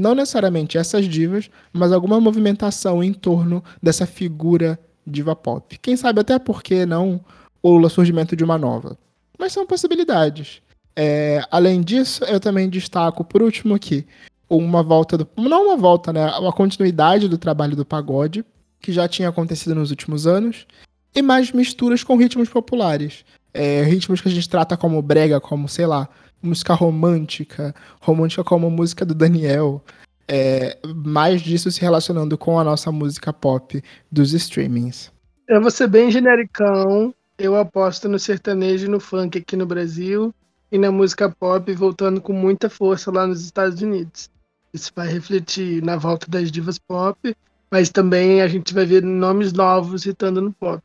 [0.00, 5.78] não necessariamente essas divas, mas alguma movimentação em torno dessa figura diva pop.
[5.78, 7.20] Quem sabe até por que não
[7.62, 8.96] o surgimento de uma nova.
[9.40, 10.60] Mas são possibilidades.
[10.94, 14.06] É, além disso, eu também destaco, por último aqui,
[14.50, 15.26] uma volta do.
[15.38, 16.26] Não uma volta, né?
[16.36, 18.44] Uma continuidade do trabalho do pagode,
[18.82, 20.66] que já tinha acontecido nos últimos anos,
[21.14, 23.24] e mais misturas com ritmos populares.
[23.54, 26.06] É, ritmos que a gente trata como brega, como, sei lá,
[26.42, 29.82] música romântica, romântica como música do Daniel.
[30.28, 35.10] É, mais disso se relacionando com a nossa música pop dos streamings.
[35.48, 37.12] Eu vou ser bem genericão.
[37.40, 40.34] Eu aposto no sertanejo e no funk aqui no Brasil
[40.70, 44.28] e na música pop voltando com muita força lá nos Estados Unidos.
[44.74, 47.34] Isso vai refletir na volta das divas pop,
[47.70, 50.82] mas também a gente vai ver nomes novos hitando no pop.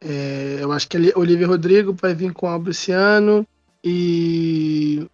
[0.00, 3.46] É, eu acho que a Olivia Rodrigo vai vir com o Luciano,
[3.84, 5.06] e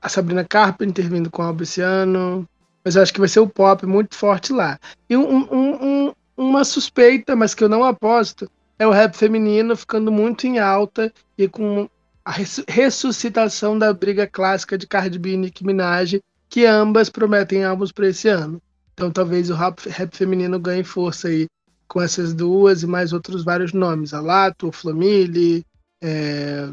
[0.00, 2.46] a Sabrina Carpenter vindo com o esse ano.
[2.84, 4.78] Mas eu acho que vai ser o pop muito forte lá.
[5.08, 8.50] E um, um, um, uma suspeita, mas que eu não aposto,
[8.82, 11.88] é o rap feminino ficando muito em alta e com
[12.24, 12.32] a
[12.68, 18.08] ressuscitação da briga clássica de Cardi B e Nicki Minaj, que ambas prometem álbuns para
[18.08, 18.60] esse ano.
[18.92, 21.46] Então talvez o rap, rap, feminino ganhe força aí
[21.86, 24.12] com essas duas e mais outros vários nomes.
[24.12, 25.64] A Lato, Flamile,
[26.02, 26.68] é,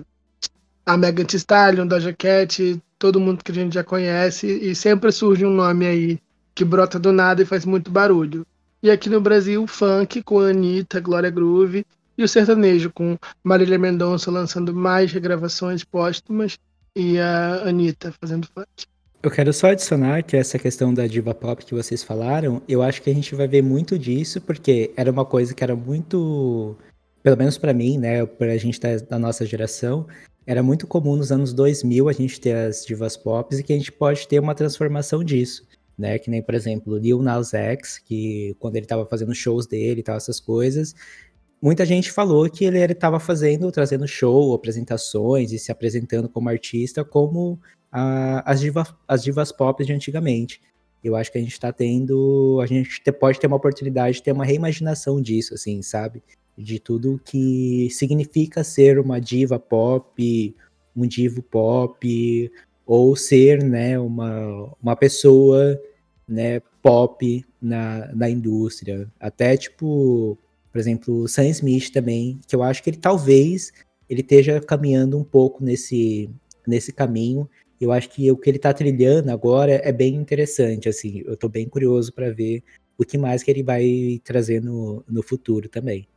[0.85, 5.11] a Megan Thee Stallion, Doja Cat, todo mundo que a gente já conhece, e sempre
[5.11, 6.19] surge um nome aí
[6.55, 8.45] que brota do nada e faz muito barulho.
[8.81, 11.85] E aqui no Brasil, o funk com a Anitta, Glória Groove,
[12.19, 16.59] e o sertanejo com Marília Mendonça lançando mais regravações póstumas
[16.93, 18.67] e a Anitta fazendo funk.
[19.23, 23.01] Eu quero só adicionar que essa questão da diva pop que vocês falaram, eu acho
[23.01, 26.75] que a gente vai ver muito disso, porque era uma coisa que era muito,
[27.23, 30.05] pelo menos para mim, né, pra gente da, da nossa geração,
[30.45, 33.77] era muito comum nos anos 2000 a gente ter as divas pop e que a
[33.77, 35.65] gente pode ter uma transformação disso,
[35.97, 36.17] né?
[36.17, 40.03] Que nem, por exemplo, Lil Nas X, que quando ele estava fazendo shows dele e
[40.03, 40.95] tal, essas coisas,
[41.61, 47.03] muita gente falou que ele estava fazendo, trazendo show, apresentações e se apresentando como artista
[47.03, 47.59] como
[47.91, 50.61] a, as, diva, as divas pop de antigamente.
[51.03, 54.33] Eu acho que a gente está tendo, a gente pode ter uma oportunidade de ter
[54.33, 56.21] uma reimaginação disso, assim, sabe?
[56.59, 60.55] de tudo que significa ser uma diva pop,
[60.95, 62.51] um divo pop,
[62.85, 65.79] ou ser, né, uma, uma pessoa,
[66.27, 69.09] né, pop na, na indústria.
[69.19, 70.37] Até, tipo,
[70.71, 73.71] por exemplo, o Sam Smith também, que eu acho que ele talvez
[74.09, 76.29] ele esteja caminhando um pouco nesse,
[76.67, 77.47] nesse caminho.
[77.79, 81.21] Eu acho que o que ele tá trilhando agora é bem interessante, assim.
[81.25, 82.63] Eu tô bem curioso para ver
[82.97, 86.07] o que mais que ele vai trazer no, no futuro também.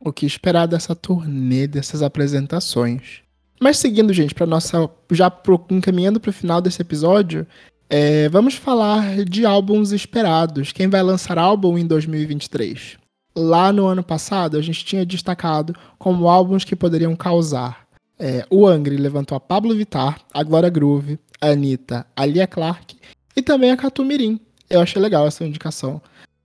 [0.00, 3.22] O que esperar dessa turnê, dessas apresentações.
[3.60, 4.88] Mas seguindo, gente, para nossa.
[5.10, 7.46] Já pro, encaminhando pro final desse episódio,
[7.90, 10.72] é, vamos falar de álbuns esperados.
[10.72, 12.98] Quem vai lançar álbum em 2023?
[13.38, 17.86] Lá no ano passado, a gente tinha destacado como álbuns que poderiam causar.
[18.18, 22.96] É, o Angry levantou a Pablo Vittar, a Glória Groove, a Anitta, a Lia Clark
[23.36, 24.40] e também a Catumirim.
[24.70, 26.00] Eu achei legal essa indicação.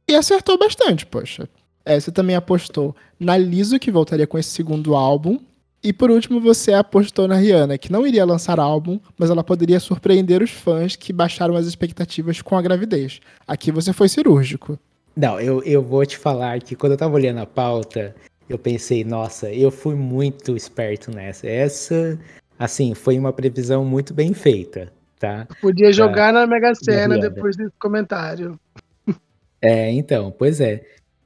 [0.05, 1.47] E acertou bastante, poxa.
[1.85, 5.39] É, você também apostou na Liso, que voltaria com esse segundo álbum.
[5.81, 9.79] E por último, você apostou na Rihanna, que não iria lançar álbum, mas ela poderia
[9.79, 13.21] surpreender os fãs que baixaram as expectativas com a gravidez.
[13.47, 14.77] Aqui você foi cirúrgico.
[15.15, 18.15] Não, eu, eu vou te falar que quando eu tava olhando a pauta,
[18.47, 21.47] eu pensei, nossa, eu fui muito esperto nessa.
[21.47, 22.19] Essa,
[22.57, 25.47] assim, foi uma previsão muito bem feita, tá?
[25.61, 28.59] Podia jogar na Mega Sena depois desse comentário.
[29.63, 30.83] É, então, pois é.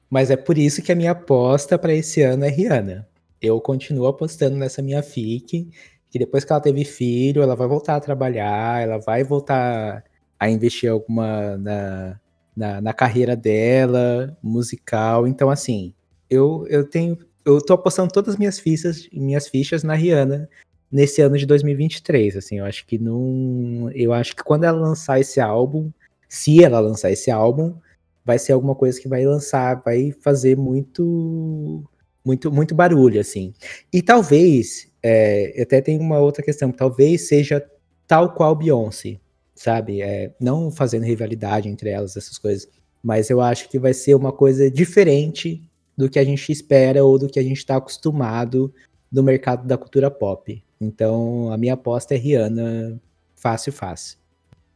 [0.10, 3.08] Mas é por isso que a minha aposta para esse ano é Rihanna.
[3.42, 5.70] Eu continuo apostando nessa minha FIC,
[6.10, 10.04] que depois que ela teve filho, ela vai voltar a trabalhar, ela vai voltar
[10.38, 12.20] a investir alguma na,
[12.56, 15.28] na, na carreira dela, musical.
[15.28, 15.94] Então, assim,
[16.30, 17.18] eu, eu tenho.
[17.44, 20.50] Eu tô apostando todas as minhas fichas, minhas fichas na Rihanna
[20.92, 22.38] nesse ano de 2023.
[22.38, 23.92] Assim, eu acho que não.
[23.94, 25.92] Eu acho que quando ela lançar esse álbum,
[26.28, 27.76] se ela lançar esse álbum,
[28.24, 31.84] vai ser alguma coisa que vai lançar, vai fazer muito
[32.26, 33.54] muito muito barulho assim.
[33.94, 37.64] E talvez, é, até tem uma outra questão, talvez seja
[38.08, 39.20] tal qual Beyoncé,
[39.56, 40.02] sabe?
[40.02, 42.68] É, não fazendo rivalidade entre elas, essas coisas,
[43.02, 45.62] mas eu acho que vai ser uma coisa diferente
[45.98, 48.74] do que a gente espera ou do que a gente está acostumado
[49.12, 50.62] no mercado da cultura pop.
[50.80, 53.00] Então, a minha aposta é Rihanna
[53.36, 54.18] fácil, fácil.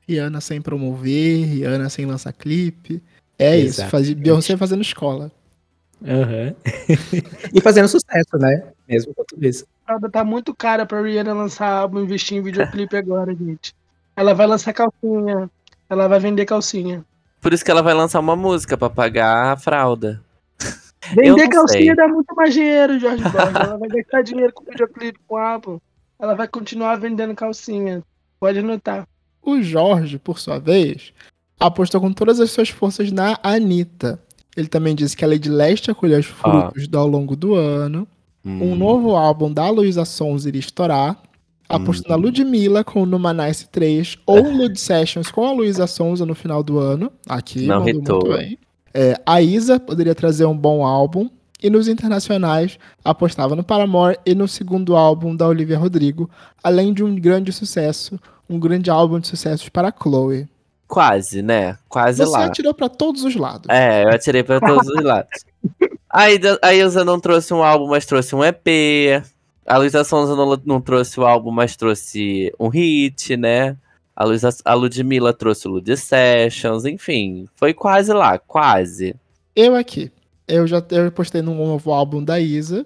[0.07, 3.03] Rihanna sem promover, Rihanna sem lançar clipe.
[3.37, 5.31] É isso, faz, Beyoncé fazendo escola.
[6.03, 6.55] Aham.
[7.53, 8.71] e fazendo sucesso, né?
[8.87, 9.65] Mesmo com tudo isso.
[10.11, 13.73] Tá muito cara pra Rihanna lançar álbum, investir em videoclipe agora, gente.
[14.19, 15.49] Ela vai lançar calcinha.
[15.89, 17.05] Ela vai vender calcinha.
[17.39, 20.21] Por isso que ela vai lançar uma música pra pagar a fralda.
[21.15, 21.95] Vender calcinha sei.
[21.95, 23.55] dá muito mais dinheiro, Jorge Borges.
[23.55, 25.79] Ela vai gastar dinheiro com videoclipe, com álbum.
[26.19, 28.03] Ela vai continuar vendendo calcinha.
[28.41, 29.07] Pode anotar.
[29.41, 31.13] O Jorge, por sua vez,
[31.57, 34.21] apostou com todas as suas forças na Anitta.
[34.57, 38.05] Ele também disse que a Lady Leste acolheu os frutos do ao longo do ano.
[38.43, 41.17] Um Hum, novo álbum da Luísa Sons iria estourar.
[41.69, 42.21] Apostou na Hum.
[42.21, 46.79] Ludmilla com o Numanice 3 ou Lud Sessions com a Luísa Sonza no final do
[46.79, 47.11] ano.
[47.27, 48.57] Aqui, Não mandou muito bem.
[48.93, 51.29] É, a Isa poderia trazer um bom álbum.
[51.61, 56.29] E nos internacionais, apostava no Paramore e no segundo álbum da Olivia Rodrigo,
[56.63, 58.17] além de um grande sucesso,
[58.49, 60.47] um grande álbum de sucessos para Chloe.
[60.87, 61.77] Quase, né?
[61.89, 62.45] Quase Você lá.
[62.45, 63.67] atirou para todos os lados.
[63.69, 65.29] É, eu atirei pra todos os lados.
[66.09, 68.65] A, Ida- a Ilza não trouxe um álbum, mas trouxe um EP.
[69.65, 73.77] A Luísa Sonza não, não trouxe o álbum, mas trouxe um hit, né?
[74.15, 77.47] A, Luísa, a Ludmilla trouxe o Lud Sessions, enfim.
[77.55, 79.15] Foi quase lá, quase.
[79.55, 80.11] Eu aqui.
[80.47, 82.85] Eu já eu postei num novo álbum da Isa.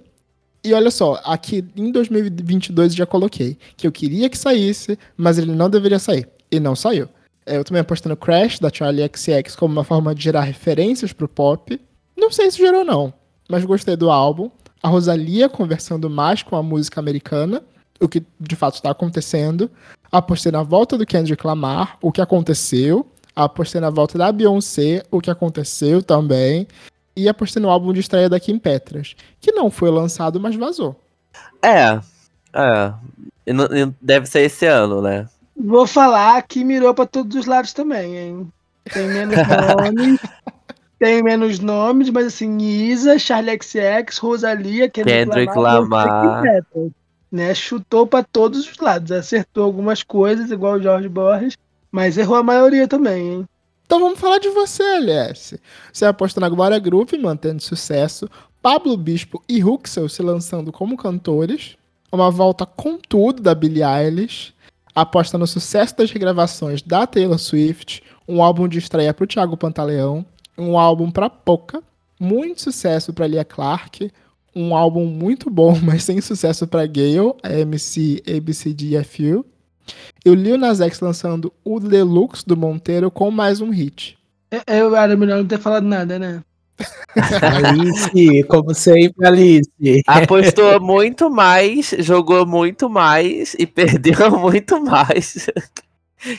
[0.63, 5.37] E olha só, aqui em 2022 eu já coloquei que eu queria que saísse, mas
[5.37, 6.27] ele não deveria sair.
[6.51, 7.09] E não saiu.
[7.45, 11.11] É, Eu também apostei no Crash, da Charlie XX, como uma forma de gerar referências
[11.11, 11.79] pro pop.
[12.15, 13.13] Não sei se gerou, não.
[13.49, 14.49] Mas gostei do álbum.
[14.83, 17.63] A Rosalia conversando mais com a música americana,
[18.01, 19.71] o que de fato está acontecendo.
[20.11, 23.07] Apostei na volta do Kendrick Lamar, o que aconteceu.
[23.33, 26.67] Apostei na volta da Beyoncé, o que aconteceu também.
[27.15, 30.99] E apostei no álbum de estreia da Kim Petras, que não foi lançado, mas vazou.
[31.61, 31.99] É,
[32.53, 32.93] é.
[33.47, 35.27] E e deve ser esse ano, né?
[35.55, 38.53] Vou falar que mirou pra todos os lados também, hein?
[38.91, 40.19] Tem menos nomes.
[41.03, 46.41] Tem menos nomes, mas assim, Isa, Charlie XX, Rosalia, Kendrick, Kendrick Lamar,
[47.29, 47.53] né?
[47.53, 49.11] Chutou pra todos os lados.
[49.11, 51.57] Acertou algumas coisas, igual o Jorge Borges,
[51.91, 53.49] mas errou a maioria também, hein?
[53.85, 55.59] Então vamos falar de você, LS.
[55.91, 58.29] Você aposta na Glória Group, mantendo sucesso.
[58.61, 61.75] Pablo Bispo e Huxel se lançando como cantores.
[62.09, 64.53] Uma volta com tudo da Billie Eilish.
[64.95, 68.01] Aposta no sucesso das regravações da Taylor Swift.
[68.25, 70.25] Um álbum de estreia pro Thiago Pantaleão.
[70.57, 71.81] Um álbum pra Poca.
[72.19, 74.11] Muito sucesso pra Lia Clark.
[74.55, 79.45] Um álbum muito bom, mas sem sucesso pra Gale, a MC ABCDFU.
[80.23, 84.17] E o Lil Nas X lançando o Deluxe do Monteiro com mais um hit.
[84.51, 86.41] É- Eu era melhor não ter falado nada, né?
[87.41, 89.69] Alice, como sempre, Alice.
[90.07, 95.47] Apostou muito mais, jogou muito mais e perdeu muito mais.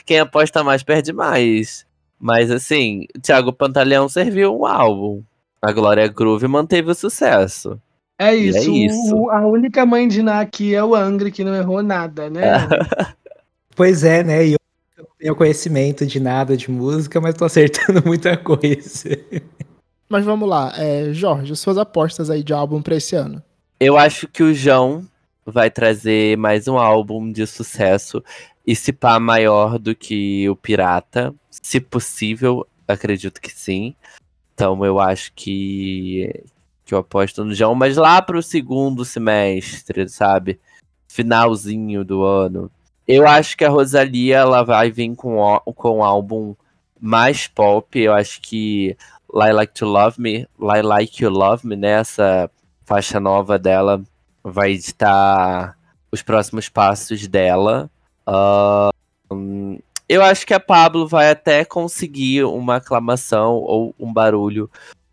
[0.05, 1.85] Quem aposta mais perde mais.
[2.25, 5.21] Mas assim, Thiago Pantaleão serviu um álbum.
[5.61, 7.79] A Glória Groove manteve o sucesso.
[8.17, 8.71] É E é isso.
[8.71, 9.15] isso.
[9.15, 12.41] o- a única mãe de Ná aqui é o Angry, que não errou nada, né?
[13.75, 14.43] Pois é, né?
[14.47, 14.57] E eu
[14.97, 19.09] não tenho conhecimento de nada de música, mas tô acertando muita coisa.
[20.09, 23.43] Mas vamos lá, é, Jorge, suas apostas aí de álbum pra esse ano.
[23.79, 25.03] Eu acho que o João
[25.45, 28.23] vai trazer mais um álbum de sucesso
[28.65, 31.33] e se pá maior do que o Pirata.
[31.49, 33.95] Se possível, acredito que sim.
[34.53, 36.43] Então eu acho que,
[36.85, 40.59] que eu aposto no João, mas lá pro segundo semestre, sabe?
[41.07, 42.71] Finalzinho do ano.
[43.07, 45.37] Eu acho que a Rosalia ela vai vir com,
[45.75, 46.55] com um álbum
[46.99, 47.99] mais pop.
[47.99, 48.97] Eu acho que
[49.33, 51.99] Lie Like to Love Me, Lie Like You Love Me, né?
[51.99, 52.49] Essa
[52.83, 54.01] faixa nova dela
[54.43, 55.77] vai editar
[56.11, 57.91] os próximos passos dela.
[59.31, 64.69] Hum, eu acho que a Pablo vai até conseguir uma aclamação ou um barulho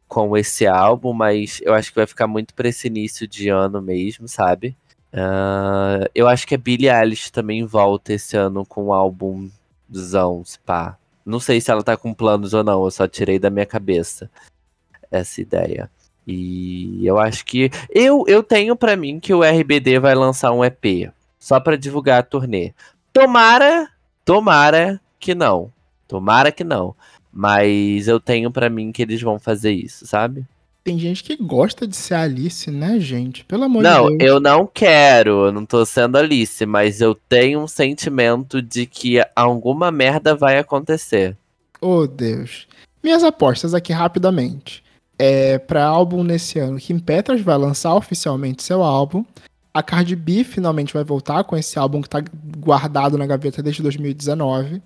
[0.08, 3.80] com esse álbum, mas eu acho que vai ficar muito pra esse início de ano
[3.80, 4.76] mesmo, sabe?
[5.12, 10.58] Ah, eu acho que a Billie Eilish também volta esse ano com um álbumzão, se
[10.60, 10.98] pá.
[11.24, 14.30] Não sei se ela tá com planos ou não, eu só tirei da minha cabeça
[15.10, 15.90] essa ideia.
[16.26, 17.70] E eu acho que.
[17.90, 22.20] Eu, eu tenho pra mim que o RBD vai lançar um EP só pra divulgar
[22.20, 22.72] a turnê.
[23.12, 23.88] Tomara,
[24.24, 25.70] tomara que não.
[26.08, 26.94] Tomara que não.
[27.32, 30.44] Mas eu tenho pra mim que eles vão fazer isso, sabe?
[30.84, 33.44] Tem gente que gosta de ser Alice, né, gente?
[33.44, 34.30] Pelo amor Não, de Deus.
[34.30, 39.24] eu não quero, eu não tô sendo Alice, mas eu tenho um sentimento de que
[39.36, 41.36] alguma merda vai acontecer.
[41.80, 42.66] Oh, Deus.
[43.02, 44.82] Minhas apostas aqui rapidamente.
[45.18, 49.24] É, pra álbum nesse ano, Kim Petras vai lançar oficialmente seu álbum.
[49.74, 52.22] A Cardi B finalmente vai voltar com esse álbum que tá
[52.58, 54.82] guardado na gaveta desde 2019.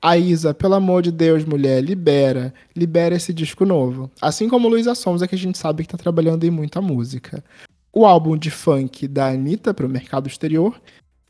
[0.00, 2.52] A Isa, pelo amor de Deus, mulher, libera.
[2.74, 4.10] Libera esse disco novo.
[4.20, 7.44] Assim como Luísa Sonza, que a gente sabe que tá trabalhando em muita música.
[7.92, 10.80] O álbum de funk da Anitta pro mercado exterior.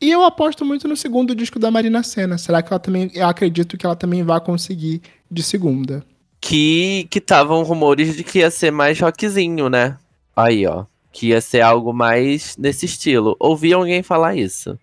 [0.01, 2.37] E eu aposto muito no segundo disco da Marina Senna.
[2.37, 3.11] Será que ela também.
[3.13, 6.03] Eu acredito que ela também vai conseguir de segunda.
[6.41, 9.97] Que estavam rumores de que ia ser mais rockzinho, né?
[10.35, 10.85] Aí, ó.
[11.13, 13.37] Que ia ser algo mais nesse estilo.
[13.39, 14.77] Ouvi alguém falar isso.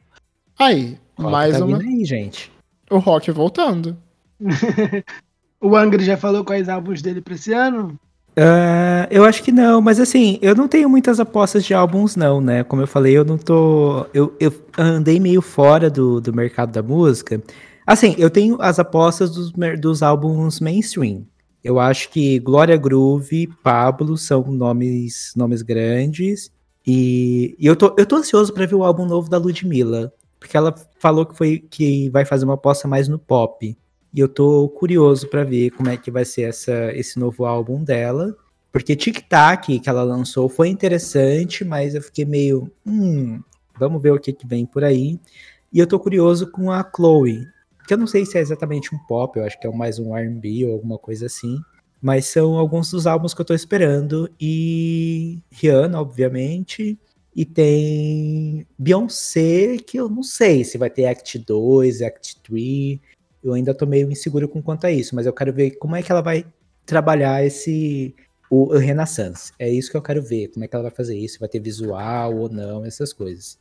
[0.59, 1.79] Aí, Rock mais tá uma.
[1.79, 2.51] aí, gente.
[2.91, 3.97] O rock voltando.
[5.61, 7.99] o Angry já falou quais álbuns dele pra esse ano?
[8.37, 12.41] Ah, eu acho que não, mas assim, eu não tenho muitas apostas de álbuns, não,
[12.41, 12.65] né?
[12.65, 14.07] Como eu falei, eu não tô.
[14.15, 17.43] Eu, eu andei meio fora do, do mercado da música.
[17.87, 21.27] Assim, eu tenho as apostas dos, dos álbuns mainstream.
[21.63, 26.51] Eu acho que Glória Groove, Pablo são nomes, nomes grandes.
[26.87, 30.13] E, e eu, tô, eu tô ansioso pra ver o álbum novo da Ludmilla.
[30.39, 33.77] Porque ela falou que, foi, que vai fazer uma aposta mais no pop.
[34.13, 37.85] E eu tô curioso pra ver como é que vai ser essa, esse novo álbum
[37.85, 38.35] dela.
[38.73, 42.71] Porque Tic Tac, que ela lançou, foi interessante, mas eu fiquei meio.
[42.87, 43.41] Hum,
[43.79, 45.21] vamos ver o que, que vem por aí.
[45.73, 47.47] E eu tô curioso com a Chloe.
[47.91, 50.15] Que eu não sei se é exatamente um pop, eu acho que é mais um
[50.15, 51.61] RB ou alguma coisa assim.
[52.01, 54.31] Mas são alguns dos álbuns que eu tô esperando.
[54.41, 56.97] E Rihanna, obviamente.
[57.35, 63.01] E tem Beyoncé, que eu não sei se vai ter Act 2, Act 3.
[63.43, 66.03] Eu ainda tô meio inseguro com quanto a isso, mas eu quero ver como é
[66.05, 66.47] que ela vai
[66.87, 68.15] trabalhar esse
[68.49, 69.53] o, o Renaissance.
[69.59, 71.59] É isso que eu quero ver, como é que ela vai fazer isso, vai ter
[71.59, 73.59] visual ou não, essas coisas.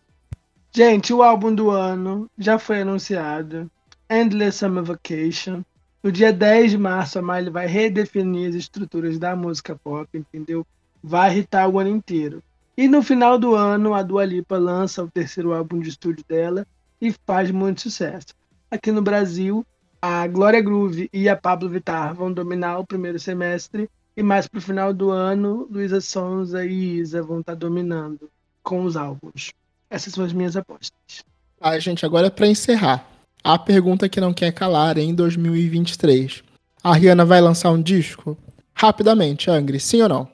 [0.72, 3.72] Gente, o álbum do ano já foi anunciado.
[4.10, 5.64] Endless Summer Vacation.
[6.02, 10.66] No dia 10 de março, a Miley vai redefinir as estruturas da música pop, entendeu?
[11.04, 12.42] Vai irritar o ano inteiro.
[12.76, 16.66] E no final do ano, a Dua Lipa lança o terceiro álbum de estúdio dela
[17.02, 18.28] e faz muito sucesso.
[18.72, 19.66] Aqui no Brasil,
[20.02, 24.62] a Glória Groove e a Pablo Vittar vão dominar o primeiro semestre e mais pro
[24.62, 28.30] final do ano, Luísa Sonza e Isa vão estar dominando
[28.64, 29.52] com os álbuns.
[29.90, 31.24] Essas são as minhas apostas.
[31.60, 33.06] Ah, gente, agora pra encerrar.
[33.44, 36.44] A pergunta que não quer calar em 2023.
[36.84, 38.38] A Rihanna vai lançar um disco?
[38.74, 40.28] Rapidamente, Angry, sim ou não?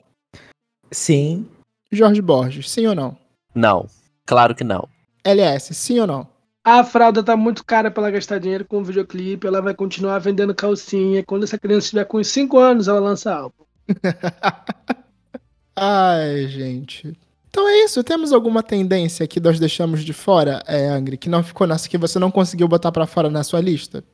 [0.90, 1.46] Sim,
[1.90, 3.16] Jorge Borges, sim ou não?
[3.54, 3.86] Não.
[4.24, 4.88] Claro que não.
[5.24, 6.28] LS, sim ou não?
[6.64, 9.46] A fralda tá muito cara pra ela gastar dinheiro com o videoclipe.
[9.46, 11.24] Ela vai continuar vendendo calcinha.
[11.24, 13.64] Quando essa criança estiver com uns 5 anos, ela lança álbum.
[15.76, 17.16] Ai, gente.
[17.56, 18.04] Então é isso.
[18.04, 21.96] Temos alguma tendência que nós deixamos de fora, é, Angry, que não ficou nessa, que
[21.96, 24.04] você não conseguiu botar pra fora na sua lista?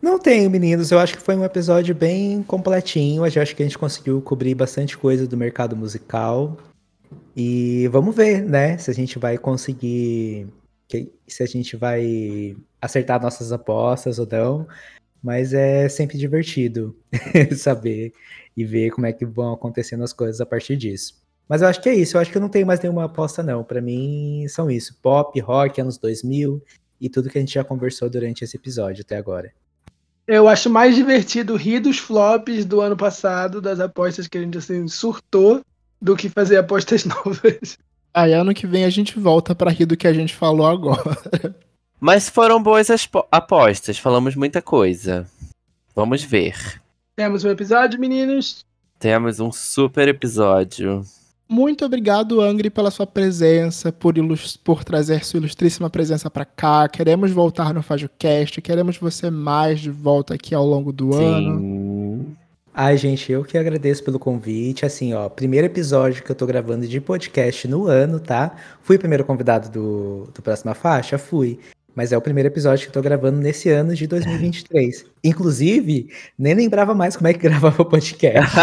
[0.00, 0.90] Não tenho, meninos.
[0.90, 3.20] Eu acho que foi um episódio bem completinho.
[3.26, 6.56] Eu acho que a gente conseguiu cobrir bastante coisa do mercado musical.
[7.36, 8.78] E vamos ver, né?
[8.78, 10.46] Se a gente vai conseguir.
[11.28, 14.66] Se a gente vai acertar nossas apostas ou não.
[15.22, 16.96] Mas é sempre divertido
[17.58, 18.14] saber
[18.56, 21.23] e ver como é que vão acontecendo as coisas a partir disso.
[21.48, 22.16] Mas eu acho que é isso.
[22.16, 23.62] Eu acho que eu não tenho mais nenhuma aposta, não.
[23.62, 26.62] Para mim, são isso: pop, rock, anos 2000
[27.00, 29.52] e tudo que a gente já conversou durante esse episódio até agora.
[30.26, 34.56] Eu acho mais divertido rir dos flops do ano passado, das apostas que a gente
[34.56, 35.60] assim surtou,
[36.00, 37.76] do que fazer apostas novas.
[38.12, 41.54] Aí ano que vem a gente volta para rir do que a gente falou agora.
[42.00, 42.88] Mas foram boas
[43.30, 45.26] apostas, falamos muita coisa.
[45.94, 46.80] Vamos ver.
[47.16, 48.64] Temos um episódio, meninos?
[48.98, 51.04] Temos um super episódio.
[51.48, 54.14] Muito obrigado, Angry, pela sua presença, por,
[54.64, 56.88] por trazer sua ilustríssima presença para cá.
[56.88, 61.24] Queremos voltar no FajoCast, queremos você mais de volta aqui ao longo do Sim.
[61.24, 62.36] ano.
[62.76, 64.84] Ai, gente, eu que agradeço pelo convite.
[64.84, 68.56] Assim, ó, primeiro episódio que eu tô gravando de podcast no ano, tá?
[68.82, 71.16] Fui o primeiro convidado do, do Próxima Faixa?
[71.16, 71.60] Fui.
[71.94, 75.06] Mas é o primeiro episódio que eu tô gravando nesse ano de 2023.
[75.22, 78.56] Inclusive, nem lembrava mais como é que gravava o podcast.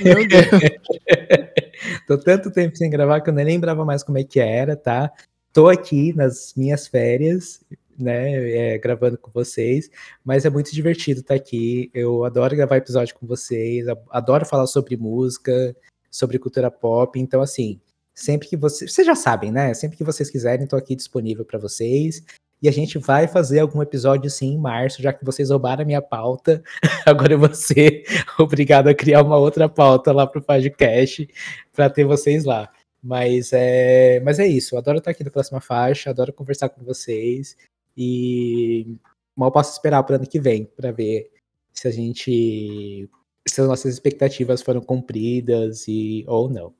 [0.00, 0.46] Meu Deus.
[2.06, 5.12] tô tanto tempo sem gravar que eu nem lembrava mais como é que era, tá?
[5.52, 7.64] Tô aqui nas minhas férias,
[7.98, 9.88] né, é, gravando com vocês,
[10.24, 11.90] mas é muito divertido estar tá aqui.
[11.94, 15.74] Eu adoro gravar episódio com vocês, adoro falar sobre música,
[16.10, 17.18] sobre cultura pop.
[17.18, 17.80] Então, assim,
[18.14, 19.74] sempre que vocês, vocês já sabem, né?
[19.74, 22.24] Sempre que vocês quiserem, estou aqui disponível para vocês.
[22.64, 25.84] E a gente vai fazer algum episódio sim em março, já que vocês roubaram a
[25.84, 26.62] minha pauta.
[27.04, 28.04] Agora eu vou ser
[28.38, 31.28] obrigado a criar uma outra pauta lá pro podcast
[31.74, 32.72] para ter vocês lá.
[33.02, 34.74] Mas é, mas é isso.
[34.74, 37.54] Eu adoro estar aqui na próxima faixa, adoro conversar com vocês.
[37.94, 38.96] E
[39.36, 41.30] mal posso esperar para o ano que vem para ver
[41.70, 43.10] se a gente.
[43.46, 46.72] se as nossas expectativas foram cumpridas e ou não.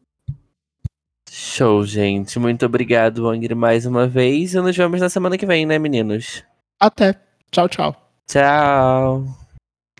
[1.36, 2.38] Show, gente.
[2.38, 4.54] Muito obrigado, Angry, mais uma vez.
[4.54, 6.44] E nos vemos na semana que vem, né, meninos?
[6.78, 7.16] Até.
[7.50, 7.96] Tchau, tchau.
[8.28, 9.24] Tchau.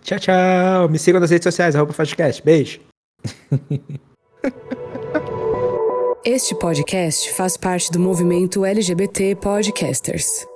[0.00, 0.88] Tchau, tchau.
[0.88, 2.40] Me sigam nas redes sociais, arroba podcast.
[2.40, 2.78] Beijo.
[6.24, 10.46] Este podcast faz parte do movimento LGBT Podcasters.